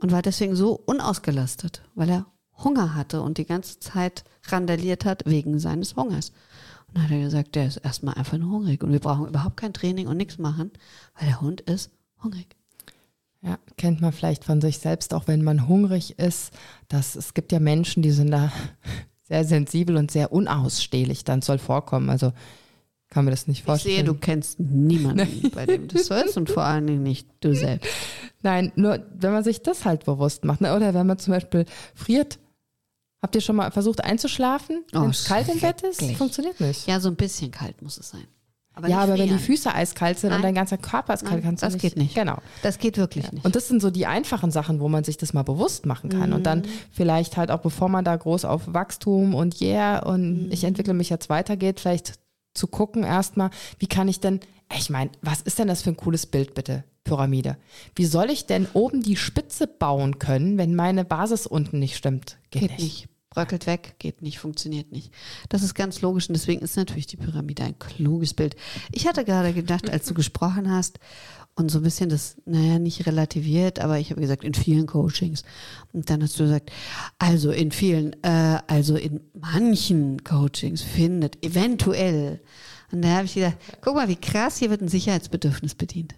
[0.00, 2.26] und war deswegen so unausgelastet, weil er
[2.58, 6.30] Hunger hatte und die ganze Zeit randaliert hat wegen seines Hungers.
[6.88, 9.56] Und dann hat er gesagt, der ist erstmal einfach nur hungrig und wir brauchen überhaupt
[9.56, 10.70] kein Training und nichts machen,
[11.18, 11.90] weil der Hund ist
[12.22, 12.56] hungrig.
[13.42, 16.52] Ja, kennt man vielleicht von sich selbst, auch wenn man hungrig ist,
[16.88, 18.50] dass es gibt ja Menschen, die sind da
[19.22, 22.10] sehr sensibel und sehr unausstehlich, dann soll vorkommen.
[22.10, 22.32] Also
[23.08, 23.92] kann mir das nicht vorstellen.
[23.94, 27.28] Ich sehe, du kennst niemanden, bei dem das so ist und vor allen Dingen nicht
[27.40, 27.88] du selbst.
[28.42, 30.74] Nein, nur wenn man sich das halt bewusst macht, ne?
[30.74, 31.64] oder wenn man zum Beispiel
[31.94, 32.38] friert.
[33.22, 36.02] Habt ihr schon mal versucht einzuschlafen, oh, wenn es kalt im Bett ist?
[36.12, 36.86] Funktioniert nicht.
[36.86, 38.26] Ja, so ein bisschen kalt muss es sein.
[38.76, 39.30] Aber ja, aber frieren.
[39.30, 40.40] wenn die Füße eiskalt sind Nein.
[40.40, 41.84] und dein ganzer Körper ist kalt, kannst du das nicht.
[41.84, 42.14] Das geht nicht.
[42.14, 42.36] Genau.
[42.62, 43.32] Das geht wirklich ja.
[43.32, 43.44] nicht.
[43.44, 46.28] Und das sind so die einfachen Sachen, wo man sich das mal bewusst machen kann.
[46.28, 46.36] Mhm.
[46.36, 46.68] Und dann mhm.
[46.92, 50.52] vielleicht halt auch, bevor man da groß auf Wachstum und yeah und mhm.
[50.52, 52.20] ich entwickle mich jetzt weitergeht, vielleicht
[52.56, 54.40] zu gucken erstmal, wie kann ich denn,
[54.76, 56.84] ich meine, was ist denn das für ein cooles Bild bitte?
[57.04, 57.56] Pyramide.
[57.94, 62.36] Wie soll ich denn oben die Spitze bauen können, wenn meine Basis unten nicht stimmt?
[62.50, 62.80] Geht, geht nicht.
[62.80, 65.12] nicht bröckelt weg, geht nicht, funktioniert nicht.
[65.50, 68.56] Das ist ganz logisch und deswegen ist natürlich die Pyramide ein kluges Bild.
[68.92, 70.98] Ich hatte gerade gedacht, als du gesprochen hast
[71.56, 75.42] und so ein bisschen das, naja, nicht relativiert, aber ich habe gesagt, in vielen Coachings.
[75.92, 76.70] Und dann hast du gesagt,
[77.18, 82.40] also in vielen, äh, also in manchen Coachings findet eventuell.
[82.92, 86.14] Und da habe ich gedacht, guck mal, wie krass, hier wird ein Sicherheitsbedürfnis bedient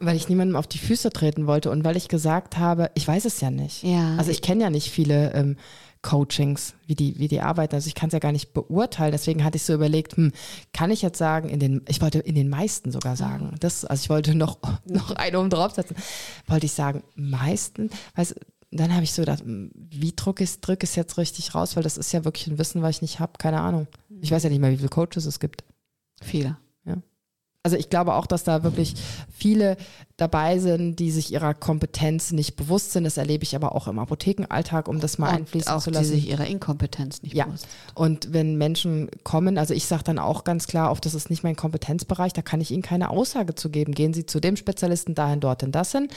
[0.00, 3.24] weil ich niemandem auf die Füße treten wollte und weil ich gesagt habe, ich weiß
[3.24, 3.82] es ja nicht.
[3.82, 4.16] Ja.
[4.16, 5.56] Also ich kenne ja nicht viele ähm,
[6.04, 7.74] Coachings, wie die, wie die arbeiten.
[7.74, 9.10] Also ich kann es ja gar nicht beurteilen.
[9.10, 10.32] Deswegen hatte ich so überlegt, hm,
[10.72, 13.56] kann ich jetzt sagen, in den, ich wollte in den meisten sogar sagen.
[13.58, 15.96] Das, also ich wollte noch, noch eine oben draufsetzen.
[16.46, 18.36] Wollte ich sagen, meisten, weißt
[18.70, 21.84] dann habe ich so gedacht, hm, wie drücke ich drück es jetzt richtig raus, weil
[21.84, 23.86] das ist ja wirklich ein Wissen, was ich nicht habe, keine Ahnung.
[24.20, 25.62] Ich weiß ja nicht mehr, wie viele Coaches es gibt.
[26.20, 26.56] Viele
[27.64, 28.94] also ich glaube auch, dass da wirklich
[29.34, 29.78] viele
[30.18, 33.04] dabei sind, die sich ihrer Kompetenz nicht bewusst sind.
[33.04, 36.12] Das erlebe ich aber auch im Apothekenalltag, um das mal und einfließen auch zu lassen.
[36.12, 37.46] Die sich ihrer Inkompetenz nicht ja.
[37.46, 37.66] bewusst.
[37.94, 41.42] Und wenn Menschen kommen, also ich sage dann auch ganz klar, auf das ist nicht
[41.42, 43.94] mein Kompetenzbereich, da kann ich Ihnen keine Aussage zu geben.
[43.94, 46.08] Gehen Sie zu dem Spezialisten dahin, dorthin, das hin.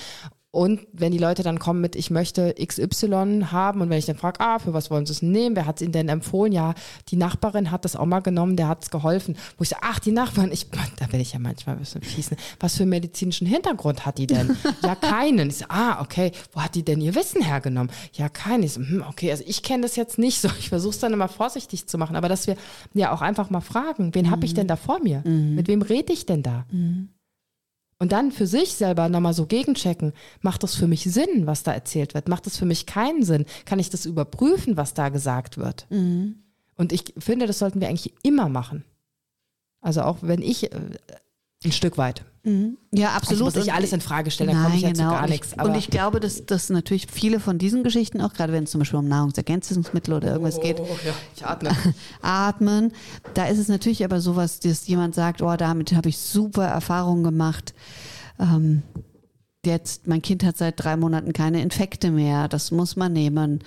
[0.58, 4.18] Und wenn die Leute dann kommen mit, ich möchte XY haben und wenn ich dann
[4.18, 5.56] frage, ah, für was wollen sie es nehmen?
[5.56, 6.52] Wer hat es ihnen denn empfohlen?
[6.52, 6.74] Ja,
[7.10, 9.38] die Nachbarin hat das auch mal genommen, der hat es geholfen.
[9.60, 12.38] Wo ich sage, ach, die Nachbarin, ich, da werde ich ja manchmal ein bisschen schießen.
[12.60, 14.58] Was für einen medizinischen Hintergrund hat die denn?
[14.82, 15.52] ja, keinen.
[15.52, 17.92] Ich so, ah, okay, wo hat die denn ihr Wissen hergenommen?
[18.14, 18.64] Ja, keinen.
[18.64, 20.50] Ich so, hm, okay, also ich kenne das jetzt nicht so.
[20.58, 22.56] Ich versuche es dann immer vorsichtig zu machen, aber dass wir
[22.96, 24.32] ja auch einfach mal fragen, wen mhm.
[24.32, 25.22] habe ich denn da vor mir?
[25.24, 25.54] Mhm.
[25.54, 26.66] Mit wem rede ich denn da?
[26.72, 27.10] Mhm.
[28.00, 31.74] Und dann für sich selber nochmal so gegenchecken, macht das für mich Sinn, was da
[31.74, 32.30] erzählt wird?
[32.30, 33.46] Macht das für mich keinen Sinn?
[33.66, 35.88] Kann ich das überprüfen, was da gesagt wird?
[35.90, 36.44] Mhm.
[36.76, 38.84] Und ich finde, das sollten wir eigentlich immer machen.
[39.82, 40.80] Also auch wenn ich äh,
[41.64, 42.24] ein Stück weit.
[42.48, 42.78] Mhm.
[42.92, 43.42] Ja, absolut.
[43.42, 45.10] Also ich muss nicht alles in Frage stellen, dann komme ich ja genau.
[45.10, 45.54] zu gar nichts.
[45.62, 48.80] Und ich glaube, dass, dass natürlich viele von diesen Geschichten, auch gerade wenn es zum
[48.80, 51.72] Beispiel um Nahrungsergänzungsmittel oder irgendwas oh, geht, ja, ich atme.
[52.22, 52.94] atmen,
[53.34, 57.26] da ist es natürlich aber sowas, dass jemand sagt, oh, damit habe ich super Erfahrungen
[57.26, 57.74] gemacht.
[58.40, 58.84] Ähm,
[59.68, 63.64] jetzt, mein Kind hat seit drei Monaten keine Infekte mehr, das muss man nehmen.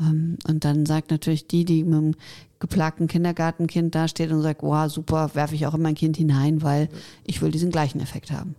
[0.00, 2.14] Ähm, und dann sagt natürlich die, die mit dem
[2.58, 6.88] geplagten Kindergartenkind dasteht und sagt, wow, super, werfe ich auch in mein Kind hinein, weil
[7.24, 8.54] ich will diesen gleichen Effekt haben.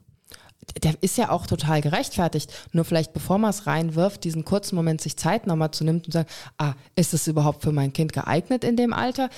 [0.82, 2.54] Der ist ja auch total gerechtfertigt.
[2.72, 6.14] Nur vielleicht, bevor man es reinwirft, diesen kurzen Moment sich Zeit nochmal zu nehmen und
[6.14, 9.30] sagen, ah, ist es überhaupt für mein Kind geeignet in dem Alter?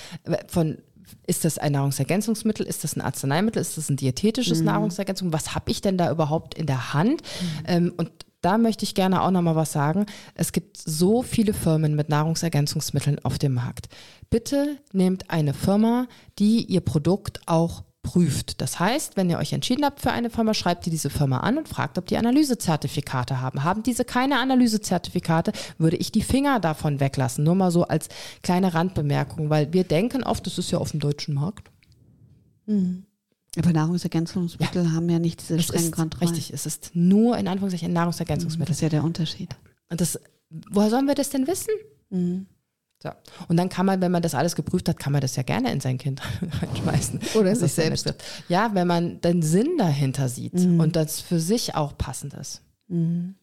[0.46, 0.78] Von
[1.26, 2.66] ist das ein Nahrungsergänzungsmittel?
[2.66, 3.60] Ist das ein Arzneimittel?
[3.60, 4.66] Ist das ein diätetisches mhm.
[4.66, 5.32] Nahrungsergänzung?
[5.32, 7.22] Was habe ich denn da überhaupt in der Hand?
[7.22, 7.64] Mhm.
[7.66, 8.10] Ähm, und
[8.42, 10.06] da möchte ich gerne auch nochmal was sagen.
[10.34, 13.88] Es gibt so viele Firmen mit Nahrungsergänzungsmitteln auf dem Markt.
[14.30, 16.06] Bitte nehmt eine Firma,
[16.38, 18.60] die ihr Produkt auch prüft.
[18.60, 21.58] Das heißt, wenn ihr euch entschieden habt für eine Firma, schreibt ihr diese Firma an
[21.58, 23.64] und fragt, ob die Analysezertifikate haben.
[23.64, 27.42] Haben diese keine Analysezertifikate, würde ich die Finger davon weglassen.
[27.42, 28.08] Nur mal so als
[28.42, 31.70] kleine Randbemerkung, weil wir denken oft, das ist ja auf dem deutschen Markt.
[32.66, 33.04] Mhm.
[33.58, 34.92] Aber Nahrungsergänzungsmittel ja.
[34.92, 36.32] haben ja nicht diese strengen Kontrollen.
[36.32, 38.68] Richtig, es ist nur in Anführungszeichen ein Nahrungsergänzungsmittel.
[38.68, 39.56] Das ist ja der Unterschied.
[39.90, 40.20] Und das,
[40.70, 41.72] woher sollen wir das denn wissen?
[42.10, 42.46] Mhm.
[43.06, 43.44] So.
[43.48, 45.72] Und dann kann man, wenn man das alles geprüft hat, kann man das ja gerne
[45.72, 46.20] in sein Kind
[46.60, 47.20] reinschmeißen.
[47.34, 48.12] Oder sich selbst.
[48.48, 50.80] Ja, wenn man den Sinn dahinter sieht mhm.
[50.80, 52.62] und das für sich auch passend ist.
[52.88, 53.36] Mhm.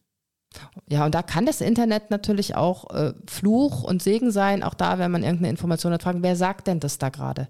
[0.88, 4.62] Ja, und da kann das Internet natürlich auch äh, Fluch und Segen sein.
[4.62, 7.48] Auch da, wenn man irgendeine Information hat, fragen, wer sagt denn das da gerade?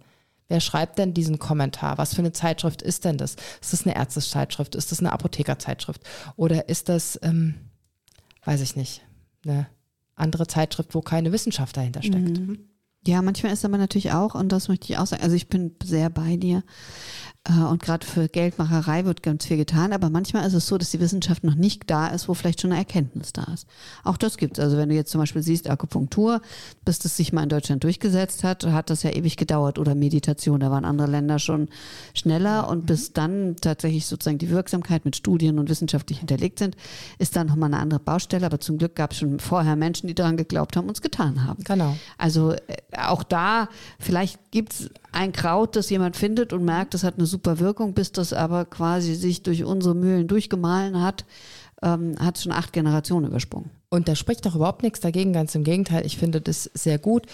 [0.49, 1.99] Wer schreibt denn diesen Kommentar?
[1.99, 3.37] Was für eine Zeitschrift ist denn das?
[3.61, 4.75] Ist das eine Ärztezeitschrift?
[4.75, 6.03] Ist das eine Apothekerzeitschrift?
[6.37, 7.55] Oder ist das, ähm,
[8.45, 9.03] weiß ich nicht,
[9.45, 9.67] eine
[10.17, 12.39] andere Zeitschrift, wo keine Wissenschaft dahinter steckt?
[12.39, 12.69] Mhm.
[13.07, 15.77] Ja, manchmal ist aber natürlich auch, und das möchte ich auch sagen, also ich bin
[15.83, 16.63] sehr bei dir,
[17.47, 21.01] und gerade für Geldmacherei wird ganz viel getan, aber manchmal ist es so, dass die
[21.01, 23.67] Wissenschaft noch nicht da ist, wo vielleicht schon eine Erkenntnis da ist.
[24.03, 24.65] Auch das gibt es.
[24.65, 26.41] Also wenn du jetzt zum Beispiel siehst, Akupunktur,
[26.87, 29.79] bis das sich mal in Deutschland durchgesetzt hat, hat das ja ewig gedauert.
[29.79, 31.69] Oder Meditation, da waren andere Länder schon
[32.15, 36.79] schneller und bis dann tatsächlich sozusagen die Wirksamkeit mit Studien und wissenschaftlich hinterlegt sind,
[37.19, 38.47] ist dann nochmal eine andere Baustelle.
[38.47, 41.45] Aber zum Glück gab es schon vorher Menschen, die daran geglaubt haben und es getan
[41.45, 41.63] haben.
[41.65, 41.95] Genau.
[42.17, 42.59] Also äh,
[42.97, 43.69] auch da,
[43.99, 47.95] vielleicht gibt es ein Kraut, das jemand findet und merkt, das hat eine super Wirkung,
[47.95, 51.25] bis das aber quasi sich durch unsere Mühlen durchgemahlen hat,
[51.83, 53.71] ähm, hat schon acht Generationen übersprungen.
[53.91, 56.05] Und da spricht doch überhaupt nichts dagegen, ganz im Gegenteil.
[56.05, 57.27] Ich finde das sehr gut.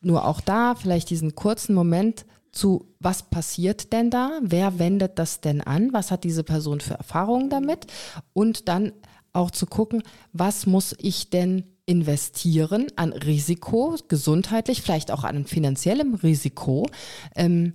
[0.00, 4.38] Nur auch da vielleicht diesen kurzen Moment zu, was passiert denn da?
[4.42, 5.92] Wer wendet das denn an?
[5.92, 7.86] Was hat diese Person für Erfahrungen damit?
[8.34, 8.92] Und dann
[9.32, 10.02] auch zu gucken,
[10.32, 16.88] was muss ich denn investieren an Risiko, gesundheitlich, vielleicht auch an finanziellem Risiko,
[17.34, 17.72] ähm,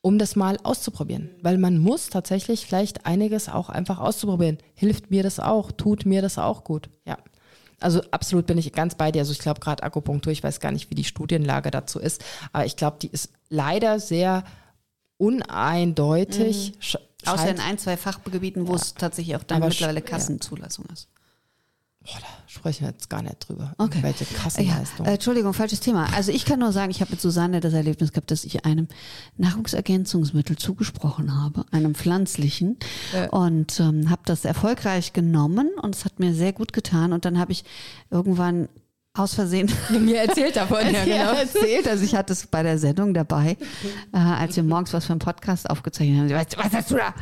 [0.00, 1.30] um das mal auszuprobieren.
[1.42, 4.58] Weil man muss tatsächlich vielleicht einiges auch einfach auszuprobieren.
[4.74, 5.72] Hilft mir das auch?
[5.72, 6.88] Tut mir das auch gut?
[7.04, 7.18] Ja.
[7.80, 9.20] Also absolut bin ich ganz bei dir.
[9.20, 12.64] Also ich glaube gerade Akupunktur, ich weiß gar nicht, wie die Studienlage dazu ist, aber
[12.64, 14.44] ich glaube, die ist leider sehr
[15.18, 16.72] uneindeutig.
[16.72, 17.28] Mhm.
[17.28, 18.76] Außer in ein, zwei Fachgebieten, wo ja.
[18.76, 20.94] es tatsächlich auch dann aber mittlerweile Kassenzulassung ja.
[20.94, 21.08] ist.
[22.06, 23.74] Boah, da sprechen wir jetzt gar nicht drüber.
[23.78, 24.02] Okay.
[24.02, 25.06] Welche Kassenleistung.
[25.06, 26.06] Ja, äh, Entschuldigung, falsches Thema.
[26.14, 28.86] Also ich kann nur sagen, ich habe mit Susanne das Erlebnis gehabt, dass ich einem
[29.36, 32.78] Nahrungsergänzungsmittel zugesprochen habe, einem pflanzlichen,
[33.12, 33.28] ja.
[33.30, 37.12] und ähm, habe das erfolgreich genommen und es hat mir sehr gut getan.
[37.12, 37.64] Und dann habe ich
[38.10, 38.68] irgendwann
[39.16, 41.32] aus Versehen mir erzählt davon, ja, genau.
[41.32, 41.88] erzählt.
[41.88, 43.56] Also ich hatte es bei der Sendung dabei,
[44.12, 46.30] äh, als wir morgens was für einen Podcast aufgezeichnet haben.
[46.30, 47.14] Weißt, was hast du da?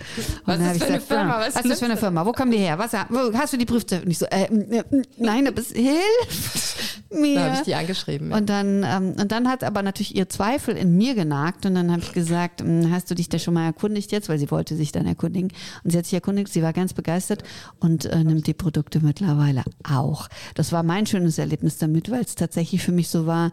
[0.44, 1.38] Was ist das für eine Firma?
[1.38, 2.26] Was, was ist das für eine Firma?
[2.26, 2.78] Wo kommen die her?
[2.78, 4.04] Was, hast du die Prüfzeit?
[4.04, 4.84] Und ich so, äh, äh,
[5.16, 7.36] nein, es hilft mir.
[7.36, 8.30] Da habe ich die angeschrieben.
[8.30, 8.36] Ja.
[8.36, 11.90] Und dann, ähm, und dann hat aber natürlich ihr Zweifel in mir genagt und dann
[11.90, 14.28] habe ich gesagt, hm, hast du dich da schon mal erkundigt jetzt?
[14.28, 15.52] Weil sie wollte sich dann erkundigen.
[15.82, 17.42] Und sie hat sich erkundigt, sie war ganz begeistert
[17.80, 20.28] und äh, nimmt die Produkte mittlerweile auch.
[20.54, 23.52] Das war mein schönes Erlebnis damit, weil es tatsächlich für mich so war,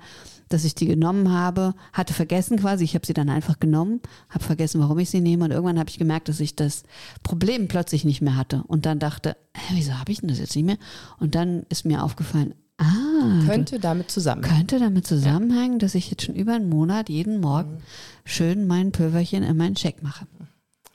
[0.51, 4.43] dass ich die genommen habe, hatte vergessen quasi, ich habe sie dann einfach genommen, habe
[4.43, 6.83] vergessen, warum ich sie nehme und irgendwann habe ich gemerkt, dass ich das
[7.23, 10.55] Problem plötzlich nicht mehr hatte und dann dachte, hä, wieso habe ich denn das jetzt
[10.55, 10.77] nicht mehr?
[11.19, 14.57] Und dann ist mir aufgefallen, ah, könnte damit zusammenhängen.
[14.57, 17.77] Könnte damit zusammenhängen, dass ich jetzt schon über einen Monat jeden Morgen
[18.25, 20.27] schön mein Pülverchen in meinen Check mache.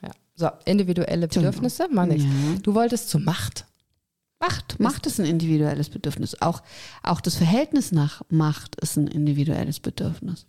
[0.01, 0.11] Ja.
[0.35, 2.25] So, individuelle Bedürfnisse, mal nichts.
[2.25, 2.59] Ja.
[2.61, 3.65] Du wolltest zur Macht.
[4.39, 6.41] Macht, Macht ist ein individuelles Bedürfnis.
[6.41, 6.61] Auch,
[7.01, 10.45] auch das Verhältnis nach Macht ist ein individuelles Bedürfnis.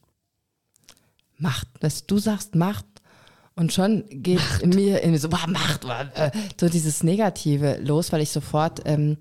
[1.39, 2.85] Macht, dass du sagst Macht
[3.55, 4.67] und schon geht Macht.
[4.67, 9.17] mir irgendwie so, boah, Macht, boah, äh, so dieses Negative los, weil ich sofort ähm,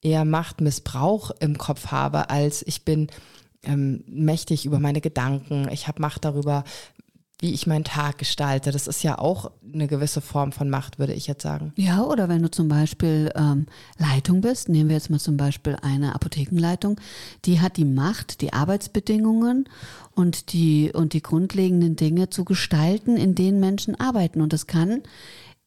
[0.00, 3.08] eher Machtmissbrauch im Kopf habe, als ich bin
[3.64, 6.64] ähm, mächtig über meine Gedanken, ich habe Macht darüber,
[7.40, 8.70] wie ich meinen Tag gestalte.
[8.70, 11.72] Das ist ja auch eine gewisse Form von Macht, würde ich jetzt sagen.
[11.76, 13.66] Ja, oder wenn du zum Beispiel ähm,
[13.98, 17.00] Leitung bist, nehmen wir jetzt mal zum Beispiel eine Apothekenleitung,
[17.44, 19.68] die hat die Macht, die Arbeitsbedingungen
[20.12, 24.40] und die, und die grundlegenden Dinge zu gestalten, in denen Menschen arbeiten.
[24.40, 25.02] Und das kann,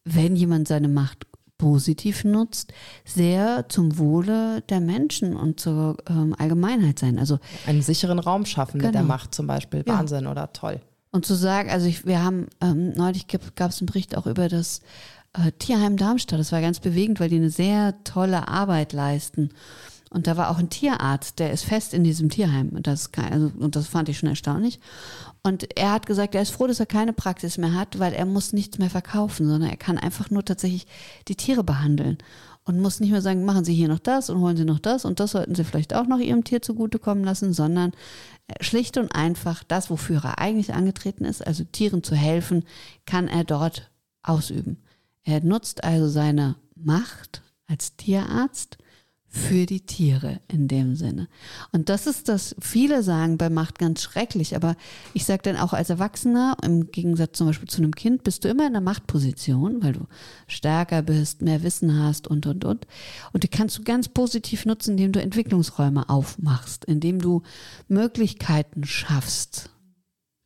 [0.06, 1.27] wenn jemand seine Macht
[1.57, 2.72] positiv nutzt,
[3.03, 7.19] sehr zum Wohle der Menschen und zur ähm, Allgemeinheit sein.
[7.19, 8.88] Also einen sicheren Raum schaffen genau.
[8.88, 9.14] mit der genau.
[9.14, 9.84] Macht zum Beispiel.
[9.85, 10.31] Wahnsinn ja.
[10.31, 10.81] oder toll.
[11.12, 14.50] Und zu sagen, also ich, wir haben, ähm, neulich gab es einen Bericht auch über
[14.50, 14.82] das
[15.34, 16.40] äh, Tierheim Darmstadt.
[16.40, 19.50] Das war ganz bewegend, weil die eine sehr tolle Arbeit leisten.
[20.10, 22.70] Und da war auch ein Tierarzt, der ist fest in diesem Tierheim.
[22.70, 24.80] Und das, also, und das fand ich schon erstaunlich.
[25.44, 28.26] Und er hat gesagt, er ist froh, dass er keine Praxis mehr hat, weil er
[28.26, 30.88] muss nichts mehr verkaufen, sondern er kann einfach nur tatsächlich
[31.28, 32.18] die Tiere behandeln
[32.68, 35.06] und muss nicht mehr sagen, machen Sie hier noch das und holen Sie noch das
[35.06, 37.94] und das sollten Sie vielleicht auch noch Ihrem Tier zugutekommen lassen, sondern
[38.61, 42.64] schlicht und einfach das, wofür er eigentlich angetreten ist, also Tieren zu helfen,
[43.06, 43.91] kann er dort
[44.24, 44.78] ausüben.
[45.24, 48.78] Er nutzt also seine Macht als Tierarzt
[49.30, 51.28] für die Tiere in dem Sinne.
[51.72, 54.76] Und das ist das, viele sagen bei Macht ganz schrecklich, aber
[55.14, 58.48] ich sage dann auch als Erwachsener, im Gegensatz zum Beispiel zu einem Kind, bist du
[58.48, 60.08] immer in einer Machtposition, weil du
[60.48, 62.88] stärker bist, mehr Wissen hast und, und, und.
[63.34, 67.44] Und die kannst du ganz positiv nutzen, indem du Entwicklungsräume aufmachst, indem du
[67.88, 69.70] Möglichkeiten schaffst.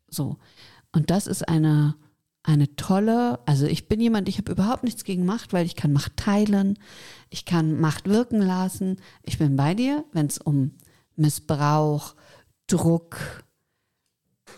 [0.10, 0.38] So.
[0.92, 1.96] Und das ist eine,
[2.44, 5.94] eine tolle, also ich bin jemand, ich habe überhaupt nichts gegen Macht, weil ich kann
[5.94, 6.80] Macht teilen,
[7.30, 8.98] ich kann Macht wirken lassen.
[9.24, 10.72] Ich bin bei dir, wenn es um
[11.16, 12.16] Missbrauch,
[12.68, 13.44] Druck,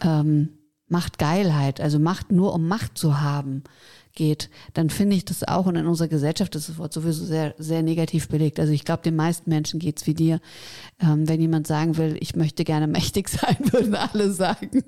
[0.01, 0.49] ähm,
[0.87, 3.63] Machtgeilheit, also Macht nur um Macht zu haben,
[4.15, 7.55] geht, dann finde ich das auch und in unserer Gesellschaft ist das Wort sowieso sehr,
[7.57, 8.59] sehr negativ belegt.
[8.59, 10.39] Also ich glaube, den meisten Menschen geht's wie dir.
[11.03, 14.83] Ähm, wenn jemand sagen will, ich möchte gerne mächtig sein, würden alle sagen,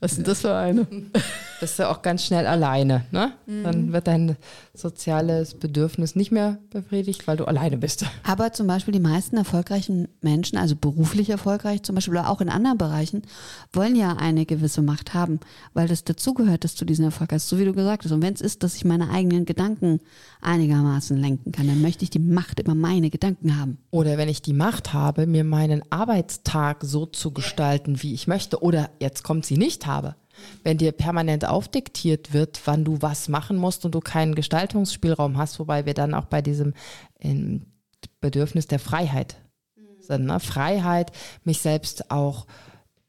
[0.00, 0.86] was ist denn das für eine?
[1.60, 3.34] Bist du auch ganz schnell alleine, ne?
[3.46, 3.62] Mhm.
[3.62, 4.36] Dann wird dein
[4.74, 8.04] soziales Bedürfnis nicht mehr befriedigt, weil du alleine bist.
[8.24, 12.48] Aber zum Beispiel die meisten erfolgreichen Menschen, also beruflich erfolgreich zum Beispiel oder auch in
[12.48, 13.22] anderen Bereichen,
[13.72, 15.38] wollen ja eine gewisse Macht haben,
[15.72, 18.10] weil das dazugehört, dass du diesen Erfolg hast, so wie du gesagt hast.
[18.10, 20.00] Und wenn es ist, dass ich meine eigenen Gedanken
[20.40, 23.78] einigermaßen lenken kann, dann möchte ich die Macht über meine Gedanken haben.
[23.92, 28.62] Oder wenn ich die Macht habe, mir meinen Arbeitstag so zu gestalten, wie ich möchte,
[28.62, 30.16] oder jetzt kommt sie nicht habe.
[30.64, 35.58] Wenn dir permanent aufdiktiert wird, wann du was machen musst und du keinen Gestaltungsspielraum hast,
[35.58, 36.72] wobei wir dann auch bei diesem
[38.22, 39.36] Bedürfnis der Freiheit
[40.00, 40.24] sind.
[40.24, 40.40] Ne?
[40.40, 41.12] Freiheit,
[41.44, 42.46] mich selbst auch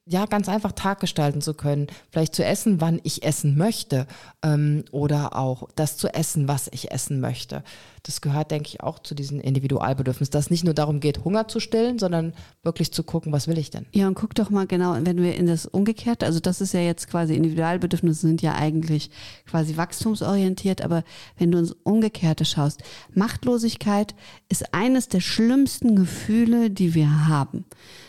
[0.05, 1.87] ja, ganz einfach Tag gestalten zu können.
[2.11, 4.05] Vielleicht zu essen, wann ich essen möchte.
[4.43, 7.63] Ähm, oder auch das zu essen, was ich essen möchte.
[8.03, 11.47] Das gehört, denke ich, auch zu diesen Individualbedürfnissen, dass es nicht nur darum geht, Hunger
[11.47, 13.85] zu stillen, sondern wirklich zu gucken, was will ich denn?
[13.93, 16.81] Ja, und guck doch mal genau, wenn wir in das Umgekehrte, also das ist ja
[16.81, 19.09] jetzt quasi Individualbedürfnisse sind ja eigentlich
[19.49, 21.05] quasi wachstumsorientiert, aber
[21.37, 24.15] wenn du ins Umgekehrte schaust, Machtlosigkeit
[24.49, 27.63] ist eines der schlimmsten Gefühle, die wir haben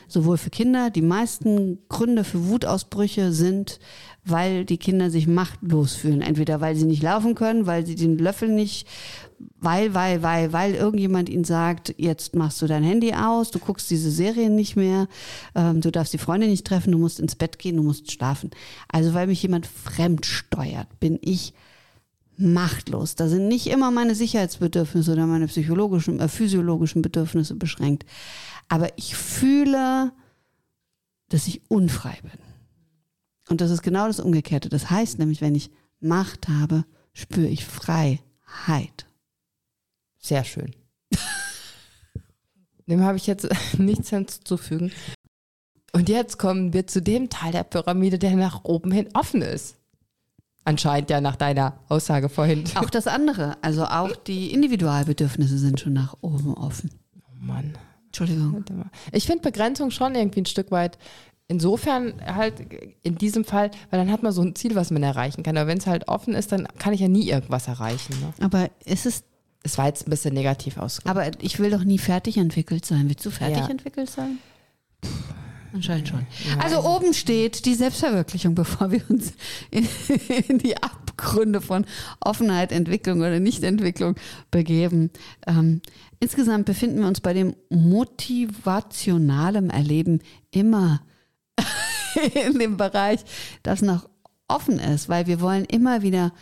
[0.09, 0.90] sowohl für Kinder.
[0.90, 3.78] Die meisten Gründe für Wutausbrüche sind,
[4.24, 6.22] weil die Kinder sich machtlos fühlen.
[6.22, 8.86] Entweder weil sie nicht laufen können, weil sie den Löffel nicht,
[9.60, 13.90] weil, weil, weil, weil irgendjemand ihnen sagt, jetzt machst du dein Handy aus, du guckst
[13.90, 15.09] diese Serien nicht mehr,
[15.55, 18.51] ähm, du darfst die Freunde nicht treffen, du musst ins Bett gehen, du musst schlafen.
[18.89, 21.55] Also weil mich jemand fremd steuert, bin ich
[22.36, 23.14] machtlos.
[23.14, 28.05] Da sind nicht immer meine Sicherheitsbedürfnisse oder meine psychologischen, äh, physiologischen Bedürfnisse beschränkt
[28.69, 30.12] aber ich fühle,
[31.28, 32.39] dass ich unfrei bin.
[33.49, 34.69] Und das ist genau das Umgekehrte.
[34.69, 35.70] Das heißt nämlich, wenn ich
[36.01, 39.07] Macht habe, spüre ich Freiheit.
[40.19, 40.74] Sehr schön.
[42.86, 44.93] Dem habe ich jetzt nichts hinzuzufügen.
[45.93, 49.77] Und jetzt kommen wir zu dem Teil der Pyramide, der nach oben hin offen ist.
[50.65, 52.65] Anscheinend ja nach deiner Aussage vorhin.
[52.74, 56.91] Auch das andere, also auch die Individualbedürfnisse sind schon nach oben offen.
[57.20, 57.78] Oh Mann.
[58.20, 58.65] Entschuldigung.
[59.12, 60.99] Ich finde Begrenzung schon irgendwie ein Stück weit
[61.49, 62.55] insofern halt
[63.03, 65.57] in diesem Fall, weil dann hat man so ein Ziel, was man erreichen kann.
[65.57, 68.15] Aber wenn es halt offen ist, dann kann ich ja nie irgendwas erreichen.
[68.20, 68.32] Ne?
[68.45, 69.24] Aber ist es.
[69.66, 71.16] Es war jetzt ein bisschen negativ ausgedrückt.
[71.16, 73.09] Aber ich will doch nie fertig entwickelt sein.
[73.09, 73.69] Willst du fertig ja.
[73.69, 74.39] entwickelt sein?
[75.73, 76.27] Anscheinend schon.
[76.61, 79.32] Also oben steht die Selbstverwirklichung, bevor wir uns
[79.70, 79.89] in,
[80.49, 81.86] in, die Abgründe von
[82.20, 84.16] Offenheit, Entwicklung oder Nichtentwicklung
[84.51, 85.11] begeben.
[85.47, 85.81] Ähm,
[86.25, 91.03] insgesamt befinden wir uns bei dem motivationalen Erleben immer
[92.47, 93.21] in dem Bereich,
[93.63, 94.09] das noch
[94.49, 96.33] offen ist, weil wir wollen immer wieder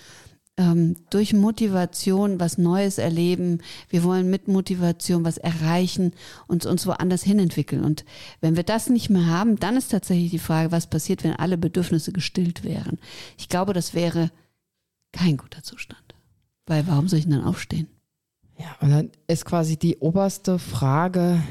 [0.57, 3.61] ähm, durch Motivation was Neues erleben.
[3.89, 6.13] Wir wollen mit Motivation was erreichen
[6.47, 7.83] und uns woanders hin entwickeln.
[7.83, 8.05] Und
[8.41, 11.59] wenn wir das nicht mehr haben, dann ist tatsächlich die Frage, was passiert, wenn alle
[11.59, 13.01] Bedürfnisse gestillt wären.
[13.37, 14.31] Ich glaube, das wäre
[15.11, 16.15] kein guter Zustand.
[16.67, 17.89] Weil warum soll ich denn dann aufstehen?
[18.63, 21.43] Ja, und dann ist quasi die oberste Frage,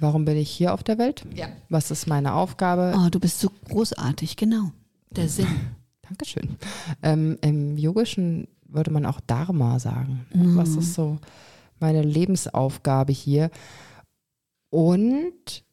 [0.00, 1.24] warum bin ich hier auf der Welt?
[1.34, 1.48] Ja.
[1.68, 2.94] Was ist meine Aufgabe?
[2.96, 4.72] Oh, du bist so großartig, genau.
[5.10, 5.46] Der Sinn.
[6.02, 6.56] Dankeschön.
[7.02, 10.26] Ähm, Im Yogischen würde man auch Dharma sagen.
[10.34, 10.56] Mhm.
[10.56, 11.18] Was ist so
[11.78, 13.50] meine Lebensaufgabe hier?
[14.70, 15.64] Und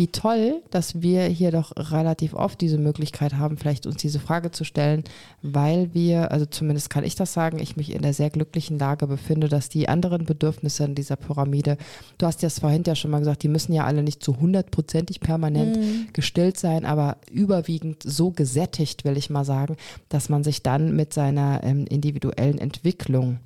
[0.00, 4.50] wie toll, dass wir hier doch relativ oft diese Möglichkeit haben, vielleicht uns diese Frage
[4.50, 5.04] zu stellen,
[5.42, 9.06] weil wir, also zumindest kann ich das sagen, ich mich in der sehr glücklichen Lage
[9.06, 11.76] befinde, dass die anderen Bedürfnisse in dieser Pyramide,
[12.16, 14.40] du hast ja es vorhin ja schon mal gesagt, die müssen ja alle nicht zu
[14.40, 16.06] hundertprozentig permanent mhm.
[16.14, 19.76] gestillt sein, aber überwiegend so gesättigt, will ich mal sagen,
[20.08, 23.38] dass man sich dann mit seiner ähm, individuellen Entwicklung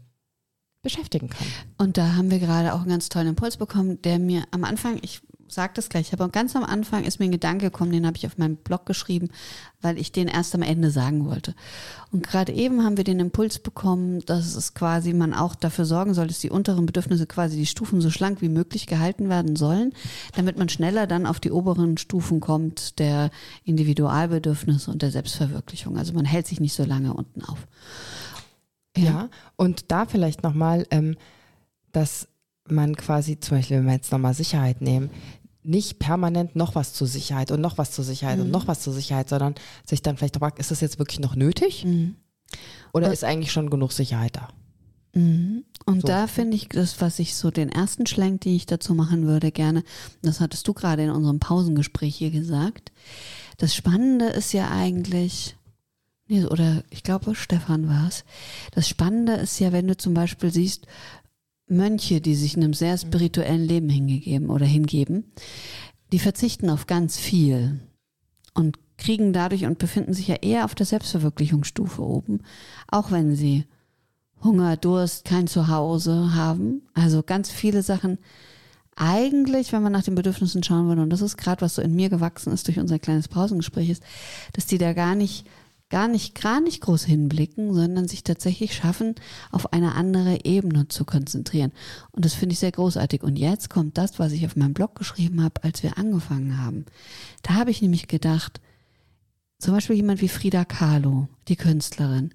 [0.83, 1.49] beschäftigen kann.
[1.79, 4.99] Und da haben wir gerade auch einen ganz tollen Impuls bekommen, der mir am Anfang,
[5.03, 5.21] ich
[5.55, 8.27] sage das gleich, aber ganz am Anfang ist mir ein Gedanke gekommen, den habe ich
[8.27, 9.31] auf meinem Blog geschrieben,
[9.81, 11.55] weil ich den erst am Ende sagen wollte.
[12.11, 16.15] Und gerade eben haben wir den Impuls bekommen, dass es quasi man auch dafür sorgen
[16.15, 19.93] soll, dass die unteren Bedürfnisse quasi die Stufen so schlank wie möglich gehalten werden sollen,
[20.35, 23.31] damit man schneller dann auf die oberen Stufen kommt der
[23.65, 25.97] Individualbedürfnisse und der Selbstverwirklichung.
[25.97, 27.67] Also man hält sich nicht so lange unten auf.
[28.97, 31.17] Ja, ja und da vielleicht nochmal, ähm,
[31.93, 32.29] dass
[32.69, 35.11] man quasi, zum Beispiel, wenn wir jetzt nochmal Sicherheit nehmen,
[35.65, 38.45] nicht permanent noch was zur Sicherheit und noch was zur Sicherheit mhm.
[38.45, 39.55] und noch was zur Sicherheit, sondern
[39.85, 41.85] sich dann vielleicht fragt, ist das jetzt wirklich noch nötig?
[41.85, 42.16] Mhm.
[42.93, 44.49] Oder und, ist eigentlich schon genug Sicherheit da?
[45.15, 45.65] Mhm.
[45.86, 46.07] Und so.
[46.07, 49.53] da finde ich das, was ich so den ersten Schlenk, den ich dazu machen würde,
[49.53, 49.82] gerne,
[50.23, 52.93] das hattest du gerade in unserem Pausengespräch hier gesagt.
[53.59, 55.57] Das Spannende ist ja eigentlich,
[56.27, 58.24] Nee, oder ich glaube, Stefan war es.
[58.73, 60.86] Das Spannende ist ja, wenn du zum Beispiel siehst,
[61.66, 65.32] Mönche, die sich einem sehr spirituellen Leben hingegeben oder hingeben,
[66.12, 67.81] die verzichten auf ganz viel
[68.55, 72.41] und kriegen dadurch und befinden sich ja eher auf der Selbstverwirklichungsstufe oben,
[72.89, 73.65] auch wenn sie
[74.43, 76.82] Hunger, Durst, kein Zuhause haben.
[76.93, 78.19] Also ganz viele Sachen.
[78.95, 81.97] Eigentlich, wenn man nach den Bedürfnissen schauen würde, und das ist gerade, was so in
[81.97, 84.05] mir gewachsen ist durch unser kleines Pausengespräch, ist,
[84.53, 85.47] dass die da gar nicht
[85.90, 89.15] gar nicht, gar nicht groß hinblicken, sondern sich tatsächlich schaffen,
[89.51, 91.73] auf eine andere Ebene zu konzentrieren.
[92.12, 93.23] Und das finde ich sehr großartig.
[93.23, 96.86] Und jetzt kommt das, was ich auf meinem Blog geschrieben habe, als wir angefangen haben.
[97.43, 98.61] Da habe ich nämlich gedacht,
[99.59, 102.35] zum Beispiel jemand wie Frida Kahlo, die Künstlerin,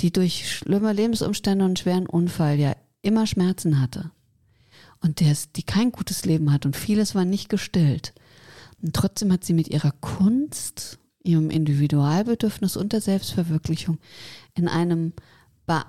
[0.00, 4.10] die durch schlimme Lebensumstände und schweren Unfall ja immer Schmerzen hatte.
[5.00, 8.14] Und der, die kein gutes Leben hat und vieles war nicht gestillt.
[8.82, 13.98] Und trotzdem hat sie mit ihrer Kunst ihrem Individualbedürfnis und der Selbstverwirklichung
[14.54, 15.12] in, einem,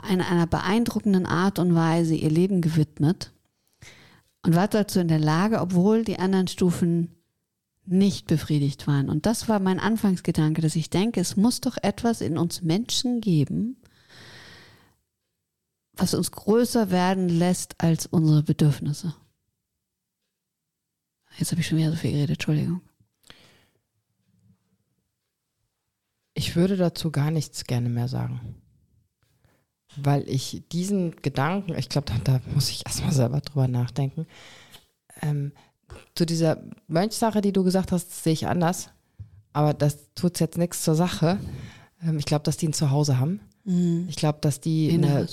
[0.10, 3.32] in einer beeindruckenden Art und Weise ihr Leben gewidmet
[4.44, 7.16] und war dazu in der Lage, obwohl die anderen Stufen
[7.86, 9.10] nicht befriedigt waren.
[9.10, 13.22] Und das war mein Anfangsgedanke, dass ich denke, es muss doch etwas in uns Menschen
[13.22, 13.78] geben,
[15.94, 19.16] was uns größer werden lässt als unsere Bedürfnisse.
[21.38, 22.82] Jetzt habe ich schon wieder so viel geredet, Entschuldigung.
[26.38, 28.40] Ich würde dazu gar nichts gerne mehr sagen.
[29.96, 34.28] Weil ich diesen Gedanken, ich glaube, da, da, muss ich erstmal selber drüber nachdenken.
[35.24, 35.52] Ähm,
[36.14, 38.92] zu dieser Mönchsache, die du gesagt hast, sehe ich anders.
[39.52, 41.40] Aber das tut jetzt nichts zur Sache.
[42.04, 43.40] Ähm, ich glaube, dass die ein Zuhause haben.
[43.64, 44.06] Mhm.
[44.08, 45.28] Ich glaube, dass die eine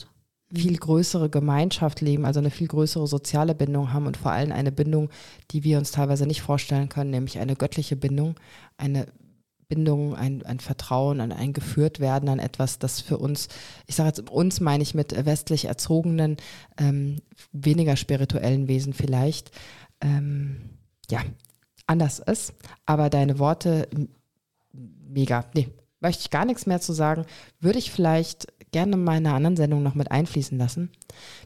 [0.54, 4.72] viel größere Gemeinschaft leben, also eine viel größere soziale Bindung haben und vor allem eine
[4.72, 5.10] Bindung,
[5.50, 8.36] die wir uns teilweise nicht vorstellen können, nämlich eine göttliche Bindung,
[8.78, 9.06] eine
[9.68, 13.48] Bindung, ein, ein Vertrauen, an ein Geführtwerden, an etwas, das für uns,
[13.86, 16.36] ich sage jetzt uns meine ich mit westlich erzogenen,
[16.78, 17.16] ähm,
[17.52, 19.50] weniger spirituellen Wesen vielleicht,
[20.00, 20.78] ähm,
[21.10, 21.20] ja,
[21.86, 22.54] anders ist.
[22.86, 23.88] Aber deine Worte,
[24.72, 25.44] mega.
[25.54, 25.68] Nee,
[26.00, 27.24] möchte ich gar nichts mehr zu sagen.
[27.60, 30.90] Würde ich vielleicht gerne in meiner anderen Sendung noch mit einfließen lassen.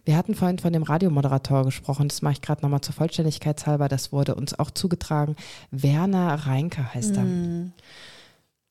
[0.06, 4.12] Wir hatten vorhin von dem Radiomoderator gesprochen, das mache ich gerade nochmal zur Vollständigkeitshalber, das
[4.12, 5.36] wurde uns auch zugetragen.
[5.70, 7.24] Werner Reinke heißt er.
[7.24, 7.72] Mm.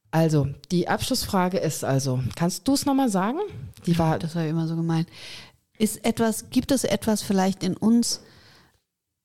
[0.10, 3.38] Also, die Abschlussfrage ist also, kannst du es nochmal sagen?
[3.86, 5.06] Die war, das war ja immer so gemein.
[5.78, 8.22] Ist etwas, gibt es etwas vielleicht in uns,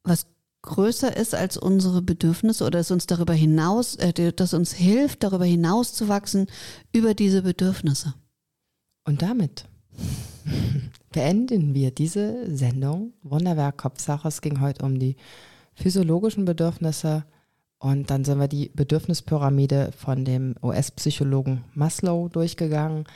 [0.05, 0.27] was
[0.61, 5.47] größer ist als unsere Bedürfnisse oder es uns darüber hinaus, äh, das uns hilft, darüber
[5.47, 6.49] hinaus zu wachsen
[6.93, 8.13] über diese Bedürfnisse?
[9.05, 9.65] Und damit
[11.13, 13.13] beenden wir diese Sendung.
[13.23, 14.29] Wunderwerk Kopfsache.
[14.29, 15.17] Es ging heute um die
[15.75, 17.25] physiologischen Bedürfnisse
[17.79, 23.07] und dann sind wir die Bedürfnispyramide von dem US-Psychologen Maslow durchgegangen,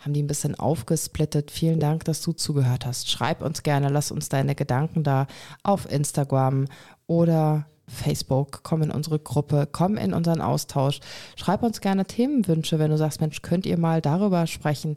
[0.00, 1.52] haben die ein bisschen aufgesplittet.
[1.52, 3.08] Vielen Dank, dass du zugehört hast.
[3.08, 5.28] Schreib uns gerne, lass uns deine Gedanken da
[5.62, 6.64] auf Instagram
[7.06, 10.98] oder Facebook, komm in unsere Gruppe, komm in unseren Austausch.
[11.36, 14.96] Schreib uns gerne Themenwünsche, wenn du sagst, Mensch, könnt ihr mal darüber sprechen.